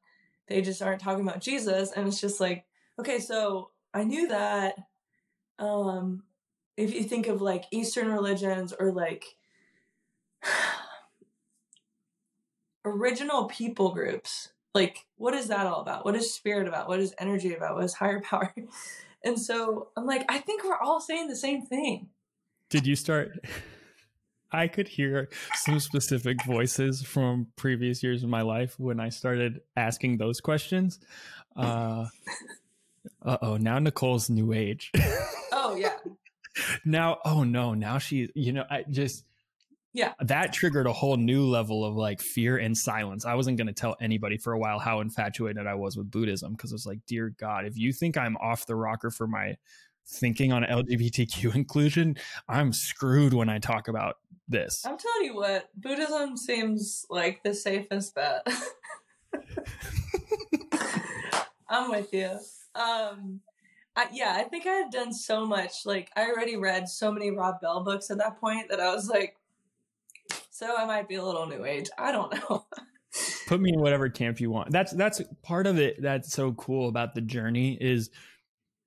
They 0.49 0.62
just 0.62 0.82
aren't 0.82 1.01
talking 1.01 1.26
about 1.26 1.41
Jesus 1.41 1.93
and 1.93 2.09
it's 2.09 2.20
just 2.20 2.41
like 2.41 2.64
okay, 2.99 3.18
so 3.18 3.70
I 3.93 4.05
knew 4.05 4.28
that 4.28 4.76
um 5.59 6.22
if 6.76 6.95
you 6.95 7.05
think 7.05 7.26
of 7.26 7.43
like 7.43 7.64
Eastern 7.70 8.11
religions 8.12 8.72
or 8.78 8.93
like 8.93 9.37
original 12.84 13.47
people 13.47 13.91
groups, 13.93 14.51
like 14.77 15.07
what 15.16 15.35
is 15.35 15.49
that 15.49 15.66
all 15.66 15.81
about? 15.81 16.05
What 16.05 16.14
is 16.14 16.33
spirit 16.33 16.68
about? 16.68 16.89
What 16.89 17.01
is 17.01 17.14
energy 17.18 17.55
about? 17.55 17.74
What 17.74 17.85
is 17.85 17.95
higher 17.95 18.20
power? 18.31 18.55
And 19.24 19.41
so 19.41 19.89
I'm 19.97 20.07
like, 20.07 20.24
I 20.29 20.39
think 20.39 20.62
we're 20.64 20.79
all 20.79 21.01
saying 21.01 21.29
the 21.29 21.37
same 21.37 21.66
thing. 21.66 22.09
Did 22.70 22.87
you 22.87 22.95
start? 22.95 23.33
I 24.53 24.68
could 24.68 24.87
hear 24.87 25.29
some 25.55 25.81
specific 25.81 26.45
voices 26.45 27.03
from 27.03 27.49
previous 27.57 28.03
years 28.03 28.22
of 28.22 28.29
my 28.29 28.43
life 28.43 28.79
when 28.79 29.01
I 29.01 29.09
started 29.09 29.61
asking 29.77 30.18
those 30.18 30.41
questions. 30.41 31.01
Uh 31.57 32.07
oh, 33.24 33.57
now 33.57 33.81
Nicole's 33.81 34.31
new 34.31 34.53
age. 34.53 34.93
oh 35.53 35.74
yeah, 35.77 35.97
now, 36.85 37.18
oh 37.24 37.45
no, 37.45 37.74
now 37.74 37.99
she, 37.99 38.29
you 38.35 38.53
know, 38.53 38.64
I 38.70 38.85
just, 38.89 39.24
yeah, 39.97 40.12
that 40.20 40.53
triggered 40.53 40.86
a 40.86 40.92
whole 40.92 41.16
new 41.16 41.47
level 41.47 41.82
of 41.82 41.97
like 41.97 42.20
fear 42.20 42.59
and 42.59 42.76
silence. 42.76 43.24
I 43.24 43.34
wasn't 43.34 43.57
going 43.57 43.68
to 43.68 43.72
tell 43.72 43.97
anybody 43.99 44.36
for 44.36 44.53
a 44.53 44.59
while 44.59 44.78
how 44.78 45.01
infatuated 45.01 45.66
I 45.66 45.74
was 45.74 45.97
with 45.97 46.11
Buddhism 46.11 46.53
because 46.53 46.70
it 46.70 46.74
was 46.74 46.84
like, 46.84 46.99
dear 47.07 47.30
God, 47.30 47.64
if 47.64 47.78
you 47.78 47.94
think 47.94 48.18
I'm 48.18 48.36
off 48.36 48.66
the 48.66 48.76
rocker 48.76 49.11
for 49.11 49.26
my 49.26 49.57
thinking 50.07 50.53
on 50.53 50.64
LGBTQ 50.64 51.55
inclusion, 51.55 52.16
I'm 52.47 52.74
screwed 52.74 53.32
when 53.32 53.49
I 53.49 53.59
talk 53.59 53.88
about 53.88 54.18
this. 54.47 54.84
I'm 54.84 54.99
telling 54.99 55.24
you 55.24 55.34
what, 55.34 55.70
Buddhism 55.74 56.36
seems 56.36 57.07
like 57.09 57.42
the 57.42 57.55
safest 57.55 58.14
bet. 58.14 58.47
I'm 61.70 61.88
with 61.90 62.12
you. 62.12 62.38
Um, 62.74 63.40
I, 63.97 64.09
yeah, 64.12 64.34
I 64.36 64.42
think 64.42 64.66
I 64.66 64.72
had 64.74 64.90
done 64.90 65.14
so 65.14 65.47
much. 65.47 65.86
Like, 65.86 66.11
I 66.14 66.26
already 66.26 66.57
read 66.57 66.86
so 66.86 67.11
many 67.11 67.30
Rob 67.30 67.62
Bell 67.62 67.82
books 67.82 68.11
at 68.11 68.18
that 68.18 68.38
point 68.38 68.68
that 68.68 68.78
I 68.78 68.94
was 68.94 69.09
like, 69.09 69.36
so 70.57 70.74
I 70.74 70.86
might 70.86 71.07
be 71.07 71.16
a 71.16 71.24
little 71.24 71.46
new 71.46 71.64
age. 71.64 71.90
I 71.98 72.12
don't 72.12 72.32
know. 72.32 72.66
Put 73.46 73.61
me 73.61 73.72
in 73.72 73.80
whatever 73.80 74.09
camp 74.09 74.40
you 74.40 74.50
want. 74.50 74.70
That's 74.70 74.92
that's 74.92 75.20
part 75.42 75.66
of 75.66 75.78
it. 75.78 76.00
That's 76.00 76.32
so 76.32 76.52
cool 76.52 76.88
about 76.88 77.14
the 77.14 77.20
journey 77.20 77.76
is 77.80 78.11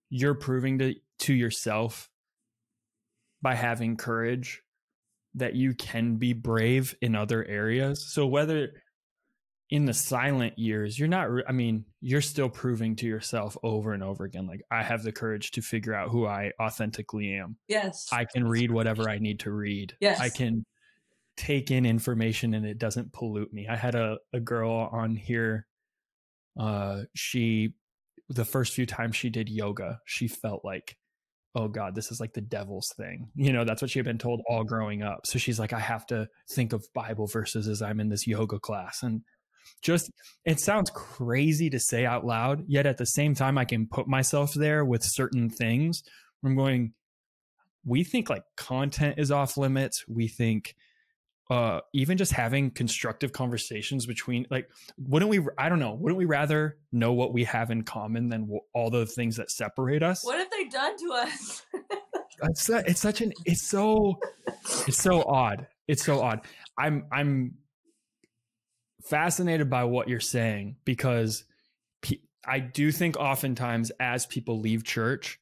you're 0.10 0.34
proving 0.34 0.80
to 0.80 0.96
to 1.20 1.34
yourself 1.34 2.10
by 3.42 3.56
having 3.56 3.98
courage 3.98 4.62
that 5.36 5.56
you 5.56 5.76
can 5.76 6.16
be 6.16 6.34
brave 6.34 6.96
in 7.02 7.16
other 7.16 7.46
areas. 7.46 8.04
So 8.04 8.26
whether 8.26 8.70
in 9.70 9.86
the 9.86 9.94
silent 9.94 10.58
years, 10.58 10.98
you're 10.98 11.08
not, 11.08 11.30
I 11.48 11.52
mean, 11.52 11.86
you're 12.02 12.22
still 12.22 12.50
proving 12.50 12.96
to 12.98 13.06
yourself 13.06 13.56
over 13.62 13.94
and 13.94 14.04
over 14.04 14.24
again, 14.24 14.48
like, 14.48 14.64
I 14.72 14.82
have 14.82 15.04
the 15.04 15.12
courage 15.12 15.52
to 15.52 15.62
figure 15.62 15.94
out 15.94 16.10
who 16.10 16.26
I 16.26 16.52
authentically 16.60 17.36
am. 17.36 17.58
Yes. 17.68 18.08
I 18.12 18.26
can 18.26 18.48
read 18.48 18.72
whatever 18.72 19.08
I 19.08 19.20
need 19.20 19.42
to 19.42 19.52
read. 19.52 19.96
Yes. 20.00 20.20
I 20.20 20.30
can 20.30 20.66
take 21.40 21.72
in 21.72 21.86
information 21.86 22.54
and 22.54 22.66
it 22.66 22.78
doesn't 22.78 23.14
pollute 23.14 23.54
me. 23.54 23.66
I 23.68 23.78
had 23.78 23.96
a, 23.96 24.18
a 24.34 24.42
girl 24.42 24.90
on 24.92 25.16
here. 25.16 25.66
Uh, 26.60 27.04
she, 27.16 27.74
the 28.28 28.44
first 28.44 28.74
few 28.74 28.86
times 28.86 29.16
she 29.16 29.30
did 29.30 29.48
yoga, 29.48 30.00
she 30.04 30.28
felt 30.28 30.66
like, 30.66 30.98
oh 31.56 31.70
God, 31.70 31.96
this 31.96 32.12
is 32.12 32.20
like 32.20 32.34
the 32.34 32.42
devil's 32.42 32.92
thing. 32.98 33.30
You 33.36 33.54
know, 33.54 33.64
that's 33.64 33.82
what 33.82 33.90
she 33.90 34.00
had 34.00 34.06
been 34.06 34.18
told 34.18 34.42
all 34.50 34.66
growing 34.66 35.02
up. 35.02 35.26
So 35.26 35.40
she's 35.40 35.60
like, 35.60 35.72
I 35.72 35.80
have 35.80 36.06
to 36.08 36.28
think 36.52 36.74
of 36.74 36.86
Bible 36.94 37.26
verses 37.26 37.70
as 37.70 37.82
I'm 37.82 38.02
in 38.02 38.10
this 38.10 38.28
yoga 38.28 38.60
class. 38.60 39.02
And 39.02 39.22
just 39.82 40.12
it 40.44 40.60
sounds 40.60 40.90
crazy 40.90 41.70
to 41.70 41.80
say 41.80 42.06
out 42.06 42.26
loud 42.26 42.66
yet 42.68 42.86
at 42.86 42.98
the 42.98 43.06
same 43.06 43.36
time 43.36 43.58
i 43.58 43.66
can 43.66 43.86
put 43.86 44.08
myself 44.08 44.54
there 44.56 44.84
with 44.84 45.04
certain 45.04 45.48
things 45.50 46.02
i'm 46.44 46.56
going 46.56 46.92
we 47.86 48.04
think 48.04 48.30
like 48.30 48.44
content 48.58 49.16
is 49.20 49.32
off 49.32 49.58
limits 49.58 50.06
we 50.08 50.28
think 50.28 50.76
uh 51.50 51.80
even 51.94 52.18
just 52.18 52.32
having 52.32 52.70
constructive 52.70 53.32
conversations 53.32 54.06
between 54.06 54.46
like 54.52 54.70
wouldn't 54.98 55.30
we 55.30 55.40
i 55.58 55.68
don't 55.68 55.80
know 55.80 55.94
wouldn't 55.94 56.18
we 56.18 56.26
rather 56.26 56.78
know 56.92 57.14
what 57.14 57.34
we 57.34 57.44
have 57.44 57.72
in 57.72 57.84
common 57.84 58.30
than 58.30 58.42
w- 58.42 58.62
all 58.74 58.90
the 58.90 59.06
things 59.06 59.38
that 59.38 59.52
separate 59.52 60.04
us? 60.04 60.24
What 60.24 60.38
have 60.38 60.50
they 60.52 60.66
done 60.66 60.98
to 60.98 61.14
us? 61.14 61.64
It's, 62.42 62.70
it's 62.70 63.02
such 63.02 63.20
an 63.20 63.34
it's 63.44 63.68
so 63.68 64.18
it's 64.88 64.98
so 64.98 65.24
odd. 65.24 65.68
It's 65.90 66.06
so 66.06 66.22
odd. 66.22 66.40
I'm 66.78 67.06
i'm 67.12 67.56
fascinated 69.04 69.70
by 69.70 69.84
what 69.84 70.08
you're 70.08 70.22
saying 70.22 70.78
because 70.86 71.44
I 72.46 72.60
do 72.60 72.92
think 72.92 73.18
oftentimes 73.18 73.92
as 74.00 74.26
people 74.26 74.60
leave 74.60 74.84
church, 74.84 75.40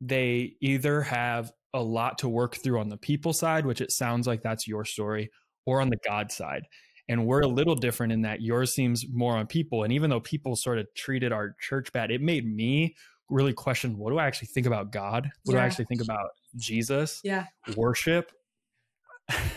they 0.00 0.56
either 0.60 1.02
have 1.02 1.52
a 1.76 1.80
lot 1.80 2.18
to 2.18 2.28
work 2.28 2.56
through 2.56 2.80
on 2.80 2.88
the 2.88 2.96
people 2.96 3.32
side, 3.32 3.66
which 3.66 3.80
it 3.80 3.92
sounds 3.92 4.26
like 4.26 4.42
that's 4.42 4.66
your 4.66 4.84
story, 4.84 5.30
or 5.64 5.80
on 5.80 5.90
the 5.90 5.98
God 6.04 6.32
side. 6.32 6.62
And 7.08 7.26
we're 7.26 7.40
a 7.40 7.46
little 7.46 7.76
different 7.76 8.12
in 8.12 8.22
that 8.22 8.42
yours 8.42 8.74
seems 8.74 9.04
more 9.12 9.36
on 9.36 9.46
people. 9.46 9.84
And 9.84 9.92
even 9.92 10.10
though 10.10 10.20
people 10.20 10.56
sort 10.56 10.78
of 10.78 10.86
treated 10.96 11.32
our 11.32 11.54
church 11.60 11.92
bad, 11.92 12.10
it 12.10 12.20
made 12.20 12.44
me 12.44 12.96
really 13.28 13.52
question 13.52 13.96
what 13.98 14.10
do 14.10 14.18
I 14.18 14.26
actually 14.26 14.48
think 14.48 14.66
about 14.66 14.90
God? 14.90 15.30
What 15.44 15.54
yeah. 15.54 15.60
do 15.60 15.62
I 15.62 15.66
actually 15.66 15.84
think 15.86 16.02
about 16.02 16.30
Jesus? 16.56 17.20
Yeah. 17.22 17.46
Worship? 17.76 18.32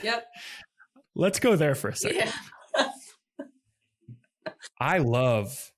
Yep. 0.03 0.25
Let's 1.15 1.39
go 1.39 1.55
there 1.55 1.75
for 1.75 1.89
a 1.89 1.95
second. 1.95 2.31
Yeah. 2.77 2.87
I 4.79 4.99
love 4.99 5.71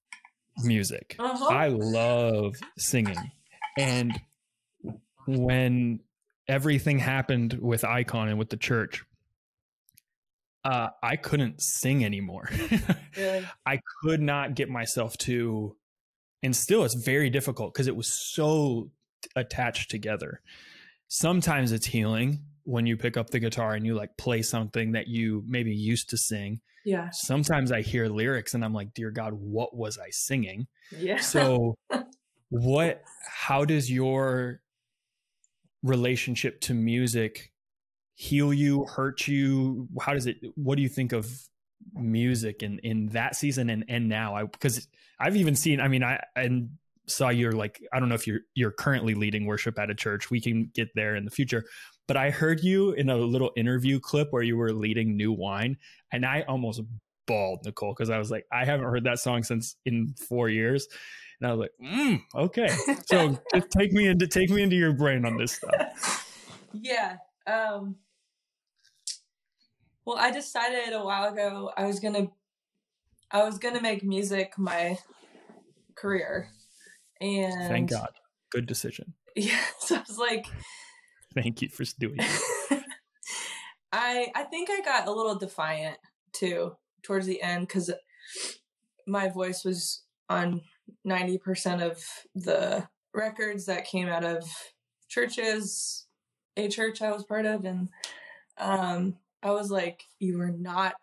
music. 0.64 1.16
Uh-huh. 1.18 1.46
I 1.46 1.70
love 1.70 2.56
singing. 2.78 3.18
And 3.78 4.20
when 5.26 6.02
everything 6.52 7.00
happened 7.00 7.58
with 7.62 7.86
Icon 7.86 8.28
and 8.28 8.38
with 8.38 8.50
the 8.50 8.58
church, 8.58 9.06
uh, 10.66 10.90
I 11.02 11.16
couldn't 11.16 11.62
sing 11.62 12.04
anymore. 12.04 12.50
really? 13.18 13.48
I 13.66 13.80
could 14.04 14.22
not 14.22 14.54
get 14.54 14.70
myself 14.70 15.18
to, 15.20 15.78
and 16.44 16.54
still 16.54 16.84
it's 16.84 16.94
very 16.94 17.30
difficult 17.30 17.74
because 17.74 17.88
it 17.88 17.96
was 17.96 18.14
so 18.14 18.92
attached 19.36 19.90
together. 19.90 20.42
Sometimes 21.08 21.72
it's 21.72 21.88
healing 21.88 22.42
when 22.64 22.86
you 22.86 22.98
pick 22.98 23.16
up 23.16 23.30
the 23.30 23.40
guitar 23.40 23.74
and 23.74 23.86
you 23.86 23.96
like 23.96 24.18
play 24.18 24.42
something 24.42 24.92
that 24.92 25.08
you 25.08 25.44
maybe 25.48 25.74
used 25.74 26.10
to 26.10 26.18
sing. 26.18 26.60
Yeah. 26.84 27.10
Sometimes 27.14 27.72
I 27.72 27.82
hear 27.82 28.08
lyrics 28.08 28.54
and 28.54 28.66
I'm 28.66 28.74
like, 28.74 28.94
dear 28.94 29.10
God, 29.10 29.34
what 29.34 29.76
was 29.76 29.98
I 29.98 30.10
singing? 30.10 30.68
Yeah. 30.96 31.20
So, 31.22 31.76
what, 32.50 33.04
how 33.26 33.66
does 33.66 33.90
your 33.90 34.61
relationship 35.84 36.62
to 36.62 36.74
music 36.74 37.52
heal 38.14 38.54
you, 38.54 38.86
hurt 38.86 39.28
you? 39.28 39.88
How 40.00 40.14
does 40.14 40.28
it, 40.28 40.38
what 40.56 40.76
do 40.76 40.84
you 40.84 40.90
think 40.90 41.12
of 41.12 41.28
music 41.94 42.62
in, 42.62 42.78
in 42.80 43.08
that 43.08 43.36
season 43.36 43.70
and, 43.72 43.84
and 43.88 44.08
now? 44.08 44.36
I, 44.36 44.44
because 44.44 44.88
I've 45.20 45.36
even 45.36 45.56
seen, 45.56 45.80
I 45.82 45.88
mean, 45.88 46.04
I, 46.04 46.22
and 46.36 46.70
saw 47.08 47.30
you're 47.30 47.52
like, 47.52 47.82
I 47.92 48.00
don't 48.00 48.10
know 48.10 48.16
if 48.16 48.28
you're, 48.28 48.42
you're 48.54 48.72
currently 48.72 49.16
leading 49.16 49.48
worship 49.48 49.80
at 49.80 49.90
a 49.90 49.96
church. 49.96 50.30
We 50.30 50.40
can 50.40 50.70
get 50.76 50.90
there 50.94 51.16
in 51.16 51.26
the 51.26 51.32
future, 51.32 51.66
but 52.08 52.16
I 52.16 52.30
heard 52.30 52.64
you 52.64 52.92
in 52.92 53.10
a 53.10 53.18
little 53.18 53.52
interview 53.56 54.00
clip 54.00 54.28
where 54.32 54.44
you 54.44 54.56
were 54.56 54.72
leading 54.72 55.18
new 55.18 55.32
wine 55.32 55.78
and 56.12 56.24
I 56.24 56.42
almost 56.48 56.82
bawled 57.26 57.66
Nicole. 57.66 57.96
Cause 57.96 58.12
I 58.12 58.20
was 58.20 58.30
like, 58.30 58.46
I 58.52 58.66
haven't 58.66 58.86
heard 58.86 59.06
that 59.06 59.20
song 59.20 59.42
since 59.42 59.76
in 59.86 60.14
four 60.30 60.48
years. 60.48 60.88
And 61.42 61.50
I 61.50 61.54
was 61.54 61.60
like, 61.60 61.92
mm, 61.92 62.22
okay. 62.36 62.70
So 63.06 63.38
just 63.54 63.72
take 63.72 63.92
me 63.92 64.08
into 64.08 64.28
take 64.28 64.50
me 64.50 64.62
into 64.62 64.76
your 64.76 64.94
brain 64.94 65.26
on 65.26 65.38
this 65.38 65.54
stuff. 65.54 66.28
Yeah. 66.74 67.18
Um 67.48 67.98
well 70.06 70.18
I 70.18 70.32
decided 70.32 70.94
a 70.94 71.04
while 71.04 71.34
ago 71.34 71.70
I 71.76 71.86
was 71.86 72.00
gonna 72.00 72.30
I 73.30 73.44
was 73.44 73.60
gonna 73.60 73.82
make 73.82 74.06
music 74.06 74.54
my 74.58 74.98
career. 75.96 76.48
And 77.20 77.68
thank 77.68 77.90
God. 77.90 78.08
Good 78.52 78.68
decision. 78.68 79.14
Yeah. 79.36 79.60
So 79.80 79.98
I 79.98 80.04
was 80.08 80.18
like 80.18 80.46
Thank 81.34 81.62
you 81.62 81.68
for 81.68 81.84
doing 82.00 82.16
it. 82.20 82.84
I 83.92 84.32
I 84.34 84.44
think 84.44 84.70
I 84.70 84.80
got 84.80 85.10
a 85.10 85.12
little 85.12 85.36
defiant 85.36 85.98
too 86.32 86.78
towards 87.04 87.26
the 87.26 87.42
end 87.42 87.68
because 87.68 87.92
my 89.06 89.28
voice 89.28 89.66
was 89.66 90.04
on 90.30 90.62
90% 91.06 91.82
of 91.82 92.04
the 92.36 92.88
records 93.14 93.66
that 93.66 93.86
came 93.86 94.08
out 94.08 94.24
of 94.24 94.44
churches, 95.08 96.06
a 96.58 96.68
church 96.68 97.02
I 97.02 97.12
was 97.12 97.24
part 97.24 97.46
of. 97.46 97.66
And 97.66 97.90
um, 98.58 99.18
I 99.44 99.52
was 99.52 99.72
like, 99.72 100.04
you 100.20 100.40
are 100.42 100.52
not 100.52 100.96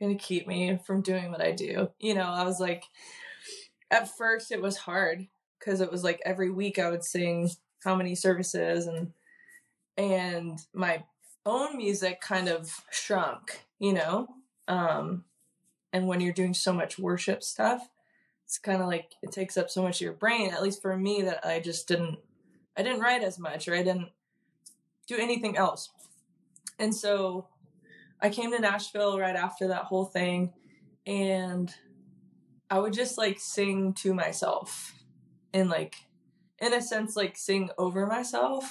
going 0.00 0.16
to 0.16 0.24
keep 0.24 0.46
me 0.46 0.78
from 0.84 1.02
doing 1.02 1.30
what 1.30 1.42
I 1.42 1.52
do. 1.52 1.90
You 1.98 2.14
know, 2.14 2.26
I 2.26 2.44
was 2.44 2.60
like, 2.60 2.84
at 3.90 4.16
first 4.16 4.50
it 4.50 4.62
was 4.62 4.76
hard 4.76 5.26
because 5.58 5.80
it 5.80 5.90
was 5.90 6.02
like 6.02 6.20
every 6.24 6.50
week 6.50 6.78
I 6.78 6.90
would 6.90 7.04
sing 7.04 7.50
how 7.84 7.94
many 7.94 8.14
services 8.14 8.86
and 8.86 9.12
and 9.96 10.58
my 10.72 11.04
own 11.44 11.76
music 11.76 12.20
kind 12.20 12.48
of 12.48 12.72
shrunk, 12.90 13.60
you 13.78 13.92
know? 13.92 14.28
Um, 14.68 15.24
and 15.92 16.06
when 16.06 16.20
you're 16.20 16.32
doing 16.32 16.54
so 16.54 16.72
much 16.72 16.98
worship 16.98 17.42
stuff, 17.42 17.88
it's 18.52 18.58
kind 18.58 18.82
of 18.82 18.86
like 18.86 19.14
it 19.22 19.32
takes 19.32 19.56
up 19.56 19.70
so 19.70 19.82
much 19.82 19.96
of 19.96 20.02
your 20.02 20.12
brain 20.12 20.52
at 20.52 20.62
least 20.62 20.82
for 20.82 20.94
me 20.94 21.22
that 21.22 21.42
i 21.42 21.58
just 21.58 21.88
didn't 21.88 22.18
i 22.76 22.82
didn't 22.82 23.00
write 23.00 23.22
as 23.22 23.38
much 23.38 23.66
or 23.66 23.74
i 23.74 23.82
didn't 23.82 24.10
do 25.06 25.16
anything 25.16 25.56
else. 25.56 25.88
And 26.78 26.94
so 26.94 27.48
i 28.20 28.28
came 28.28 28.52
to 28.52 28.58
nashville 28.58 29.18
right 29.18 29.36
after 29.36 29.68
that 29.68 29.84
whole 29.84 30.04
thing 30.04 30.52
and 31.06 31.74
i 32.68 32.78
would 32.78 32.92
just 32.92 33.16
like 33.16 33.40
sing 33.40 33.94
to 33.94 34.12
myself 34.12 34.92
and 35.54 35.70
like 35.70 35.96
in 36.58 36.74
a 36.74 36.82
sense 36.82 37.16
like 37.16 37.38
sing 37.38 37.70
over 37.78 38.06
myself 38.06 38.70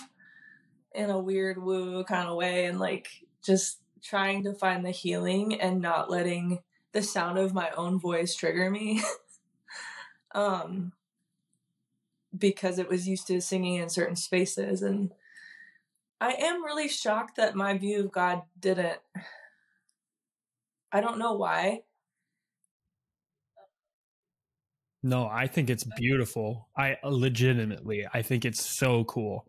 in 0.93 1.09
a 1.09 1.17
weird 1.17 1.57
woo 1.57 2.03
kind 2.03 2.29
of 2.29 2.35
way 2.35 2.65
and 2.65 2.79
like 2.79 3.09
just 3.43 3.79
trying 4.03 4.43
to 4.43 4.53
find 4.53 4.85
the 4.85 4.91
healing 4.91 5.59
and 5.59 5.81
not 5.81 6.11
letting 6.11 6.59
the 6.91 7.01
sound 7.01 7.39
of 7.39 7.55
my 7.55 7.71
own 7.71 7.99
voice 7.99 8.35
trigger 8.35 8.69
me 8.69 9.01
um, 10.33 10.93
because 12.37 12.79
it 12.79 12.89
was 12.89 13.07
used 13.07 13.27
to 13.27 13.41
singing 13.41 13.75
in 13.75 13.89
certain 13.89 14.15
spaces. 14.15 14.81
And 14.81 15.11
I 16.19 16.33
am 16.33 16.63
really 16.63 16.87
shocked 16.87 17.37
that 17.37 17.55
my 17.55 17.77
view 17.77 18.01
of 18.01 18.11
God 18.11 18.43
didn't. 18.59 18.99
I 20.91 21.01
don't 21.01 21.19
know 21.19 21.33
why. 21.33 21.81
No, 25.03 25.27
I 25.27 25.47
think 25.47 25.69
it's 25.69 25.83
beautiful. 25.97 26.69
I 26.77 26.97
legitimately, 27.03 28.05
I 28.13 28.21
think 28.21 28.45
it's 28.45 28.63
so 28.63 29.03
cool. 29.05 29.47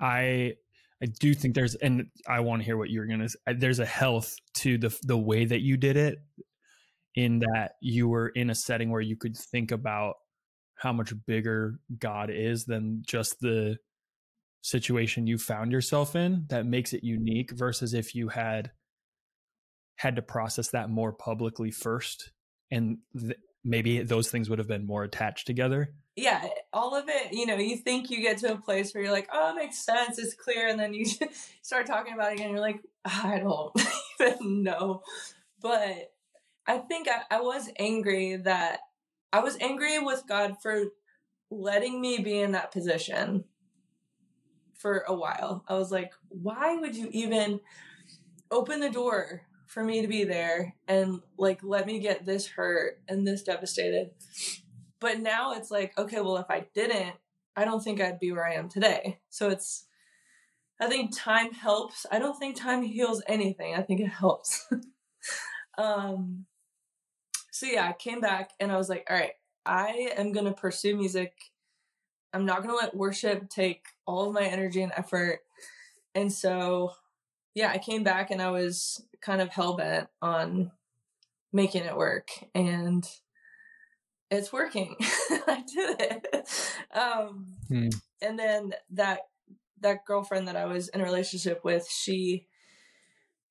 I 0.00 0.54
I 1.02 1.06
do 1.06 1.34
think 1.34 1.54
there's, 1.54 1.74
and 1.74 2.06
I 2.26 2.40
want 2.40 2.62
to 2.62 2.64
hear 2.64 2.78
what 2.78 2.88
you're 2.88 3.06
gonna. 3.06 3.28
There's 3.46 3.80
a 3.80 3.84
health 3.84 4.34
to 4.54 4.78
the 4.78 4.96
the 5.02 5.18
way 5.18 5.44
that 5.44 5.60
you 5.60 5.76
did 5.76 5.98
it, 5.98 6.18
in 7.14 7.40
that 7.40 7.72
you 7.80 8.08
were 8.08 8.28
in 8.28 8.48
a 8.50 8.54
setting 8.54 8.90
where 8.90 9.02
you 9.02 9.16
could 9.16 9.36
think 9.36 9.72
about 9.72 10.16
how 10.76 10.92
much 10.92 11.12
bigger 11.26 11.78
God 11.98 12.30
is 12.30 12.64
than 12.64 13.02
just 13.06 13.40
the 13.40 13.78
situation 14.62 15.26
you 15.26 15.38
found 15.38 15.72
yourself 15.72 16.16
in 16.16 16.46
that 16.48 16.66
makes 16.66 16.92
it 16.92 17.04
unique 17.04 17.50
versus 17.52 17.94
if 17.94 18.14
you 18.14 18.28
had 18.28 18.70
had 19.96 20.16
to 20.16 20.22
process 20.22 20.68
that 20.70 20.90
more 20.90 21.12
publicly 21.12 21.70
first 21.70 22.32
and 22.70 22.98
th- 23.18 23.36
maybe 23.62 24.02
those 24.02 24.30
things 24.30 24.48
would 24.48 24.58
have 24.58 24.68
been 24.68 24.86
more 24.86 25.04
attached 25.04 25.46
together? 25.46 25.92
Yeah 26.16 26.48
all 26.74 26.94
of 26.94 27.08
it 27.08 27.32
you 27.32 27.46
know 27.46 27.56
you 27.56 27.76
think 27.76 28.10
you 28.10 28.20
get 28.20 28.38
to 28.38 28.52
a 28.52 28.56
place 28.56 28.92
where 28.92 29.02
you're 29.02 29.12
like 29.12 29.28
oh 29.32 29.50
it 29.50 29.56
makes 29.56 29.78
sense 29.78 30.18
it's 30.18 30.34
clear 30.34 30.68
and 30.68 30.78
then 30.78 30.92
you 30.92 31.04
start 31.62 31.86
talking 31.86 32.12
about 32.12 32.32
it 32.32 32.34
again 32.34 32.46
and 32.46 32.56
you're 32.56 32.60
like 32.60 32.80
i 33.04 33.38
don't 33.38 33.72
even 34.20 34.62
know. 34.62 35.02
But 35.60 36.12
i 36.66 36.78
think 36.78 37.08
I, 37.08 37.36
I 37.36 37.40
was 37.40 37.70
angry 37.78 38.36
that 38.36 38.80
I 39.34 39.40
was 39.40 39.58
angry 39.60 39.98
with 39.98 40.28
God 40.28 40.62
for 40.62 40.84
letting 41.50 42.00
me 42.00 42.18
be 42.18 42.38
in 42.38 42.52
that 42.52 42.70
position 42.70 43.42
for 44.74 45.04
a 45.08 45.12
while. 45.12 45.64
I 45.66 45.74
was 45.74 45.90
like, 45.90 46.12
why 46.28 46.76
would 46.76 46.94
you 46.94 47.08
even 47.10 47.58
open 48.52 48.78
the 48.78 48.90
door 48.90 49.42
for 49.66 49.82
me 49.82 50.02
to 50.02 50.06
be 50.06 50.22
there 50.22 50.76
and 50.86 51.20
like 51.36 51.64
let 51.64 51.84
me 51.84 51.98
get 51.98 52.24
this 52.24 52.46
hurt 52.46 53.00
and 53.08 53.26
this 53.26 53.42
devastated? 53.42 54.10
But 55.00 55.18
now 55.18 55.54
it's 55.54 55.68
like, 55.72 55.98
okay, 55.98 56.20
well, 56.20 56.36
if 56.36 56.48
I 56.48 56.66
didn't, 56.72 57.16
I 57.56 57.64
don't 57.64 57.82
think 57.82 58.00
I'd 58.00 58.20
be 58.20 58.30
where 58.30 58.46
I 58.46 58.54
am 58.54 58.68
today. 58.68 59.18
So 59.30 59.48
it's, 59.48 59.86
I 60.80 60.86
think 60.86 61.10
time 61.12 61.50
helps. 61.50 62.06
I 62.08 62.20
don't 62.20 62.38
think 62.38 62.54
time 62.54 62.84
heals 62.84 63.20
anything. 63.26 63.74
I 63.74 63.82
think 63.82 64.00
it 64.00 64.10
helps. 64.10 64.64
um, 65.76 66.46
so 67.54 67.66
yeah, 67.66 67.88
I 67.88 67.92
came 67.92 68.20
back 68.20 68.50
and 68.58 68.72
I 68.72 68.76
was 68.76 68.88
like, 68.88 69.06
all 69.08 69.16
right, 69.16 69.30
I 69.64 70.10
am 70.16 70.32
going 70.32 70.46
to 70.46 70.52
pursue 70.52 70.96
music. 70.96 71.32
I'm 72.32 72.46
not 72.46 72.64
going 72.64 72.70
to 72.70 72.74
let 72.74 72.96
worship 72.96 73.48
take 73.48 73.86
all 74.06 74.26
of 74.26 74.34
my 74.34 74.42
energy 74.42 74.82
and 74.82 74.90
effort. 74.96 75.38
And 76.16 76.32
so, 76.32 76.94
yeah, 77.54 77.70
I 77.70 77.78
came 77.78 78.02
back 78.02 78.32
and 78.32 78.42
I 78.42 78.50
was 78.50 79.04
kind 79.20 79.40
of 79.40 79.50
hell 79.50 79.76
bent 79.76 80.08
on 80.20 80.72
making 81.52 81.84
it 81.84 81.96
work. 81.96 82.30
And 82.56 83.08
it's 84.32 84.52
working. 84.52 84.96
I 85.00 85.62
did 85.72 86.00
it. 86.00 86.48
Um, 86.92 87.52
hmm. 87.68 87.90
And 88.20 88.36
then 88.36 88.74
that 88.90 89.28
that 89.80 90.04
girlfriend 90.04 90.48
that 90.48 90.56
I 90.56 90.64
was 90.64 90.88
in 90.88 91.00
a 91.00 91.04
relationship 91.04 91.64
with, 91.64 91.88
she 91.88 92.48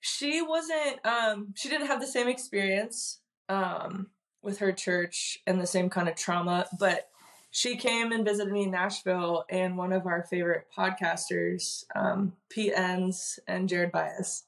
she 0.01 0.41
wasn't 0.41 1.05
um 1.05 1.53
she 1.55 1.69
didn't 1.69 1.87
have 1.87 2.01
the 2.01 2.07
same 2.07 2.27
experience 2.27 3.21
um, 3.49 4.07
with 4.41 4.59
her 4.59 4.71
church 4.71 5.39
and 5.47 5.59
the 5.59 5.67
same 5.67 5.89
kind 5.89 6.09
of 6.09 6.15
trauma. 6.15 6.67
But 6.79 7.09
she 7.51 7.75
came 7.75 8.11
and 8.11 8.25
visited 8.25 8.51
me 8.51 8.63
in 8.63 8.71
Nashville, 8.71 9.45
and 9.49 9.77
one 9.77 9.93
of 9.93 10.07
our 10.07 10.23
favorite 10.23 10.65
podcasters, 10.75 11.83
um, 11.95 12.33
Enns 12.57 13.39
and 13.47 13.69
Jared 13.69 13.91
Byas. 13.91 14.43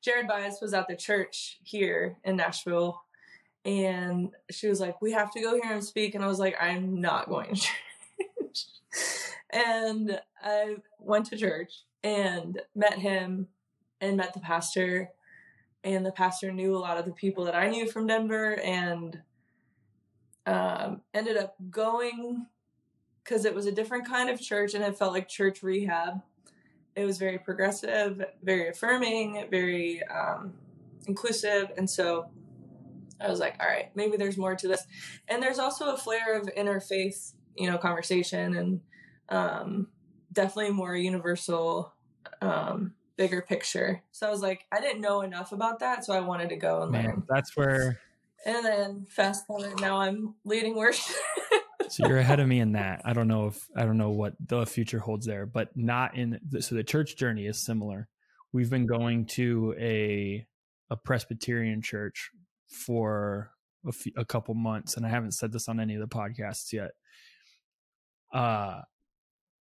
Jared 0.00 0.28
Byas 0.28 0.62
was 0.62 0.72
at 0.72 0.86
the 0.86 0.94
church 0.94 1.58
here 1.64 2.18
in 2.22 2.36
Nashville, 2.36 3.02
and 3.64 4.30
she 4.48 4.68
was 4.68 4.80
like, 4.80 5.02
"We 5.02 5.10
have 5.10 5.32
to 5.32 5.40
go 5.40 5.60
here 5.60 5.72
and 5.72 5.82
speak," 5.82 6.14
and 6.14 6.22
I 6.22 6.28
was 6.28 6.38
like, 6.38 6.56
"I'm 6.60 7.00
not 7.00 7.28
going 7.28 7.56
to 7.56 7.60
church." 7.60 8.66
and 9.50 10.20
I 10.40 10.76
went 11.00 11.26
to 11.26 11.36
church 11.36 11.82
and 12.04 12.62
met 12.76 12.98
him 12.98 13.48
and 14.00 14.16
met 14.16 14.34
the 14.34 14.40
pastor 14.40 15.10
and 15.86 16.04
the 16.04 16.10
pastor 16.10 16.50
knew 16.50 16.76
a 16.76 16.78
lot 16.78 16.98
of 16.98 17.04
the 17.04 17.12
people 17.12 17.44
that 17.44 17.54
I 17.54 17.68
knew 17.68 17.88
from 17.88 18.08
Denver 18.08 18.58
and 18.60 19.20
um, 20.44 21.00
ended 21.14 21.36
up 21.36 21.54
going 21.70 22.46
because 23.22 23.44
it 23.44 23.54
was 23.54 23.66
a 23.66 23.72
different 23.72 24.06
kind 24.06 24.28
of 24.28 24.40
church 24.40 24.74
and 24.74 24.82
it 24.82 24.98
felt 24.98 25.12
like 25.12 25.28
church 25.28 25.62
rehab. 25.62 26.22
it 26.96 27.04
was 27.04 27.18
very 27.18 27.38
progressive, 27.38 28.20
very 28.42 28.68
affirming, 28.68 29.46
very 29.48 30.02
um, 30.04 30.54
inclusive. 31.06 31.70
And 31.76 31.88
so 31.88 32.30
I 33.20 33.28
was 33.28 33.38
like, 33.38 33.54
all 33.60 33.68
right, 33.68 33.90
maybe 33.94 34.16
there's 34.16 34.36
more 34.36 34.56
to 34.56 34.66
this. 34.66 34.84
And 35.28 35.40
there's 35.40 35.60
also 35.60 35.94
a 35.94 35.96
flair 35.96 36.36
of 36.36 36.48
interfaith, 36.56 37.32
you 37.56 37.70
know, 37.70 37.78
conversation 37.78 38.56
and 38.56 38.80
um, 39.28 39.86
definitely 40.32 40.72
more 40.72 40.96
universal, 40.96 41.92
um, 42.40 42.94
bigger 43.16 43.42
picture. 43.42 44.02
So 44.12 44.26
I 44.26 44.30
was 44.30 44.42
like, 44.42 44.66
I 44.72 44.80
didn't 44.80 45.00
know 45.00 45.22
enough 45.22 45.52
about 45.52 45.80
that. 45.80 46.04
So 46.04 46.12
I 46.12 46.20
wanted 46.20 46.50
to 46.50 46.56
go 46.56 46.82
and 46.82 46.92
Man, 46.92 47.04
learn. 47.04 47.22
That's 47.28 47.56
where. 47.56 48.00
And 48.44 48.64
then 48.64 49.06
fast 49.08 49.46
forward, 49.46 49.80
now 49.80 49.98
I'm 49.98 50.34
leading 50.44 50.76
worship. 50.76 51.16
so 51.88 52.06
you're 52.06 52.18
ahead 52.18 52.40
of 52.40 52.46
me 52.46 52.60
in 52.60 52.72
that. 52.72 53.02
I 53.04 53.12
don't 53.12 53.28
know 53.28 53.46
if 53.48 53.66
I 53.76 53.84
don't 53.84 53.98
know 53.98 54.10
what 54.10 54.34
the 54.44 54.66
future 54.66 54.98
holds 54.98 55.26
there, 55.26 55.46
but 55.46 55.76
not 55.76 56.16
in 56.16 56.38
the, 56.48 56.62
so 56.62 56.74
the 56.74 56.84
church 56.84 57.16
journey 57.16 57.46
is 57.46 57.58
similar. 57.58 58.08
We've 58.52 58.70
been 58.70 58.86
going 58.86 59.26
to 59.26 59.74
a 59.78 60.46
a 60.90 60.96
Presbyterian 60.96 61.82
church 61.82 62.30
for 62.68 63.50
a, 63.86 63.92
few, 63.92 64.12
a 64.16 64.24
couple 64.24 64.54
months, 64.54 64.96
and 64.96 65.04
I 65.04 65.08
haven't 65.08 65.32
said 65.32 65.52
this 65.52 65.68
on 65.68 65.80
any 65.80 65.94
of 65.94 66.00
the 66.00 66.14
podcasts 66.14 66.72
yet. 66.72 66.92
Uh, 68.32 68.82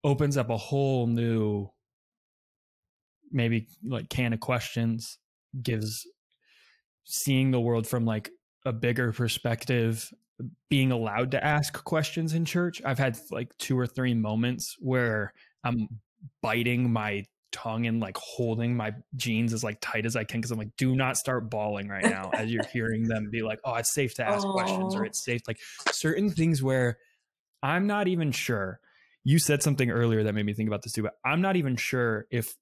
opens 0.03 0.37
up 0.37 0.49
a 0.49 0.57
whole 0.57 1.07
new, 1.07 1.69
maybe 3.32 3.67
like 3.84 4.09
can 4.09 4.34
of 4.34 4.39
questions. 4.39 5.17
Gives 5.61 6.05
seeing 7.05 7.51
the 7.51 7.59
world 7.59 7.88
from 7.88 8.05
like 8.05 8.30
a 8.65 8.71
bigger 8.71 9.11
perspective 9.11 10.11
being 10.69 10.91
allowed 10.91 11.32
to 11.32 11.43
ask 11.43 11.84
questions 11.84 12.34
in 12.34 12.45
church. 12.45 12.82
I've 12.86 12.99
had 12.99 13.17
like 13.32 13.55
two 13.57 13.77
or 13.77 13.88
three 13.88 14.13
moments 14.13 14.75
where 14.80 15.34
I'm 15.63 15.88
biting 16.41 16.91
my 16.91 17.25
tongue 17.51 17.88
and 17.88 17.99
like 17.99 18.15
holding 18.17 18.75
my 18.77 18.93
jeans 19.15 19.53
as 19.53 19.63
like 19.63 19.80
tight 19.82 20.05
as 20.05 20.15
I 20.15 20.23
can 20.23 20.39
because 20.39 20.51
I'm 20.51 20.59
like, 20.59 20.75
do 20.77 20.95
not 20.95 21.17
start 21.17 21.49
bawling 21.49 21.88
right 21.88 22.03
now 22.03 22.30
as 22.34 22.51
you're 22.51 22.63
hearing 22.73 23.07
them 23.07 23.30
be 23.32 23.41
like, 23.41 23.59
oh, 23.65 23.75
it's 23.75 23.93
safe 23.93 24.13
to 24.15 24.27
ask 24.27 24.45
Aww. 24.45 24.53
questions 24.53 24.95
or 24.95 25.05
it's 25.05 25.23
safe. 25.23 25.41
Like 25.47 25.59
certain 25.91 26.30
things 26.30 26.61
where 26.61 26.97
I'm 27.63 27.88
not 27.88 28.07
even 28.07 28.32
sure. 28.32 28.80
You 29.23 29.39
said 29.39 29.61
something 29.61 29.91
earlier 29.91 30.23
that 30.23 30.34
made 30.34 30.45
me 30.45 30.53
think 30.53 30.69
about 30.69 30.84
this 30.84 30.93
too, 30.93 31.03
but 31.03 31.13
I'm 31.25 31.41
not 31.41 31.55
even 31.55 31.75
sure 31.75 32.25
if 32.32 32.55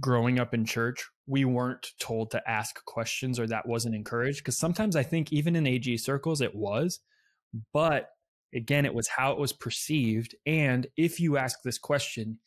growing 0.00 0.38
up 0.38 0.54
in 0.54 0.64
church 0.64 1.06
we 1.26 1.44
weren't 1.44 1.88
told 2.00 2.30
to 2.30 2.50
ask 2.50 2.84
questions 2.84 3.38
or 3.38 3.46
that 3.46 3.68
wasn't 3.68 3.94
encouraged 3.94 4.38
because 4.38 4.58
sometimes 4.58 4.96
i 4.96 5.02
think 5.02 5.32
even 5.32 5.54
in 5.54 5.66
ag 5.66 5.98
circles 5.98 6.40
it 6.40 6.54
was 6.54 7.00
but 7.72 8.08
again 8.54 8.84
it 8.86 8.94
was 8.94 9.08
how 9.08 9.32
it 9.32 9.38
was 9.38 9.52
perceived 9.52 10.34
and 10.46 10.86
if 10.96 11.20
you 11.20 11.36
ask 11.36 11.58
this 11.62 11.78
question 11.78 12.38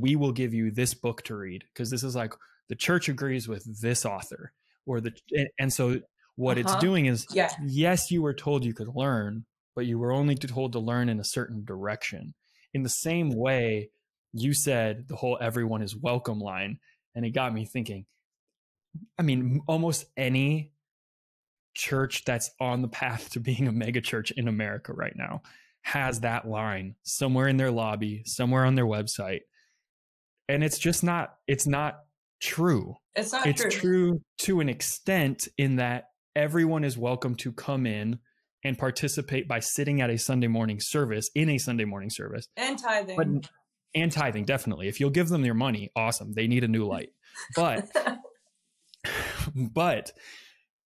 we 0.00 0.14
will 0.14 0.32
give 0.32 0.54
you 0.54 0.70
this 0.70 0.94
book 0.94 1.22
to 1.22 1.34
read 1.34 1.64
because 1.72 1.90
this 1.90 2.04
is 2.04 2.14
like 2.14 2.32
the 2.68 2.76
church 2.76 3.08
agrees 3.08 3.48
with 3.48 3.80
this 3.80 4.04
author 4.06 4.52
or 4.86 5.00
the 5.00 5.12
and 5.58 5.72
so 5.72 6.00
what 6.36 6.56
uh-huh. 6.56 6.68
it's 6.72 6.80
doing 6.80 7.06
is 7.06 7.26
yeah. 7.32 7.50
yes 7.64 8.10
you 8.10 8.22
were 8.22 8.34
told 8.34 8.64
you 8.64 8.74
could 8.74 8.94
learn 8.94 9.44
but 9.74 9.86
you 9.86 9.98
were 9.98 10.12
only 10.12 10.34
told 10.34 10.72
to 10.72 10.78
learn 10.78 11.08
in 11.08 11.18
a 11.18 11.24
certain 11.24 11.64
direction 11.64 12.34
in 12.72 12.82
the 12.82 12.88
same 12.88 13.30
way 13.30 13.90
you 14.32 14.54
said 14.54 15.06
the 15.08 15.16
whole 15.16 15.38
everyone 15.40 15.82
is 15.82 15.96
welcome 15.96 16.40
line 16.40 16.78
and 17.14 17.24
it 17.24 17.30
got 17.30 17.52
me 17.52 17.64
thinking 17.64 18.06
i 19.18 19.22
mean 19.22 19.60
almost 19.66 20.04
any 20.16 20.72
church 21.74 22.24
that's 22.24 22.50
on 22.60 22.82
the 22.82 22.88
path 22.88 23.30
to 23.30 23.40
being 23.40 23.68
a 23.68 23.72
mega 23.72 24.00
church 24.00 24.30
in 24.32 24.48
america 24.48 24.92
right 24.92 25.16
now 25.16 25.42
has 25.82 26.20
that 26.20 26.46
line 26.46 26.94
somewhere 27.02 27.48
in 27.48 27.56
their 27.56 27.70
lobby 27.70 28.22
somewhere 28.26 28.64
on 28.64 28.74
their 28.74 28.86
website 28.86 29.40
and 30.48 30.62
it's 30.62 30.78
just 30.78 31.02
not 31.02 31.34
it's 31.46 31.66
not 31.66 32.00
true 32.40 32.94
it's 33.14 33.32
not 33.32 33.42
true. 33.42 33.50
it's 33.50 33.62
true. 33.62 33.70
true 33.70 34.20
to 34.38 34.60
an 34.60 34.68
extent 34.68 35.48
in 35.58 35.76
that 35.76 36.04
everyone 36.36 36.84
is 36.84 36.98
welcome 36.98 37.34
to 37.34 37.52
come 37.52 37.86
in 37.86 38.18
and 38.62 38.76
participate 38.76 39.48
by 39.48 39.58
sitting 39.58 40.00
at 40.00 40.10
a 40.10 40.18
sunday 40.18 40.48
morning 40.48 40.78
service 40.80 41.30
in 41.34 41.48
a 41.48 41.58
sunday 41.58 41.84
morning 41.84 42.10
service 42.10 42.46
and 42.56 42.78
tithing 42.78 43.16
but 43.16 43.50
and 43.94 44.10
tithing 44.12 44.44
definitely. 44.44 44.88
If 44.88 45.00
you'll 45.00 45.10
give 45.10 45.28
them 45.28 45.42
their 45.42 45.54
money 45.54 45.90
awesome. 45.96 46.32
They 46.32 46.46
need 46.46 46.64
a 46.64 46.68
new 46.68 46.86
light. 46.86 47.10
But 47.56 47.88
but 49.54 50.12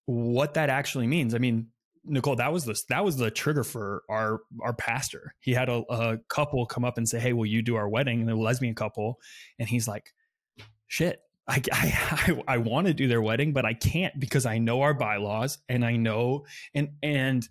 what 0.07 0.55
that 0.55 0.69
actually 0.69 1.07
means 1.07 1.35
i 1.35 1.39
mean 1.39 1.67
nicole 2.05 2.37
that 2.37 2.53
was 2.53 2.65
the 2.65 2.81
that 2.89 3.05
was 3.05 3.17
the 3.17 3.31
trigger 3.31 3.65
for 3.65 4.03
our 4.09 4.41
our 4.63 4.75
pastor. 4.75 5.35
He 5.41 5.53
had 5.53 5.69
a, 5.69 5.83
a 5.89 6.19
couple 6.29 6.67
come 6.67 6.85
up 6.85 6.99
and 6.99 7.09
say 7.09 7.19
hey 7.19 7.33
will 7.33 7.47
you 7.47 7.63
do 7.63 7.77
our 7.77 7.89
wedding? 7.89 8.21
And 8.21 8.31
a 8.31 8.37
lesbian 8.37 8.75
couple. 8.75 9.19
And 9.59 9.69
he's 9.69 9.89
like 9.89 10.13
shit. 10.87 11.21
I, 11.47 11.63
I, 11.73 11.93
I, 12.11 12.55
I 12.55 12.59
want 12.59 12.87
to 12.87 12.95
do 12.95 13.09
their 13.09 13.23
wedding, 13.23 13.53
but 13.53 13.65
I 13.65 13.75
can't 13.75 14.19
because 14.19 14.47
I 14.47 14.59
know 14.59 14.83
our 14.83 14.95
bylaws 14.95 15.59
and 15.69 15.85
I 15.85 15.97
know, 15.97 16.47
and, 16.75 16.91
and 17.03 17.47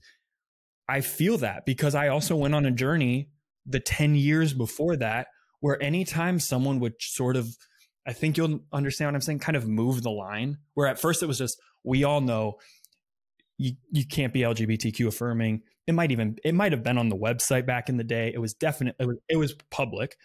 I 0.90 1.02
feel 1.02 1.38
that 1.40 1.66
because 1.66 1.96
I 1.96 2.08
also 2.08 2.36
went 2.36 2.56
on 2.56 2.66
a 2.66 2.72
journey 2.72 3.30
the 3.66 3.80
10 3.80 4.16
years 4.16 4.54
before 4.54 4.96
that 4.98 5.28
where 5.64 5.82
anytime 5.82 6.42
someone 6.42 6.82
would 6.82 6.96
sort 7.00 7.38
of, 7.38 7.48
I 8.06 8.12
think 8.12 8.36
you'll 8.36 8.60
understand 8.74 9.08
what 9.08 9.16
I'm 9.16 9.22
saying, 9.22 9.40
kind 9.40 9.56
of 9.56 9.66
move 9.66 10.04
the 10.04 10.12
line, 10.12 10.58
where 10.74 10.88
at 10.88 11.00
first 11.00 11.24
it 11.24 11.26
was 11.26 11.38
just, 11.38 11.58
we 11.86 12.04
all 12.04 12.20
know 12.20 12.56
you, 13.58 13.72
you 13.90 14.06
can't 14.06 14.34
be 14.34 14.42
LGBTQ 14.42 15.08
affirming. 15.08 15.62
It 15.88 15.94
might 15.94 16.12
even, 16.12 16.36
it 16.44 16.54
might 16.54 16.74
have 16.74 16.84
been 16.84 16.98
on 16.98 17.08
the 17.08 17.16
website 17.16 17.66
back 17.66 17.88
in 17.88 17.96
the 17.96 18.04
day. 18.04 18.30
It 18.34 18.40
was 18.40 18.54
definite, 18.54 18.98
it 19.00 19.06
was, 19.06 19.16
it 19.30 19.38
was 19.38 19.56
public. 19.72 20.18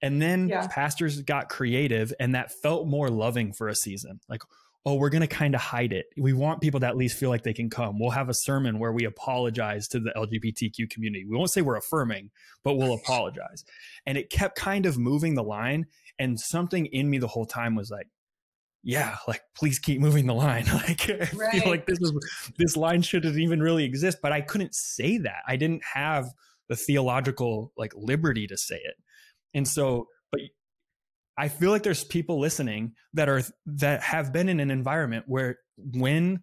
And 0.00 0.22
then 0.22 0.48
yeah. 0.48 0.66
pastors 0.66 1.20
got 1.20 1.50
creative 1.50 2.14
and 2.18 2.34
that 2.34 2.50
felt 2.62 2.88
more 2.88 3.10
loving 3.10 3.52
for 3.52 3.68
a 3.68 3.74
season. 3.74 4.20
Like, 4.30 4.40
oh, 4.86 4.94
we're 4.94 5.10
going 5.10 5.20
to 5.20 5.26
kind 5.26 5.56
of 5.56 5.60
hide 5.60 5.92
it. 5.92 6.06
We 6.16 6.32
want 6.32 6.60
people 6.60 6.78
to 6.78 6.86
at 6.86 6.96
least 6.96 7.18
feel 7.18 7.28
like 7.28 7.42
they 7.42 7.52
can 7.52 7.68
come. 7.68 7.98
We'll 7.98 8.10
have 8.10 8.28
a 8.28 8.34
sermon 8.34 8.78
where 8.78 8.92
we 8.92 9.04
apologize 9.04 9.88
to 9.88 9.98
the 9.98 10.12
LGBTQ 10.16 10.88
community. 10.88 11.24
We 11.28 11.36
won't 11.36 11.50
say 11.50 11.60
we're 11.60 11.76
affirming, 11.76 12.30
but 12.62 12.74
we'll 12.74 12.94
apologize. 12.94 13.64
And 14.06 14.16
it 14.16 14.30
kept 14.30 14.56
kind 14.56 14.86
of 14.86 14.96
moving 14.96 15.34
the 15.34 15.42
line. 15.42 15.86
And 16.20 16.38
something 16.38 16.86
in 16.86 17.10
me 17.10 17.18
the 17.18 17.26
whole 17.26 17.46
time 17.46 17.74
was 17.74 17.90
like, 17.90 18.06
yeah, 18.84 19.16
like 19.26 19.42
please 19.56 19.80
keep 19.80 20.00
moving 20.00 20.26
the 20.26 20.34
line. 20.34 20.66
Like 20.72 21.10
I 21.10 21.28
right. 21.34 21.52
feel 21.52 21.68
like 21.68 21.86
this 21.86 21.98
is 22.00 22.12
this 22.56 22.76
line 22.76 23.02
shouldn't 23.02 23.36
even 23.36 23.60
really 23.60 23.82
exist, 23.82 24.18
but 24.22 24.30
I 24.30 24.40
couldn't 24.40 24.72
say 24.72 25.18
that. 25.18 25.42
I 25.48 25.56
didn't 25.56 25.82
have 25.94 26.26
the 26.68 26.76
theological 26.76 27.72
like 27.76 27.92
liberty 27.96 28.46
to 28.46 28.56
say 28.56 28.76
it. 28.76 28.94
And 29.52 29.66
so, 29.66 30.06
but 30.30 30.42
I 31.38 31.48
feel 31.48 31.70
like 31.70 31.82
there's 31.82 32.04
people 32.04 32.40
listening 32.40 32.92
that 33.14 33.28
are 33.28 33.42
that 33.66 34.02
have 34.02 34.32
been 34.32 34.48
in 34.48 34.60
an 34.60 34.70
environment 34.70 35.24
where 35.26 35.58
when 35.76 36.42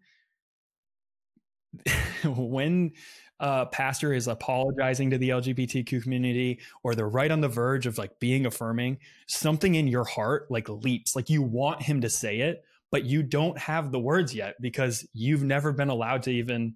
when 2.26 2.92
a 3.40 3.66
pastor 3.66 4.14
is 4.14 4.28
apologizing 4.28 5.10
to 5.10 5.18
the 5.18 5.30
LGBTQ 5.30 6.04
community 6.04 6.60
or 6.84 6.96
they're 6.96 7.10
right 7.10 7.32
on 7.32 7.42
the 7.42 7.48
verge 7.48 7.86
of 7.86 7.98
like 7.98 8.20
being 8.20 8.46
affirming, 8.46 9.00
something 9.28 9.76
in 9.76 9.88
your 9.88 10.06
heart 10.06 10.48
like 10.50 10.70
leaps. 10.70 11.16
Like 11.16 11.30
you 11.30 11.42
want 11.42 11.82
him 11.82 12.02
to 12.02 12.10
say 12.10 12.40
it, 12.40 12.64
but 12.92 13.06
you 13.06 13.24
don't 13.24 13.58
have 13.58 13.92
the 13.92 14.00
words 14.00 14.34
yet 14.34 14.56
because 14.62 15.06
you've 15.14 15.44
never 15.44 15.74
been 15.74 15.90
allowed 15.90 16.24
to 16.24 16.32
even 16.32 16.76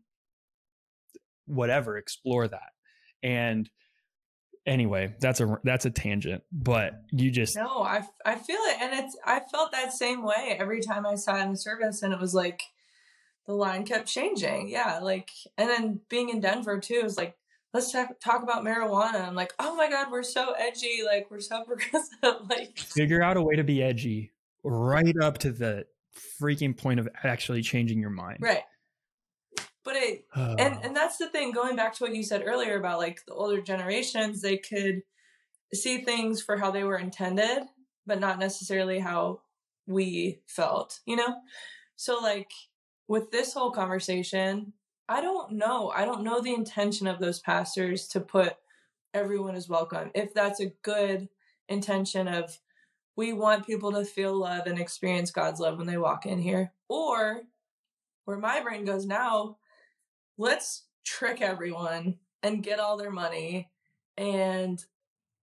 whatever 1.46 1.98
explore 1.98 2.48
that. 2.48 2.72
And 3.24 3.70
anyway 4.68 5.16
that's 5.20 5.40
a 5.40 5.60
that's 5.64 5.86
a 5.86 5.90
tangent 5.90 6.44
but 6.52 7.02
you 7.12 7.32
just 7.32 7.56
no 7.56 7.82
i 7.82 8.04
i 8.26 8.36
feel 8.36 8.60
it 8.60 8.82
and 8.82 8.94
it's 8.94 9.18
i 9.26 9.40
felt 9.52 9.72
that 9.72 9.94
same 9.94 10.24
way 10.24 10.56
every 10.60 10.82
time 10.82 11.06
i 11.06 11.16
saw 11.16 11.38
in 11.38 11.52
the 11.52 11.58
service 11.58 12.04
and 12.04 12.14
it 12.14 12.20
was 12.20 12.34
like 12.34 12.62
the 13.48 13.54
line 13.54 13.86
kept 13.86 14.08
changing 14.08 14.68
yeah 14.68 15.00
like 15.00 15.30
and 15.58 15.70
then 15.70 16.02
being 16.10 16.30
in 16.30 16.42
denver 16.42 16.80
too 16.80 17.02
is 17.06 17.18
like 17.18 17.36
let's 17.74 17.92
talk, 17.92 18.10
talk 18.20 18.44
about 18.44 18.64
marijuana 18.64 19.26
i'm 19.26 19.36
like 19.36 19.54
oh 19.58 19.76
my 19.76 19.90
god 19.90 20.12
we're 20.12 20.22
so 20.22 20.52
edgy 20.54 21.02
like 21.06 21.32
we're 21.32 21.40
so 21.40 21.64
progressive 21.66 22.48
like 22.50 22.78
figure 22.78 23.24
out 23.24 23.38
a 23.38 23.42
way 23.42 23.56
to 23.56 23.64
be 23.64 23.82
edgy 23.82 24.32
right 24.64 25.16
up 25.22 25.38
to 25.38 25.52
the 25.52 25.86
freaking 26.42 26.76
point 26.76 27.00
of 27.00 27.08
actually 27.24 27.62
changing 27.62 28.00
your 28.00 28.10
mind. 28.10 28.40
Right 28.42 28.64
but 29.88 29.96
it 29.96 30.26
oh. 30.36 30.56
and 30.60 30.78
and 30.84 30.96
that's 30.96 31.18
the 31.18 31.30
thing 31.30 31.52
going 31.52 31.76
back 31.76 31.94
to 31.96 32.04
what 32.04 32.14
you 32.14 32.22
said 32.22 32.44
earlier 32.46 32.78
about 32.78 33.00
like 33.00 33.26
the 33.26 33.34
older 33.34 33.62
generations 33.62 34.42
they 34.42 34.58
could 34.58 35.02
see 35.74 36.00
things 36.00 36.42
for 36.42 36.58
how 36.58 36.70
they 36.70 36.84
were 36.84 36.98
intended 36.98 37.64
but 38.06 38.20
not 38.20 38.38
necessarily 38.38 39.00
how 39.00 39.40
we 39.88 40.42
felt 40.46 41.00
you 41.06 41.16
know? 41.16 41.38
So 41.96 42.20
like 42.20 42.52
with 43.08 43.32
this 43.32 43.54
whole 43.54 43.72
conversation 43.72 44.74
i 45.10 45.22
don't 45.22 45.54
know. 45.54 45.90
I 45.96 46.04
don't 46.04 46.24
know 46.24 46.42
the 46.42 46.54
intention 46.54 47.08
of 47.08 47.20
those 47.20 47.40
pastors 47.40 48.10
to 48.10 48.20
put 48.20 48.58
everyone 49.14 49.56
is 49.56 49.70
welcome. 49.70 50.12
If 50.14 50.34
that's 50.34 50.60
a 50.60 50.74
good 50.84 51.30
intention 51.70 52.28
of 52.28 52.60
we 53.16 53.34
want 53.34 53.66
people 53.66 53.94
to 53.94 54.06
feel 54.06 54.36
love 54.36 54.68
and 54.68 54.78
experience 54.78 55.32
god's 55.32 55.62
love 55.62 55.78
when 55.78 55.88
they 55.88 55.98
walk 55.98 56.26
in 56.26 56.40
here. 56.40 56.74
Or 56.90 57.44
where 58.26 58.38
my 58.38 58.60
brain 58.60 58.84
goes 58.84 59.06
now 59.06 59.56
let's 60.38 60.84
trick 61.04 61.42
everyone 61.42 62.16
and 62.44 62.64
get 62.64 62.80
all 62.80 62.98
their 62.98 63.12
money 63.12 63.70
and 64.18 64.84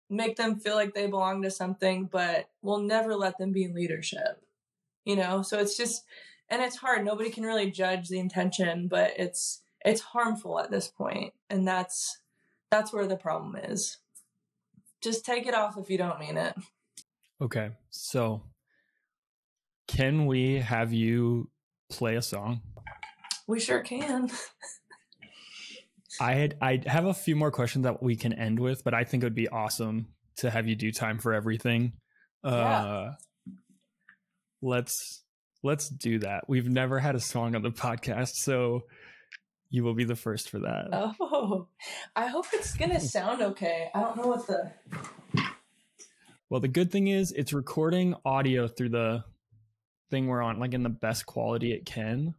make 0.09 0.35
them 0.35 0.59
feel 0.59 0.75
like 0.75 0.93
they 0.93 1.07
belong 1.07 1.41
to 1.41 1.51
something, 1.51 2.07
but 2.11 2.49
we'll 2.61 2.79
never 2.79 3.15
let 3.15 3.37
them 3.37 3.51
be 3.51 3.63
in 3.63 3.73
leadership. 3.73 4.41
You 5.05 5.15
know, 5.15 5.41
so 5.41 5.59
it's 5.59 5.75
just, 5.75 6.03
and 6.49 6.61
it's 6.61 6.77
hard. 6.77 7.03
Nobody 7.03 7.29
can 7.29 7.43
really 7.43 7.71
judge 7.71 8.07
the 8.07 8.19
intention, 8.19 8.87
but 8.87 9.13
it's 9.17 9.61
it's 9.83 10.01
harmful 10.01 10.59
at 10.59 10.71
this 10.71 10.87
point, 10.87 11.33
and 11.49 11.67
that's 11.67 12.19
that's 12.71 12.93
where 12.93 13.07
the 13.07 13.17
problem 13.17 13.55
is. 13.55 13.97
Just 15.01 15.25
take 15.25 15.45
it 15.45 15.53
off 15.53 15.77
if 15.77 15.89
you 15.89 15.97
don't 15.97 16.19
mean 16.19 16.37
it. 16.37 16.55
Okay, 17.41 17.71
so 17.89 18.43
can 19.87 20.25
we 20.25 20.55
have 20.55 20.93
you 20.93 21.49
play 21.89 22.15
a 22.15 22.21
song? 22.21 22.61
We 23.47 23.59
sure 23.59 23.81
can. 23.81 24.29
I 26.19 26.33
had 26.33 26.57
I 26.61 26.81
have 26.85 27.05
a 27.05 27.13
few 27.13 27.35
more 27.35 27.51
questions 27.51 27.83
that 27.83 28.01
we 28.01 28.15
can 28.15 28.33
end 28.33 28.59
with, 28.59 28.83
but 28.83 28.93
I 28.93 29.03
think 29.03 29.23
it 29.23 29.25
would 29.25 29.35
be 29.35 29.47
awesome 29.47 30.07
to 30.37 30.49
have 30.49 30.67
you 30.67 30.75
do 30.75 30.91
time 30.91 31.19
for 31.19 31.33
everything. 31.33 31.93
Yeah. 32.43 32.51
Uh 32.51 33.13
let's 34.61 35.23
let's 35.63 35.89
do 35.89 36.19
that. 36.19 36.45
We've 36.47 36.69
never 36.69 36.99
had 36.99 37.15
a 37.15 37.19
song 37.19 37.55
on 37.55 37.61
the 37.61 37.71
podcast, 37.71 38.35
so 38.35 38.83
you 39.69 39.83
will 39.83 39.95
be 39.95 40.03
the 40.03 40.15
first 40.15 40.49
for 40.49 40.59
that. 40.59 40.89
Oh, 40.91 41.67
I 42.15 42.27
hope 42.27 42.45
it's 42.53 42.75
gonna 42.75 42.99
sound 42.99 43.41
okay. 43.41 43.89
I 43.93 44.01
don't 44.01 44.17
know 44.17 44.27
what 44.27 44.47
the. 44.47 44.71
Well, 46.49 46.59
the 46.59 46.67
good 46.67 46.91
thing 46.91 47.07
is 47.07 47.31
it's 47.31 47.51
recording 47.51 48.13
audio 48.23 48.67
through 48.67 48.89
the 48.89 49.23
thing 50.11 50.27
we're 50.27 50.43
on, 50.43 50.59
like 50.59 50.75
in 50.75 50.83
the 50.83 50.89
best 50.89 51.25
quality 51.25 51.73
it 51.73 51.85
can 51.85 52.35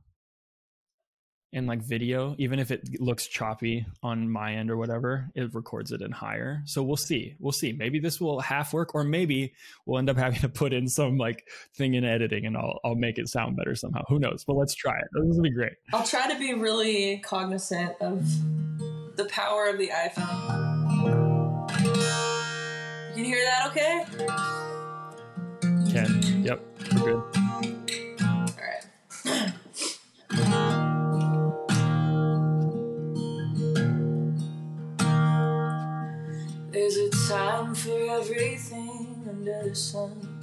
in 1.55 1.67
like 1.67 1.81
video, 1.81 2.35
even 2.37 2.59
if 2.59 2.71
it 2.73 3.01
looks 3.01 3.27
choppy 3.27 3.87
on 4.03 4.29
my 4.29 4.55
end 4.55 4.71
or 4.71 4.77
whatever, 4.77 5.31
it 5.37 5.55
records 5.55 5.93
it 5.93 6.03
in 6.03 6.11
higher. 6.11 6.63
So 6.67 6.83
we'll 6.83 6.97
see. 6.97 7.37
We'll 7.39 7.53
see. 7.53 7.73
Maybe 7.73 8.01
this 8.01 8.21
will 8.21 8.41
half 8.41 8.75
work, 8.75 8.95
or 8.95 9.05
maybe 9.05 9.55
we'll 9.87 9.99
end 9.99 10.11
up 10.11 10.17
having 10.25 10.41
to 10.41 10.49
put 10.49 10.73
in 10.73 10.89
some 10.89 11.17
like 11.17 11.49
thing 11.75 11.95
in 11.95 12.05
editing 12.05 12.45
and 12.45 12.57
I'll 12.57 12.81
I'll 12.85 12.97
make 12.97 13.19
it 13.19 13.29
sound 13.29 13.57
better 13.57 13.77
somehow. 13.77 14.03
Who 14.09 14.19
knows? 14.19 14.45
But 14.45 14.57
let's 14.57 14.75
try 14.75 14.99
it. 14.99 15.07
This 15.13 15.37
will 15.37 15.43
be 15.43 15.51
great. 15.51 15.75
I'll 15.93 16.07
try 16.07 16.31
to 16.31 16.39
be 16.39 16.55
really 16.55 17.19
cognizant 17.19 17.95
of 18.01 18.27
the 19.17 19.27
power 19.27 19.69
of 19.69 19.79
the 19.79 19.89
iPhone. 19.89 20.75
You 23.11 23.15
can 23.15 23.25
hear 23.25 23.45
that 23.45 23.69
okay? 23.69 24.05
Can. 25.93 26.43
Yep. 26.45 26.61
We're 26.95 27.23
good. 27.23 27.44
For 37.85 38.01
everything 38.19 39.23
under 39.29 39.69
the 39.69 39.75
sun. 39.75 40.41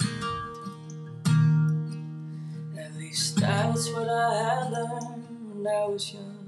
At 2.78 2.94
least 2.94 3.40
that's 3.40 3.90
what 3.92 4.08
I 4.08 4.34
had 4.44 4.70
learned 4.70 5.24
when 5.52 5.66
I 5.66 5.84
was 5.86 6.14
young. 6.14 6.38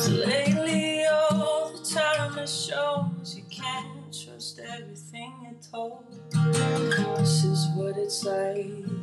So 0.00 0.12
lately, 0.12 1.04
all 1.30 1.72
the 1.76 1.84
time 1.84 2.38
it 2.38 2.48
shows 2.48 3.36
you 3.36 3.44
can't 3.50 4.12
trust 4.12 4.60
everything 4.60 5.32
you're 5.42 5.60
told. 5.70 6.06
This 7.18 7.44
is 7.44 7.68
what 7.76 7.98
it's 7.98 8.24
like 8.24 8.93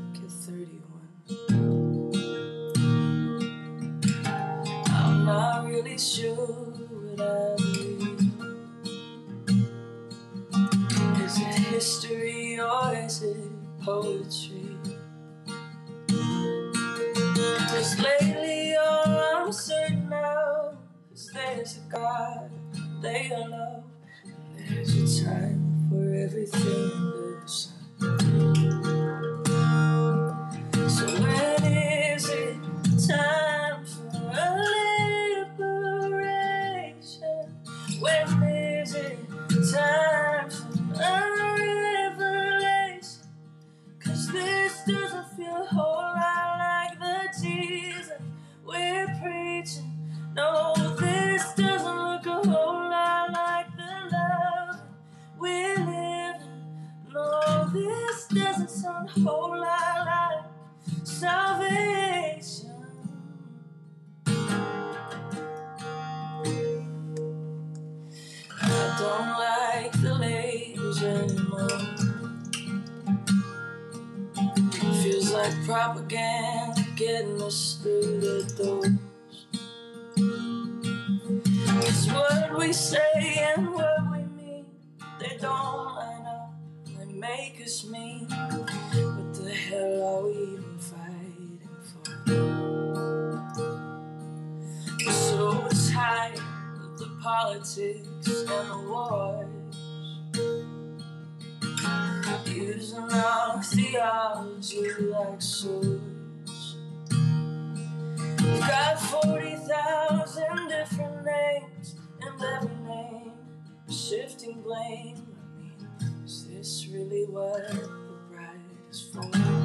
blame. 114.64 115.16
I 115.18 115.60
mean, 115.60 116.24
is 116.26 116.48
this 116.48 116.88
really 116.92 117.26
what 117.26 117.68
the 117.70 117.90
bride 118.32 118.60
is 118.90 119.02
for? 119.14 119.61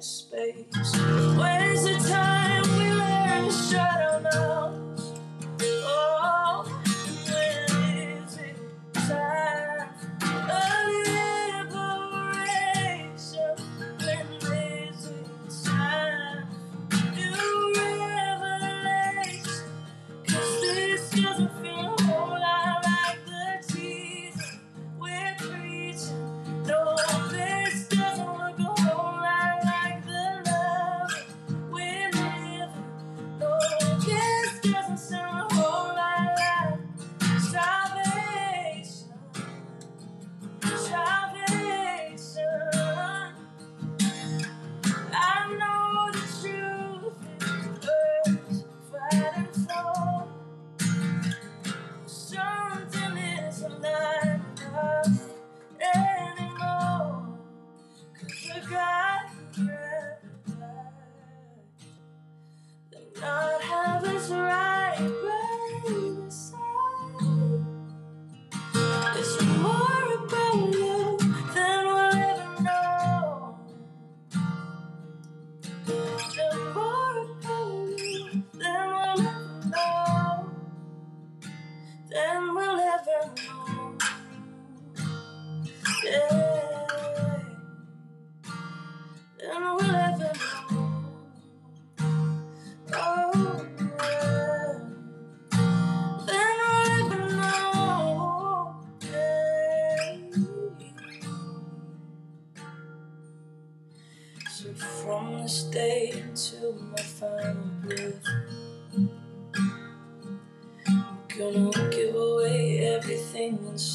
Space. 0.00 0.66
When's 1.36 1.84
the 1.84 2.08
time 2.08 2.55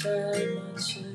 inside 0.03 0.49
my 0.55 0.73
chest. 0.73 1.05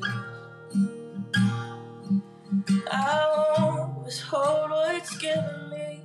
I 2.91 3.55
always 3.59 4.21
hold 4.21 4.71
what 4.71 4.95
it's 4.95 5.17
giving 5.19 5.71
me, 5.71 6.03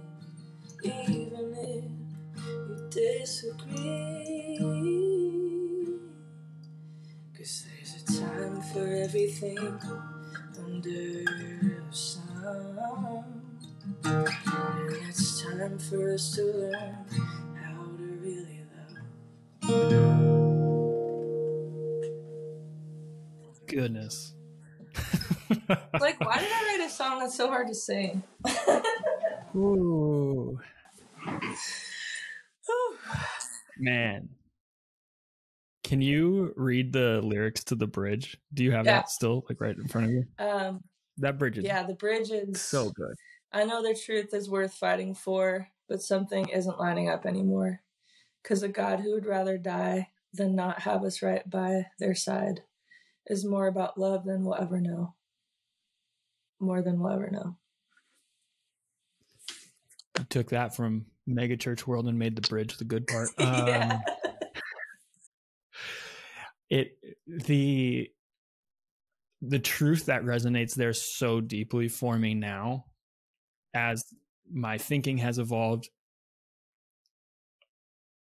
even 0.84 1.56
if 1.58 1.84
you 2.44 2.88
disagree. 2.90 4.58
Cause 7.38 7.66
there's 7.68 7.94
a 8.02 8.06
time 8.22 8.62
for 8.62 8.88
everything 8.88 9.60
under 10.58 11.24
the 11.24 11.82
sun. 11.92 13.24
And 14.06 15.08
it's 15.08 15.44
time 15.44 15.78
for 15.78 16.14
us 16.14 16.32
to 16.36 16.44
learn 16.44 17.06
how 17.62 17.84
to 17.86 18.04
really 18.22 18.62
love. 19.70 20.21
Goodness. 23.82 24.36
like, 26.00 26.20
why 26.20 26.38
did 26.38 26.52
I 26.52 26.78
write 26.78 26.86
a 26.86 26.90
song 26.92 27.18
that's 27.18 27.36
so 27.36 27.48
hard 27.48 27.68
to 27.68 27.74
sing? 27.74 28.22
Ooh. 29.56 30.60
Man. 33.80 34.30
Can 35.84 36.00
you 36.00 36.54
read 36.56 36.94
the 36.94 37.22
lyrics 37.24 37.64
to 37.64 37.76
the 37.76 37.88
bridge? 37.88 38.38
Do 38.54 38.64
you 38.64 38.72
have 38.72 38.86
yeah. 38.86 38.98
that 38.98 39.10
still 39.10 39.46
like 39.50 39.60
right 39.60 39.76
in 39.76 39.88
front 39.88 40.06
of 40.06 40.14
you? 40.14 40.26
Um 40.38 40.82
that 41.18 41.40
bridge 41.40 41.58
is 41.58 41.64
Yeah, 41.64 41.82
the 41.82 41.96
bridge 41.96 42.30
is 42.30 42.62
so 42.62 42.92
good. 42.92 43.16
I 43.52 43.64
know 43.64 43.82
the 43.82 44.00
truth 44.00 44.32
is 44.36 44.48
worth 44.48 44.76
fighting 44.76 45.16
for, 45.16 45.70
but 45.90 46.04
something 46.04 46.50
isn't 46.50 46.80
lining 46.80 47.10
up 47.10 47.26
anymore. 47.26 47.82
Cause 48.44 48.62
a 48.62 48.68
God 48.68 49.00
who 49.00 49.16
would 49.16 49.26
rather 49.26 49.58
die 49.58 50.10
than 50.32 50.56
not 50.56 50.82
have 50.82 51.04
us 51.04 51.24
right 51.24 51.50
by 51.50 51.88
their 51.98 52.14
side 52.14 52.62
is 53.28 53.46
more 53.46 53.68
about 53.68 53.98
love 53.98 54.26
than 54.26 54.44
we'll 54.44 54.56
ever 54.56 54.82
know 54.82 55.16
more 56.62 56.82
than 56.82 57.00
we'll 57.00 57.12
ever 57.12 57.30
know. 57.30 57.58
You 60.20 60.26
took 60.30 60.50
that 60.50 60.76
from 60.76 61.06
mega 61.26 61.58
church 61.58 61.88
world 61.88 62.08
and 62.08 62.18
made 62.18 62.36
the 62.36 62.48
bridge 62.48 62.78
the 62.78 62.86
good 62.86 63.08
part. 63.08 63.30
Um, 63.38 63.68
yeah. 63.68 64.00
It 66.74 66.98
the 67.28 68.10
the 69.42 69.60
truth 69.60 70.06
that 70.06 70.24
resonates 70.24 70.74
there 70.74 70.94
so 70.94 71.42
deeply 71.42 71.90
for 71.90 72.18
me 72.18 72.34
now 72.34 72.86
as 73.74 74.06
my 74.50 74.78
thinking 74.78 75.18
has 75.18 75.38
evolved 75.38 75.90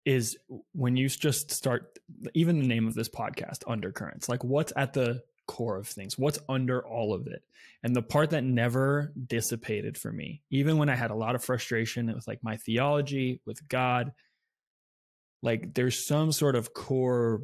is 0.07 0.39
when 0.73 0.97
you 0.97 1.09
just 1.09 1.51
start 1.51 1.99
even 2.33 2.59
the 2.59 2.67
name 2.67 2.87
of 2.87 2.95
this 2.95 3.09
podcast 3.09 3.63
undercurrents 3.67 4.29
like 4.29 4.43
what's 4.43 4.73
at 4.77 4.95
the 4.95 5.23
core 5.47 5.77
of 5.77 5.87
things? 5.87 6.19
What's 6.19 6.41
under 6.49 6.85
all 6.85 7.15
of 7.15 7.29
it? 7.29 7.43
And 7.85 7.95
the 7.95 8.03
part 8.03 8.31
that 8.31 8.43
never 8.43 9.13
dissipated 9.29 9.97
for 9.97 10.11
me 10.11 10.43
even 10.51 10.77
when 10.77 10.89
i 10.89 10.97
had 10.97 11.13
a 11.13 11.15
lot 11.15 11.37
of 11.37 11.45
frustration 11.45 12.13
with 12.13 12.27
like 12.27 12.43
my 12.43 12.57
theology 12.57 13.41
with 13.47 13.69
god 13.69 14.13
like 15.41 15.73
there's 15.75 16.05
some 16.05 16.33
sort 16.33 16.57
of 16.57 16.75
core 16.75 17.43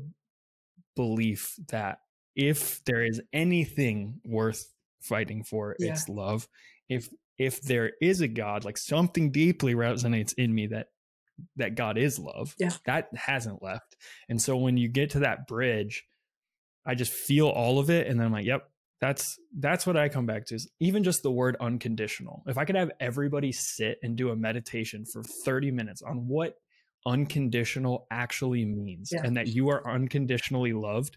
belief 0.96 1.54
that 1.68 2.00
if 2.34 2.84
there 2.84 3.04
is 3.04 3.20
anything 3.32 4.20
worth 4.24 4.68
fighting 5.00 5.44
for 5.44 5.76
yeah. 5.78 5.92
it's 5.92 6.08
love. 6.08 6.48
If 6.88 7.08
if 7.38 7.60
there 7.62 7.92
is 8.00 8.20
a 8.20 8.28
god 8.28 8.64
like 8.64 8.78
something 8.78 9.30
deeply 9.30 9.74
resonates 9.74 10.34
in 10.36 10.54
me 10.54 10.68
that 10.68 10.88
that 11.56 11.74
god 11.74 11.98
is 11.98 12.18
love 12.18 12.54
yeah 12.58 12.70
that 12.86 13.08
hasn't 13.14 13.62
left 13.62 13.96
and 14.28 14.40
so 14.40 14.56
when 14.56 14.76
you 14.76 14.88
get 14.88 15.10
to 15.10 15.20
that 15.20 15.46
bridge 15.46 16.04
I 16.84 16.94
just 16.94 17.12
feel 17.12 17.48
all 17.48 17.78
of 17.78 17.90
it 17.90 18.06
and 18.06 18.18
then 18.18 18.26
I'm 18.26 18.32
like, 18.32 18.46
yep, 18.46 18.68
that's 19.00 19.38
that's 19.58 19.86
what 19.86 19.96
I 19.96 20.08
come 20.08 20.26
back 20.26 20.46
to. 20.46 20.54
Is 20.54 20.70
even 20.80 21.02
just 21.02 21.22
the 21.22 21.30
word 21.30 21.56
unconditional. 21.60 22.42
If 22.46 22.58
I 22.58 22.64
could 22.64 22.76
have 22.76 22.90
everybody 23.00 23.52
sit 23.52 23.98
and 24.02 24.16
do 24.16 24.30
a 24.30 24.36
meditation 24.36 25.04
for 25.04 25.22
30 25.22 25.70
minutes 25.72 26.02
on 26.02 26.28
what 26.28 26.54
unconditional 27.04 28.06
actually 28.10 28.64
means 28.64 29.10
yeah. 29.12 29.22
and 29.24 29.36
that 29.36 29.48
you 29.48 29.70
are 29.70 29.88
unconditionally 29.88 30.72
loved, 30.72 31.16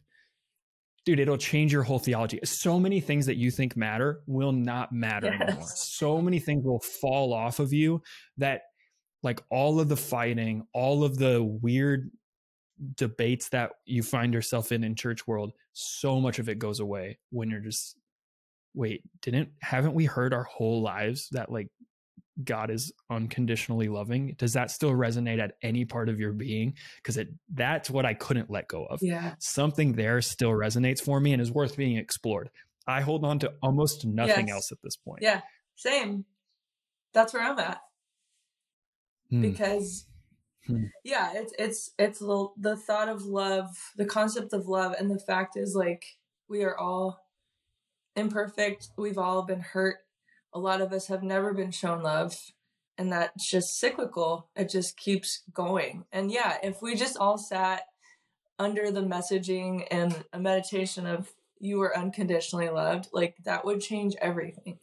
dude, 1.06 1.20
it'll 1.20 1.38
change 1.38 1.72
your 1.72 1.84
whole 1.84 2.00
theology. 2.00 2.40
So 2.44 2.80
many 2.80 3.02
things 3.02 3.28
that 3.28 3.38
you 3.38 3.52
think 3.52 3.78
matter 3.78 4.22
will 4.26 4.52
not 4.52 4.92
matter 4.92 5.28
yes. 5.32 5.42
anymore. 5.42 5.68
So 5.68 6.22
many 6.22 6.40
things 6.40 6.66
will 6.66 6.80
fall 6.80 7.34
off 7.34 7.60
of 7.60 7.72
you 7.72 8.02
that 8.38 8.62
like 9.26 9.44
all 9.50 9.82
of 9.82 9.90
the 9.90 9.98
fighting, 9.98 10.66
all 10.72 11.04
of 11.04 11.18
the 11.18 11.44
weird 11.44 12.12
debates 12.96 13.50
that 13.50 13.72
you 13.86 14.04
find 14.04 14.34
yourself 14.34 14.72
in 14.72 14.84
in 14.84 14.96
church 14.96 15.26
world 15.28 15.54
so 15.74 16.20
much 16.20 16.40
of 16.40 16.50
it 16.50 16.60
goes 16.60 16.80
away 16.82 17.18
when 17.30 17.50
you're 17.50 17.62
just 17.62 17.96
wait 18.74 19.02
didn't 19.22 19.50
haven't 19.62 19.94
we 19.94 20.04
heard 20.04 20.34
our 20.34 20.44
whole 20.44 20.82
lives 20.82 21.30
that 21.32 21.50
like 21.50 21.70
god 22.44 22.70
is 22.70 22.92
unconditionally 23.10 23.88
loving? 23.88 24.36
Does 24.38 24.52
that 24.54 24.70
still 24.70 24.92
resonate 24.92 25.40
at 25.40 25.54
any 25.62 25.86
part 25.86 26.10
of 26.10 26.20
your 26.20 26.34
being? 26.34 26.74
Because 26.98 27.16
it 27.16 27.30
that's 27.54 27.90
what 27.90 28.06
i 28.06 28.14
couldn't 28.14 28.52
let 28.52 28.68
go 28.68 28.86
of. 28.86 29.00
Yeah. 29.02 29.36
Something 29.40 29.94
there 29.94 30.22
still 30.22 30.52
resonates 30.52 31.00
for 31.00 31.22
me 31.22 31.32
and 31.32 31.42
is 31.42 31.52
worth 31.52 31.78
being 31.78 31.96
explored. 31.96 32.50
I 32.88 33.02
hold 33.02 33.24
on 33.24 33.40
to 33.40 33.54
almost 33.64 34.06
nothing 34.06 34.50
yes. 34.50 34.56
else 34.56 34.72
at 34.74 34.80
this 34.84 34.98
point. 34.98 35.20
Yeah 35.22 35.42
same. 35.78 36.26
That's 37.14 37.34
where 37.34 37.44
i'm 37.44 37.58
at 37.60 37.80
mm. 39.32 39.42
because 39.42 40.06
Hmm. 40.68 40.86
Yeah, 41.04 41.32
it's 41.36 41.54
it's 41.60 41.92
it's 42.00 42.20
the 42.20 42.48
the 42.58 42.76
thought 42.76 43.08
of 43.08 43.24
love, 43.24 43.92
the 43.98 44.06
concept 44.06 44.52
of 44.54 44.68
love, 44.68 44.96
and 44.98 45.12
the 45.12 45.20
fact 45.20 45.58
is 45.58 45.76
like 45.76 46.18
we 46.50 46.64
are 46.64 46.78
all 46.78 47.24
imperfect. 48.16 48.90
We've 48.98 49.18
all 49.18 49.44
been 49.44 49.60
hurt. 49.60 49.98
A 50.54 50.60
lot 50.60 50.82
of 50.82 50.92
us 50.92 51.08
have 51.08 51.22
never 51.22 51.54
been 51.54 51.72
shown 51.72 52.02
love, 52.02 52.36
and 52.98 53.12
that's 53.12 53.50
just 53.50 53.80
cyclical. 53.80 54.50
It 54.56 54.70
just 54.70 54.98
keeps 54.98 55.44
going. 55.54 56.06
And 56.12 56.32
yeah, 56.32 56.58
if 56.64 56.82
we 56.82 56.96
just 56.96 57.18
all 57.18 57.38
sat 57.38 57.84
under 58.58 58.90
the 58.90 59.04
messaging 59.04 59.86
and 59.92 60.24
a 60.34 60.40
meditation 60.40 61.06
of 61.06 61.32
you 61.60 61.82
are 61.82 61.96
unconditionally 61.96 62.70
loved, 62.70 63.10
like 63.14 63.36
that 63.44 63.66
would 63.66 63.82
change 63.82 64.16
everything. 64.20 64.80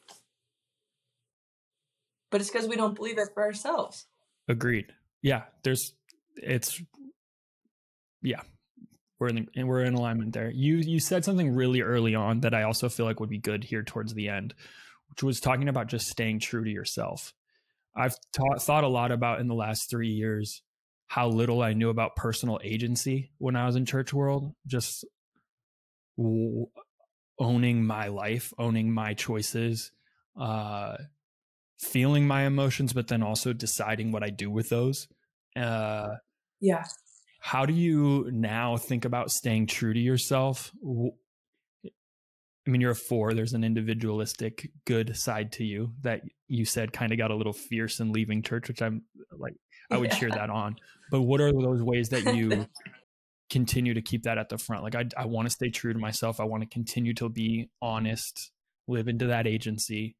But 2.31 2.41
it's 2.41 2.51
because 2.51 2.69
we 2.69 2.77
don't 2.77 2.95
believe 2.95 3.19
it 3.19 3.29
for 3.35 3.43
ourselves. 3.43 4.07
Agreed 4.49 4.93
yeah, 5.23 5.45
there's 5.63 5.95
it's 6.37 6.83
yeah, 8.23 8.41
we're 9.19 9.29
in 9.29 9.49
we're 9.57 9.85
in 9.85 9.95
alignment 9.95 10.35
there. 10.35 10.51
You 10.51 10.77
you 10.77 10.99
said 11.01 11.25
something 11.25 11.55
really 11.55 11.81
early 11.81 12.15
on 12.15 12.41
that 12.41 12.55
I 12.55 12.65
also 12.65 12.89
feel 12.89 13.07
like 13.07 13.21
would 13.21 13.31
be 13.31 13.39
good 13.39 13.65
here 13.65 13.85
towards 13.85 14.13
the 14.13 14.29
end, 14.29 14.55
which 15.09 15.23
was 15.23 15.41
talking 15.41 15.69
about 15.69 15.87
just 15.87 16.09
staying 16.09 16.41
true 16.41 16.65
to 16.65 16.71
yourself. 16.71 17.33
I've 17.95 18.17
taught, 18.33 18.63
thought 18.63 18.85
a 18.85 18.89
lot 18.89 19.13
about 19.13 19.41
in 19.41 19.49
the 19.49 19.55
last 19.55 19.89
three 19.89 20.09
years 20.09 20.63
how 21.07 21.29
little 21.29 21.63
I 21.63 21.75
knew 21.75 21.91
about 21.91 22.17
personal 22.17 22.59
agency 22.65 23.33
when 23.39 23.55
I 23.55 23.67
was 23.67 23.77
in 23.77 23.85
church 23.85 24.15
world. 24.15 24.55
Just 24.67 25.05
w- 26.17 26.67
owning 27.39 27.85
my 27.85 28.09
life, 28.09 28.55
owning 28.59 28.91
my 28.91 29.13
choices, 29.13 29.93
uh, 30.41 30.97
feeling 31.83 32.27
my 32.27 32.45
emotions, 32.45 32.93
but 32.93 33.09
then 33.09 33.23
also 33.23 33.53
deciding 33.53 34.13
what 34.13 34.23
I 34.23 34.31
do 34.31 34.51
with 34.51 34.69
those. 34.69 35.09
Uh, 35.57 36.11
yeah. 36.61 36.85
How 37.41 37.67
do 37.67 37.73
you 37.73 38.31
now 38.33 38.77
think 38.77 39.05
about 39.05 39.33
staying 39.33 39.67
true 39.67 39.93
to 39.93 39.99
yourself? 39.99 40.71
I 41.85 42.71
mean, 42.71 42.81
you're 42.81 42.93
a 42.93 42.97
four. 42.97 43.35
There's 43.35 43.55
an 43.55 43.65
individualistic, 43.65 44.71
good 44.87 45.17
side 45.17 45.51
to 45.53 45.65
you 45.65 45.93
that 46.03 46.23
you 46.47 46.65
said 46.65 46.93
kind 46.93 47.11
of 47.11 47.19
got 47.19 47.33
a 47.33 47.35
little 47.35 47.53
fierce 47.53 47.99
in 47.99 48.13
leaving 48.13 48.43
church, 48.43 48.69
which 48.69 48.81
I'm 48.81 49.03
like, 49.37 49.55
I 49.91 49.97
would 49.97 50.13
yeah. 50.13 50.19
cheer 50.19 50.31
that 50.31 50.51
on. 50.51 50.77
But 51.11 51.23
what 51.23 51.41
are 51.41 51.51
those 51.53 51.83
ways 51.83 52.11
that 52.11 52.33
you 52.37 52.69
continue 53.51 53.95
to 53.95 54.03
keep 54.03 54.23
that 54.23 54.39
at 54.39 54.49
the 54.49 54.59
front? 54.59 54.85
Like, 54.85 54.95
I, 54.95 55.07
I 55.17 55.27
want 55.27 55.47
to 55.47 55.51
stay 55.51 55.71
true 55.71 55.93
to 55.93 55.99
myself. 55.99 56.39
I 56.39 56.45
want 56.45 56.63
to 56.63 56.69
continue 56.69 57.13
to 57.15 57.29
be 57.29 57.71
honest, 57.83 58.53
live 58.87 59.09
into 59.09 59.27
that 59.27 59.49
agency. 59.49 60.15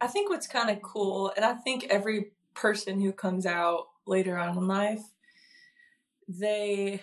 I 0.00 0.06
think 0.06 0.30
what's 0.30 0.46
kind 0.46 0.70
of 0.70 0.80
cool, 0.82 1.32
and 1.36 1.44
I 1.44 1.54
think 1.54 1.86
every 1.90 2.32
person 2.54 3.00
who 3.00 3.12
comes 3.12 3.46
out 3.46 3.86
later 4.06 4.38
on 4.38 4.56
in 4.56 4.66
life, 4.66 5.02
they 6.28 7.02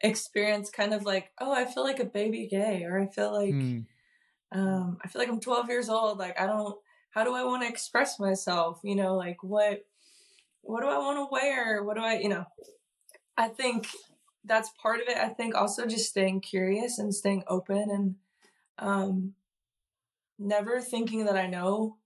experience 0.00 0.70
kind 0.70 0.94
of 0.94 1.04
like, 1.04 1.30
oh, 1.40 1.52
I 1.52 1.64
feel 1.64 1.84
like 1.84 2.00
a 2.00 2.04
baby 2.04 2.46
gay, 2.46 2.84
or 2.84 3.00
I 3.00 3.06
feel 3.06 3.32
like, 3.32 3.54
mm. 3.54 3.84
um, 4.52 4.98
I 5.02 5.08
feel 5.08 5.20
like 5.20 5.28
I'm 5.28 5.40
12 5.40 5.68
years 5.68 5.88
old. 5.88 6.18
Like, 6.18 6.40
I 6.40 6.46
don't, 6.46 6.76
how 7.10 7.24
do 7.24 7.34
I 7.34 7.44
want 7.44 7.62
to 7.62 7.68
express 7.68 8.18
myself? 8.18 8.80
You 8.82 8.96
know, 8.96 9.14
like 9.16 9.42
what, 9.42 9.84
what 10.62 10.80
do 10.80 10.88
I 10.88 10.98
want 10.98 11.18
to 11.18 11.28
wear? 11.30 11.82
What 11.84 11.96
do 11.96 12.02
I, 12.02 12.18
you 12.18 12.28
know, 12.28 12.46
I 13.36 13.48
think 13.48 13.88
that's 14.44 14.70
part 14.80 15.00
of 15.00 15.08
it. 15.08 15.16
I 15.16 15.28
think 15.28 15.54
also 15.54 15.86
just 15.86 16.08
staying 16.08 16.40
curious 16.40 16.98
and 16.98 17.14
staying 17.14 17.44
open 17.46 17.90
and, 17.90 18.14
um, 18.78 19.34
never 20.38 20.80
thinking 20.80 21.26
that 21.26 21.36
I 21.36 21.46
know 21.46 21.96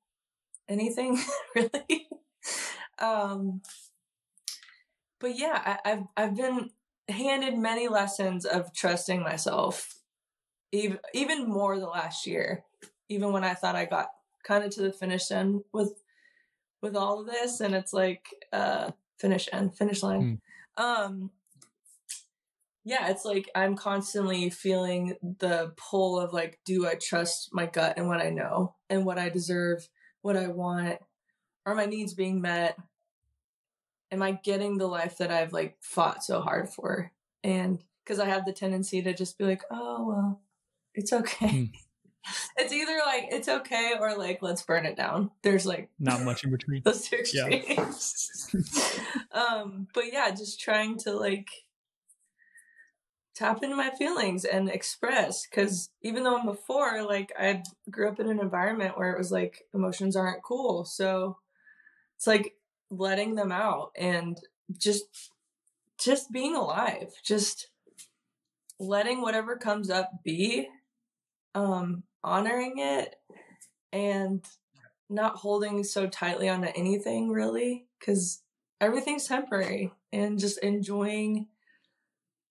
anything 0.69 1.19
really. 1.55 2.09
um, 2.99 3.63
but 5.21 5.39
yeah, 5.39 5.79
I, 5.85 5.91
I've 5.91 6.03
I've 6.17 6.37
been 6.37 6.71
handed 7.09 7.57
many 7.57 7.89
lessons 7.89 8.45
of 8.45 8.73
trusting 8.75 9.23
myself 9.23 9.97
even 10.73 10.99
even 11.15 11.49
more 11.49 11.79
the 11.79 11.87
last 11.87 12.27
year. 12.27 12.65
Even 13.09 13.33
when 13.33 13.45
I 13.45 13.55
thought 13.55 13.77
I 13.77 13.85
got 13.85 14.09
kind 14.45 14.65
of 14.65 14.71
to 14.73 14.83
the 14.83 14.93
finish 14.93 15.31
line 15.31 15.63
with 15.73 16.03
with 16.83 16.97
all 16.97 17.21
of 17.21 17.27
this, 17.27 17.61
and 17.61 17.75
it's 17.75 17.93
like 17.93 18.27
uh 18.53 18.91
finish 19.19 19.49
end 19.53 19.77
finish 19.77 20.03
line. 20.03 20.41
Mm. 20.79 20.83
Um, 20.83 21.31
yeah, 22.85 23.09
it's 23.09 23.25
like 23.25 23.51
I'm 23.55 23.75
constantly 23.75 24.51
feeling 24.51 25.17
the 25.21 25.73
pull 25.77 26.21
of 26.21 26.33
like, 26.33 26.61
do 26.65 26.87
I 26.87 26.95
trust 26.95 27.49
my 27.53 27.67
gut 27.67 27.95
and 27.97 28.07
what 28.07 28.21
I 28.21 28.31
know 28.31 28.77
and 28.89 29.05
what 29.05 29.19
I 29.19 29.29
deserve, 29.29 29.89
what 30.27 30.37
I 30.37 30.49
want, 30.49 30.99
are 31.65 31.77
my 31.77 31.87
needs 31.87 32.13
being 32.13 32.41
met? 32.41 32.77
Am 34.11 34.23
I 34.23 34.33
getting 34.33 34.77
the 34.77 34.89
life 34.89 35.19
that 35.19 35.31
I've 35.31 35.53
like 35.53 35.77
fought 35.81 36.25
so 36.25 36.41
hard 36.41 36.69
for? 36.69 37.13
And 37.45 37.79
because 38.03 38.19
I 38.19 38.27
have 38.27 38.45
the 38.45 38.53
tendency 38.53 39.01
to 39.03 39.15
just 39.15 39.39
be 39.39 39.45
like, 39.45 39.63
oh 39.71 40.05
well, 40.05 40.41
it's 40.95 41.13
okay. 41.13 41.47
Mm. 41.47 41.71
It's 42.57 42.73
either 42.73 42.99
like 43.07 43.29
it's 43.31 43.49
okay 43.49 43.93
or 44.01 44.19
like 44.19 44.43
let's 44.43 44.61
burn 44.63 44.85
it 44.85 44.97
down. 44.97 45.31
There's 45.45 45.65
like 45.65 45.91
not 46.01 46.23
much 46.23 46.43
in 46.43 46.51
between. 46.51 46.83
those 46.85 47.09
two 47.09 47.19
extremes. 47.19 48.51
Yeah. 48.53 49.31
um, 49.41 49.87
but 49.95 50.13
yeah, 50.13 50.33
just 50.33 50.59
trying 50.59 50.99
to 51.05 51.13
like 51.13 51.47
tap 53.37 53.63
into 53.63 53.77
my 53.77 53.91
feelings 53.91 54.45
and 54.47 54.71
express 54.71 55.47
because 55.47 55.91
even 56.01 56.25
though 56.25 56.39
I'm 56.39 56.47
before, 56.47 57.03
like 57.03 57.33
I 57.39 57.63
grew 57.91 58.09
up 58.09 58.19
in 58.19 58.31
an 58.31 58.41
environment 58.41 58.97
where 58.97 59.13
it 59.13 59.19
was 59.19 59.31
like 59.31 59.63
emotions 59.75 60.17
aren't 60.17 60.43
cool. 60.43 60.87
So 60.87 61.37
it's 62.17 62.27
like 62.27 62.55
letting 62.91 63.35
them 63.35 63.53
out 63.53 63.91
and 63.95 64.41
just 64.79 65.05
just 65.99 66.33
being 66.33 66.57
alive. 66.57 67.13
Just 67.25 67.69
letting 68.81 69.21
whatever 69.21 69.57
comes 69.57 69.91
up 69.91 70.11
be, 70.25 70.69
um, 71.55 72.05
honoring 72.25 72.79
it 72.79 73.17
and 73.93 74.45
not 75.09 75.37
holding 75.37 75.85
so 75.85 76.07
tightly 76.07 76.49
onto 76.49 76.69
anything 76.75 77.29
really 77.31 77.87
because 77.99 78.43
everything's 78.81 79.27
temporary 79.27 79.93
and 80.13 80.39
just 80.39 80.59
enjoying 80.59 81.47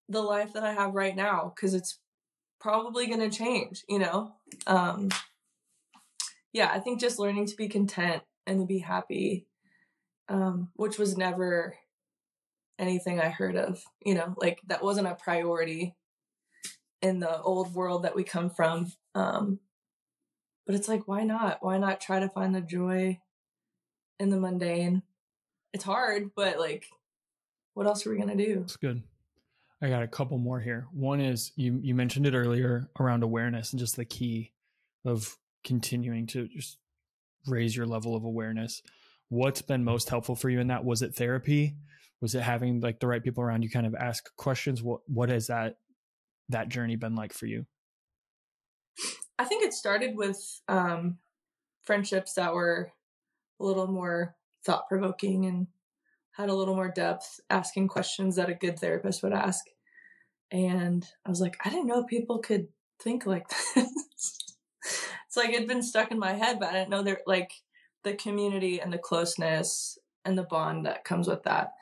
the 0.10 0.22
life 0.22 0.54
that 0.54 0.64
I 0.64 0.74
have 0.74 0.94
right 0.94 1.16
now 1.16 1.54
because 1.56 1.74
it's 1.74 2.00
probably 2.60 3.08
going 3.08 3.20
to 3.20 3.36
change, 3.36 3.84
you 3.88 4.00
know? 4.00 4.34
Um, 4.68 5.10
yeah, 6.54 6.70
I 6.72 6.80
think 6.80 7.00
just 7.00 7.20
learning 7.20 7.48
to 7.48 7.56
be 7.56 7.68
content 7.68 8.24
and 8.48 8.60
to 8.60 8.66
be 8.66 8.80
happy, 8.80 9.48
um, 10.30 10.70
which 10.76 10.98
was 10.98 11.18
never 11.18 11.76
anything 12.78 13.20
I 13.20 13.30
heard 13.30 13.56
of, 13.56 13.84
you 14.06 14.16
know, 14.16 14.36
like 14.38 14.60
that 14.68 14.84
wasn't 14.84 15.08
a 15.08 15.16
priority 15.16 15.96
in 17.02 17.20
the 17.20 17.42
old 17.42 17.74
world 17.74 18.04
that 18.04 18.16
we 18.16 18.24
come 18.24 18.50
from. 18.50 18.92
Um, 19.14 19.60
but 20.66 20.76
it's 20.76 20.88
like, 20.88 21.08
why 21.08 21.24
not? 21.24 21.60
Why 21.62 21.78
not 21.78 22.02
try 22.02 22.20
to 22.20 22.30
find 22.30 22.54
the 22.56 22.62
joy 22.62 23.20
in 24.20 24.30
the 24.30 24.40
mundane? 24.40 25.04
It's 25.74 25.84
hard, 25.84 26.32
but 26.36 26.60
like, 26.60 26.88
what 27.74 27.86
else 27.86 28.06
are 28.06 28.12
we 28.12 28.18
going 28.18 28.36
to 28.36 28.46
do? 28.46 28.62
It's 28.62 28.78
good. 28.78 29.04
I 29.86 29.90
got 29.90 30.02
a 30.02 30.08
couple 30.08 30.40
more 30.40 30.60
here. 30.60 30.88
One 30.92 31.22
is 31.22 31.52
you 31.56 31.80
you 31.84 31.94
mentioned 31.94 32.26
it 32.26 32.34
earlier 32.34 32.90
around 33.00 33.22
awareness 33.22 33.72
and 33.72 33.80
just 33.80 33.96
the 33.96 34.04
key 34.04 34.52
of 35.06 35.38
continuing 35.64 36.26
to 36.28 36.48
just 36.48 36.80
raise 37.46 37.76
your 37.76 37.86
level 37.86 38.16
of 38.16 38.24
awareness. 38.24 38.82
What's 39.30 39.62
been 39.62 39.84
most 39.84 40.10
helpful 40.10 40.36
for 40.36 40.50
you 40.50 40.60
in 40.60 40.68
that? 40.68 40.84
Was 40.84 41.04
it 41.04 41.14
therapy? 41.14 41.76
Was 42.20 42.34
it 42.34 42.42
having 42.42 42.80
like 42.82 43.00
the 43.00 43.06
right 43.06 43.24
people 43.24 43.44
around 43.44 43.62
you 43.62 43.70
kind 43.70 43.86
of 43.86 43.94
ask 43.94 44.36
questions? 44.38 44.82
What 44.82 45.02
what 45.06 45.30
has 45.30 45.48
that 45.48 45.76
that 46.50 46.70
journey 46.70 46.96
been 46.96 47.14
like 47.14 47.32
for 47.32 47.46
you? 47.46 47.68
I 49.38 49.46
think 49.46 49.64
it 49.64 49.74
started 49.74 50.16
with 50.16 50.62
um 50.68 51.20
friendships 51.84 52.34
that 52.34 52.56
were 52.56 52.92
a 53.60 53.64
little 53.64 53.88
more 53.88 54.36
thought 54.66 54.90
provoking 54.90 55.46
and 55.46 55.68
had 56.32 56.50
a 56.50 56.56
little 56.56 56.76
more 56.76 56.90
depth, 56.90 57.40
asking 57.52 57.88
questions 57.88 58.36
that 58.36 58.50
a 58.50 58.56
good 58.56 58.80
therapist 58.80 59.22
would 59.22 59.32
ask. 59.32 59.64
And 60.52 61.06
I 61.26 61.30
was 61.30 61.42
like, 61.42 61.58
I 61.66 61.70
didn't 61.70 61.88
know 61.88 62.04
people 62.04 62.40
could 62.40 62.68
think 63.02 63.26
like 63.26 63.48
this. 63.76 64.38
it's 65.28 65.38
like 65.38 65.50
it'd 65.50 65.68
been 65.68 65.84
stuck 65.84 66.12
in 66.12 66.20
my 66.20 66.34
head, 66.34 66.60
but 66.60 66.70
I 66.70 66.74
didn't 66.74 66.90
know 66.90 67.04
there 67.04 67.22
like 67.26 67.52
the 68.04 68.14
community 68.14 68.80
and 68.80 68.94
the 68.94 68.98
closeness 68.98 69.98
and 70.24 70.38
the 70.38 70.44
bond 70.44 70.86
that 70.86 71.04
comes 71.04 71.28
with 71.28 71.44
that. 71.44 71.74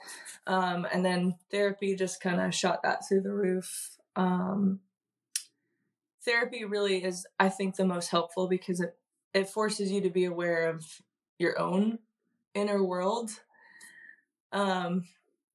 Um, 0.47 0.87
and 0.91 1.05
then 1.05 1.35
therapy 1.51 1.95
just 1.95 2.21
kind 2.21 2.41
of 2.41 2.53
shot 2.53 2.83
that 2.83 3.07
through 3.07 3.21
the 3.21 3.33
roof. 3.33 3.97
Um, 4.15 4.79
therapy 6.23 6.65
really 6.65 7.03
is, 7.03 7.25
I 7.39 7.49
think, 7.49 7.75
the 7.75 7.85
most 7.85 8.09
helpful 8.09 8.47
because 8.47 8.79
it 8.79 8.97
it 9.33 9.49
forces 9.49 9.91
you 9.91 9.99
to 10.01 10.11
be 10.11 10.25
aware 10.25 10.69
of 10.69 10.85
your 11.39 11.59
own 11.59 11.97
inner 12.53 12.83
world 12.83 13.31
um, 14.53 15.05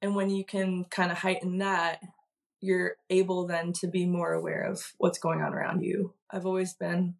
and 0.03 0.15
when 0.15 0.29
you 0.29 0.45
can 0.45 0.85
kind 0.85 1.11
of 1.11 1.19
heighten 1.19 1.59
that, 1.59 2.01
you're 2.61 2.97
able 3.11 3.47
then 3.47 3.73
to 3.73 3.87
be 3.87 4.07
more 4.07 4.33
aware 4.33 4.63
of 4.63 4.93
what's 4.99 5.19
going 5.19 5.41
on 5.41 5.55
around 5.55 5.83
you. 5.83 6.15
I've 6.31 6.47
always 6.47 6.75
been 6.75 7.15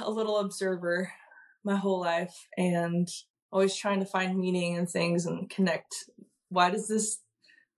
a 0.00 0.10
little 0.10 0.38
observer 0.38 1.12
my 1.64 1.76
whole 1.76 2.00
life 2.00 2.48
and 2.56 3.08
always 3.50 3.74
trying 3.74 4.00
to 4.00 4.06
find 4.06 4.38
meaning 4.38 4.74
in 4.74 4.86
things 4.86 5.26
and 5.26 5.50
connect. 5.50 6.10
Why 6.48 6.70
does 6.70 6.88
this 6.88 7.20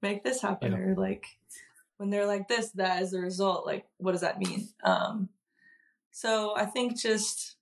make 0.02 0.24
this 0.24 0.40
happen? 0.40 0.72
Yeah. 0.72 0.78
Or 0.78 0.94
like 0.97 1.26
when 1.97 2.10
they're 2.10 2.26
like 2.26 2.48
this, 2.48 2.70
that 2.72 3.02
is 3.02 3.12
the 3.12 3.20
result. 3.20 3.66
Like, 3.66 3.86
what 3.98 4.12
does 4.12 4.20
that 4.20 4.39
mean? 4.39 4.68
Um, 4.85 5.28
so 6.10 6.55
I 6.56 6.66
think 6.66 7.01
just 7.01 7.56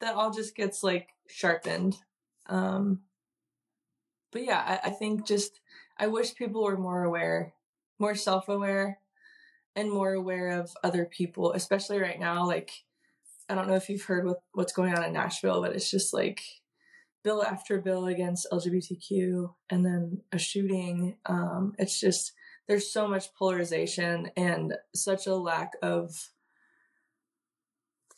that 0.00 0.14
all 0.14 0.30
just 0.30 0.54
gets 0.54 0.82
like 0.82 1.08
sharpened 1.28 1.96
um, 2.48 3.00
but 4.32 4.44
yeah, 4.44 4.80
I, 4.84 4.88
I 4.88 4.90
think 4.90 5.26
just 5.26 5.60
I 5.98 6.08
wish 6.08 6.34
people 6.34 6.62
were 6.62 6.76
more 6.76 7.04
aware, 7.04 7.54
more 7.98 8.14
self 8.14 8.48
aware, 8.48 9.00
and 9.74 9.90
more 9.90 10.12
aware 10.12 10.60
of 10.60 10.74
other 10.82 11.04
people, 11.04 11.52
especially 11.52 12.00
right 12.00 12.18
now. 12.18 12.46
Like, 12.46 12.70
I 13.48 13.54
don't 13.54 13.68
know 13.68 13.76
if 13.76 13.88
you've 13.88 14.02
heard 14.02 14.26
what, 14.26 14.42
what's 14.52 14.72
going 14.72 14.94
on 14.94 15.04
in 15.04 15.12
Nashville, 15.12 15.62
but 15.62 15.74
it's 15.74 15.90
just 15.90 16.12
like 16.12 16.42
bill 17.22 17.42
after 17.42 17.80
bill 17.80 18.06
against 18.06 18.46
LGBTQ 18.52 19.52
and 19.70 19.84
then 19.84 20.22
a 20.32 20.38
shooting. 20.38 21.16
Um, 21.26 21.74
it's 21.78 21.98
just, 22.00 22.32
there's 22.68 22.90
so 22.90 23.06
much 23.06 23.34
polarization 23.34 24.30
and 24.36 24.74
such 24.94 25.26
a 25.26 25.34
lack 25.34 25.72
of 25.82 26.30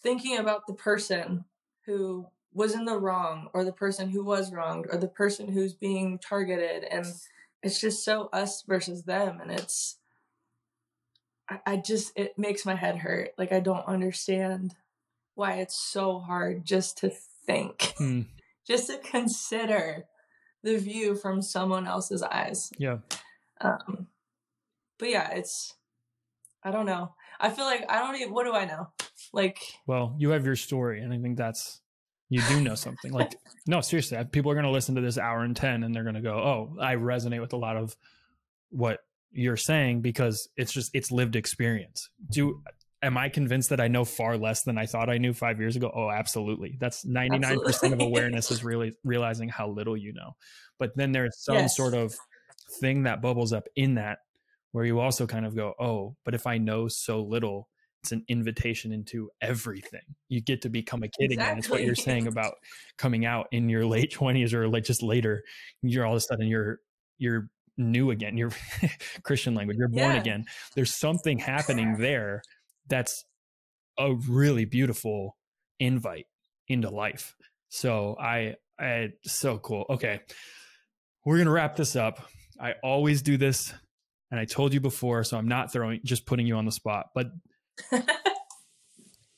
thinking 0.02 0.38
about 0.38 0.66
the 0.66 0.74
person 0.74 1.44
who 1.86 2.26
was 2.52 2.74
in 2.74 2.84
the 2.84 2.98
wrong 2.98 3.48
or 3.52 3.64
the 3.64 3.72
person 3.72 4.08
who 4.08 4.24
was 4.24 4.52
wronged 4.52 4.86
or 4.90 4.98
the 4.98 5.08
person 5.08 5.52
who's 5.52 5.74
being 5.74 6.18
targeted 6.18 6.84
and 6.84 7.06
it's 7.62 7.80
just 7.80 8.04
so 8.04 8.28
us 8.32 8.62
versus 8.66 9.04
them 9.04 9.40
and 9.40 9.50
it's 9.50 9.96
I, 11.48 11.58
I 11.66 11.76
just 11.76 12.12
it 12.16 12.38
makes 12.38 12.66
my 12.66 12.74
head 12.74 12.98
hurt. 12.98 13.30
Like 13.38 13.52
i 13.52 13.60
don't 13.60 13.86
understand 13.86 14.74
why 15.34 15.54
it's 15.54 15.78
so 15.78 16.18
hard 16.18 16.64
just 16.64 16.98
to 16.98 17.10
think 17.46 17.94
hmm. 17.96 18.22
just 18.66 18.88
to 18.88 18.98
consider 18.98 20.06
the 20.62 20.76
view 20.76 21.14
from 21.14 21.40
someone 21.40 21.86
else's 21.86 22.22
eyes. 22.22 22.70
Yeah. 22.78 22.98
Um 23.60 24.08
but 24.98 25.10
yeah 25.10 25.30
it's 25.30 25.74
i 26.62 26.70
don't 26.70 26.86
know. 26.86 27.14
I 27.40 27.50
feel 27.50 27.64
like 27.64 27.84
i 27.88 27.98
don't 28.00 28.16
even 28.16 28.32
what 28.32 28.44
do 28.44 28.52
i 28.52 28.64
know? 28.64 28.88
Like 29.32 29.58
well 29.86 30.14
you 30.18 30.30
have 30.30 30.46
your 30.46 30.56
story 30.56 31.02
and 31.02 31.12
i 31.12 31.18
think 31.18 31.36
that's 31.36 31.80
you 32.28 32.42
do 32.48 32.60
know 32.60 32.74
something. 32.74 33.12
Like, 33.12 33.34
no, 33.66 33.80
seriously, 33.80 34.18
people 34.30 34.50
are 34.50 34.54
going 34.54 34.64
to 34.64 34.70
listen 34.70 34.94
to 34.96 35.00
this 35.00 35.18
hour 35.18 35.42
and 35.42 35.56
10 35.56 35.82
and 35.82 35.94
they're 35.94 36.02
going 36.02 36.14
to 36.14 36.20
go, 36.20 36.34
oh, 36.34 36.76
I 36.80 36.96
resonate 36.96 37.40
with 37.40 37.52
a 37.52 37.56
lot 37.56 37.76
of 37.76 37.96
what 38.70 39.00
you're 39.32 39.56
saying 39.56 40.02
because 40.02 40.48
it's 40.56 40.72
just, 40.72 40.90
it's 40.94 41.10
lived 41.10 41.36
experience. 41.36 42.10
Do, 42.28 42.62
am 43.02 43.16
I 43.16 43.28
convinced 43.28 43.70
that 43.70 43.80
I 43.80 43.88
know 43.88 44.04
far 44.04 44.36
less 44.36 44.62
than 44.62 44.76
I 44.76 44.86
thought 44.86 45.08
I 45.08 45.18
knew 45.18 45.32
five 45.32 45.58
years 45.58 45.76
ago? 45.76 45.90
Oh, 45.94 46.10
absolutely. 46.10 46.76
That's 46.78 47.04
99% 47.04 47.66
absolutely. 47.66 47.92
of 47.92 48.00
awareness 48.00 48.50
is 48.50 48.62
really 48.62 48.94
realizing 49.04 49.48
how 49.48 49.68
little 49.68 49.96
you 49.96 50.12
know. 50.12 50.36
But 50.78 50.96
then 50.96 51.12
there's 51.12 51.38
some 51.38 51.56
yes. 51.56 51.76
sort 51.76 51.94
of 51.94 52.14
thing 52.80 53.04
that 53.04 53.22
bubbles 53.22 53.52
up 53.52 53.68
in 53.74 53.94
that 53.94 54.18
where 54.72 54.84
you 54.84 55.00
also 55.00 55.26
kind 55.26 55.46
of 55.46 55.56
go, 55.56 55.74
oh, 55.80 56.14
but 56.24 56.34
if 56.34 56.46
I 56.46 56.58
know 56.58 56.88
so 56.88 57.22
little, 57.22 57.68
it's 58.02 58.12
an 58.12 58.24
invitation 58.28 58.92
into 58.92 59.30
everything. 59.40 60.02
You 60.28 60.40
get 60.40 60.62
to 60.62 60.68
become 60.68 61.02
a 61.02 61.08
kid 61.08 61.32
exactly. 61.32 61.44
again. 61.44 61.58
It's 61.58 61.68
what 61.68 61.82
you're 61.82 61.94
saying 61.94 62.26
about 62.28 62.54
coming 62.96 63.24
out 63.24 63.46
in 63.52 63.68
your 63.68 63.84
late 63.86 64.12
twenties 64.12 64.54
or 64.54 64.68
like 64.68 64.84
just 64.84 65.02
later. 65.02 65.42
You're 65.82 66.06
all 66.06 66.12
of 66.12 66.18
a 66.18 66.20
sudden 66.20 66.46
you're 66.46 66.78
you're 67.18 67.48
new 67.76 68.10
again. 68.10 68.36
You're 68.36 68.52
Christian 69.22 69.54
language. 69.54 69.78
You're 69.78 69.88
born 69.88 70.14
yeah. 70.14 70.20
again. 70.20 70.44
There's 70.74 70.94
something 70.94 71.38
happening 71.38 71.96
there 71.98 72.42
that's 72.88 73.24
a 73.98 74.14
really 74.28 74.64
beautiful 74.64 75.36
invite 75.80 76.26
into 76.68 76.90
life. 76.90 77.34
So 77.68 78.16
I 78.20 78.56
I 78.78 79.10
so 79.24 79.58
cool. 79.58 79.86
Okay. 79.90 80.20
We're 81.24 81.38
gonna 81.38 81.50
wrap 81.50 81.76
this 81.76 81.96
up. 81.96 82.28
I 82.60 82.74
always 82.82 83.22
do 83.22 83.36
this 83.36 83.72
and 84.30 84.38
I 84.38 84.44
told 84.44 84.74
you 84.74 84.80
before, 84.80 85.24
so 85.24 85.36
I'm 85.36 85.48
not 85.48 85.72
throwing 85.72 86.00
just 86.04 86.26
putting 86.26 86.46
you 86.46 86.56
on 86.56 86.64
the 86.64 86.72
spot, 86.72 87.06
but 87.14 87.26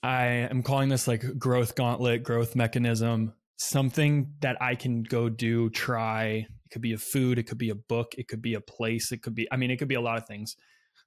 I 0.02 0.24
am 0.50 0.62
calling 0.62 0.88
this 0.88 1.06
like 1.06 1.38
growth 1.38 1.74
gauntlet, 1.74 2.22
growth 2.22 2.56
mechanism, 2.56 3.34
something 3.58 4.32
that 4.40 4.60
I 4.60 4.74
can 4.74 5.02
go 5.02 5.28
do, 5.28 5.70
try. 5.70 6.46
It 6.46 6.70
could 6.72 6.82
be 6.82 6.94
a 6.94 6.98
food, 6.98 7.38
it 7.38 7.44
could 7.44 7.58
be 7.58 7.70
a 7.70 7.74
book, 7.74 8.14
it 8.16 8.28
could 8.28 8.40
be 8.40 8.54
a 8.54 8.60
place, 8.60 9.12
it 9.12 9.22
could 9.22 9.34
be, 9.34 9.46
I 9.52 9.56
mean, 9.56 9.70
it 9.70 9.76
could 9.76 9.88
be 9.88 9.94
a 9.96 10.00
lot 10.00 10.16
of 10.16 10.26
things. 10.26 10.56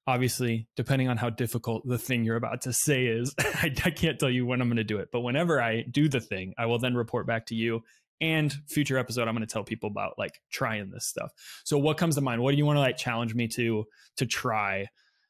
Obviously, 0.06 0.68
depending 0.76 1.08
on 1.08 1.18
how 1.18 1.30
difficult 1.30 1.88
the 1.88 1.98
thing 1.98 2.24
you're 2.26 2.36
about 2.36 2.62
to 2.64 2.74
say 2.74 3.06
is, 3.06 3.34
I, 3.40 3.74
I 3.86 3.90
can't 3.90 4.20
tell 4.20 4.30
you 4.30 4.46
when 4.46 4.62
I'm 4.62 4.68
going 4.68 4.78
to 4.78 4.84
do 4.84 4.98
it. 4.98 5.10
But 5.12 5.22
whenever 5.22 5.62
I 5.62 5.84
do 5.90 6.10
the 6.10 6.20
thing, 6.20 6.54
I 6.58 6.66
will 6.66 6.80
then 6.80 6.94
report 6.94 7.26
back 7.26 7.48
to 7.48 7.56
you 7.56 7.84
and 8.22 8.54
future 8.70 8.98
episode 8.98 9.28
i'm 9.28 9.34
going 9.34 9.46
to 9.46 9.52
tell 9.52 9.64
people 9.64 9.90
about 9.90 10.14
like 10.20 10.40
trying 10.52 10.90
this 10.92 11.08
stuff 11.08 11.32
so 11.66 11.80
what 11.80 11.98
comes 11.98 12.14
to 12.14 12.22
mind 12.22 12.42
what 12.42 12.52
do 12.52 12.58
you 12.58 12.66
want 12.66 12.78
to 12.78 12.80
like 12.80 12.96
challenge 12.96 13.34
me 13.34 13.48
to 13.48 13.86
to 14.16 14.26
try 14.26 14.86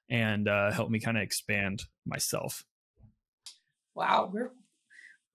and 0.09 0.47
uh, 0.47 0.71
help 0.71 0.89
me 0.89 0.99
kind 0.99 1.17
of 1.17 1.23
expand 1.23 1.83
myself. 2.05 2.63
Wow 3.95 4.29
we're 4.33 4.51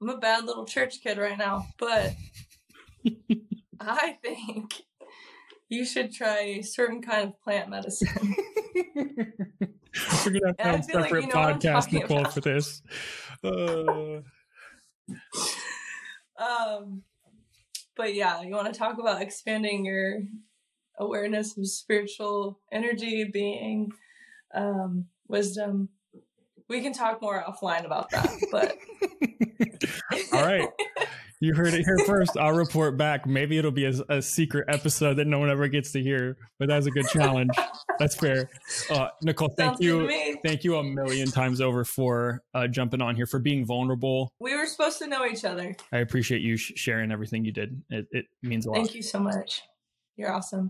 i'm 0.01 0.09
a 0.09 0.17
bad 0.17 0.45
little 0.45 0.65
church 0.65 1.01
kid 1.03 1.19
right 1.19 1.39
now 1.39 1.67
but 1.79 2.15
i 3.81 4.17
think 4.23 4.75
you 5.69 5.85
should 5.85 6.13
try 6.13 6.39
a 6.39 6.63
certain 6.63 7.03
kind 7.03 7.29
of 7.29 7.41
plant 7.43 7.69
medicine. 7.69 8.35
We're 10.25 10.33
gonna 10.33 10.47
have 10.47 10.57
to 10.57 10.63
have 10.63 10.81
a 10.81 10.83
separate 10.83 11.13
like 11.13 11.23
you 11.23 11.29
know 11.29 11.35
podcast 11.35 11.93
nicole 11.93 12.21
about. 12.21 12.35
for 12.35 12.41
this. 12.41 12.83
Uh... 13.45 14.21
um 16.37 17.03
but 17.97 18.15
yeah, 18.15 18.43
you 18.43 18.51
want 18.51 18.73
to 18.73 18.77
talk 18.77 18.99
about 18.99 19.23
expanding 19.23 19.85
your 19.85 20.23
awareness 20.99 21.57
of 21.57 21.69
spiritual 21.69 22.59
energy, 22.73 23.25
being, 23.33 23.93
um, 24.55 25.07
wisdom. 25.27 25.89
We 26.69 26.83
can 26.83 26.93
talk 26.93 27.23
more 27.23 27.43
offline 27.43 27.85
about 27.85 28.11
that, 28.11 28.31
but 28.53 28.77
all 30.33 30.45
right. 30.45 30.69
You 31.41 31.55
heard 31.55 31.73
it 31.73 31.85
here 31.85 31.99
first. 32.05 32.37
I'll 32.37 32.57
report 32.57 32.97
back. 32.97 33.25
Maybe 33.25 33.59
it'll 33.59 33.71
be 33.71 33.85
a, 33.85 33.93
a, 34.09 34.21
secret 34.21 34.65
episode 34.69 35.15
that 35.15 35.27
no 35.27 35.39
one 35.39 35.51
ever 35.51 35.69
gets 35.69 35.93
to 35.93 36.03
hear, 36.03 36.37
but 36.59 36.69
that's 36.69 36.87
a 36.87 36.91
good 36.91 37.07
challenge. 37.07 37.53
That's 38.01 38.17
fair. 38.17 38.51
Uh, 38.91 39.09
Nicole, 39.23 39.55
thank 39.57 39.75
Sounds 39.75 39.81
you. 39.81 40.37
Thank 40.45 40.65
you 40.65 40.77
a 40.77 40.83
million 40.83 41.31
times 41.31 41.61
over 41.61 41.85
for 41.85 42.43
uh, 42.55 42.67
jumping 42.67 43.01
on 43.01 43.15
here, 43.15 43.27
for 43.27 43.39
being 43.39 43.65
vulnerable. 43.65 44.33
We 44.41 44.57
were 44.57 44.67
supposed 44.67 44.99
to 44.99 45.07
know 45.07 45.27
each 45.27 45.45
other. 45.45 45.77
I 45.93 45.99
appreciate 45.99 46.43
you 46.43 46.57
sh- 46.57 46.73
sharing 46.75 47.13
everything 47.13 47.45
you 47.45 47.53
did. 47.53 47.83
It, 47.89 48.09
it 48.11 48.27
means 48.43 48.67
a 48.67 48.71
lot. 48.71 48.77
Thank 48.77 48.97
you 48.97 49.03
so 49.03 49.21
much. 49.21 49.63
You're 50.17 50.33
awesome. 50.33 50.67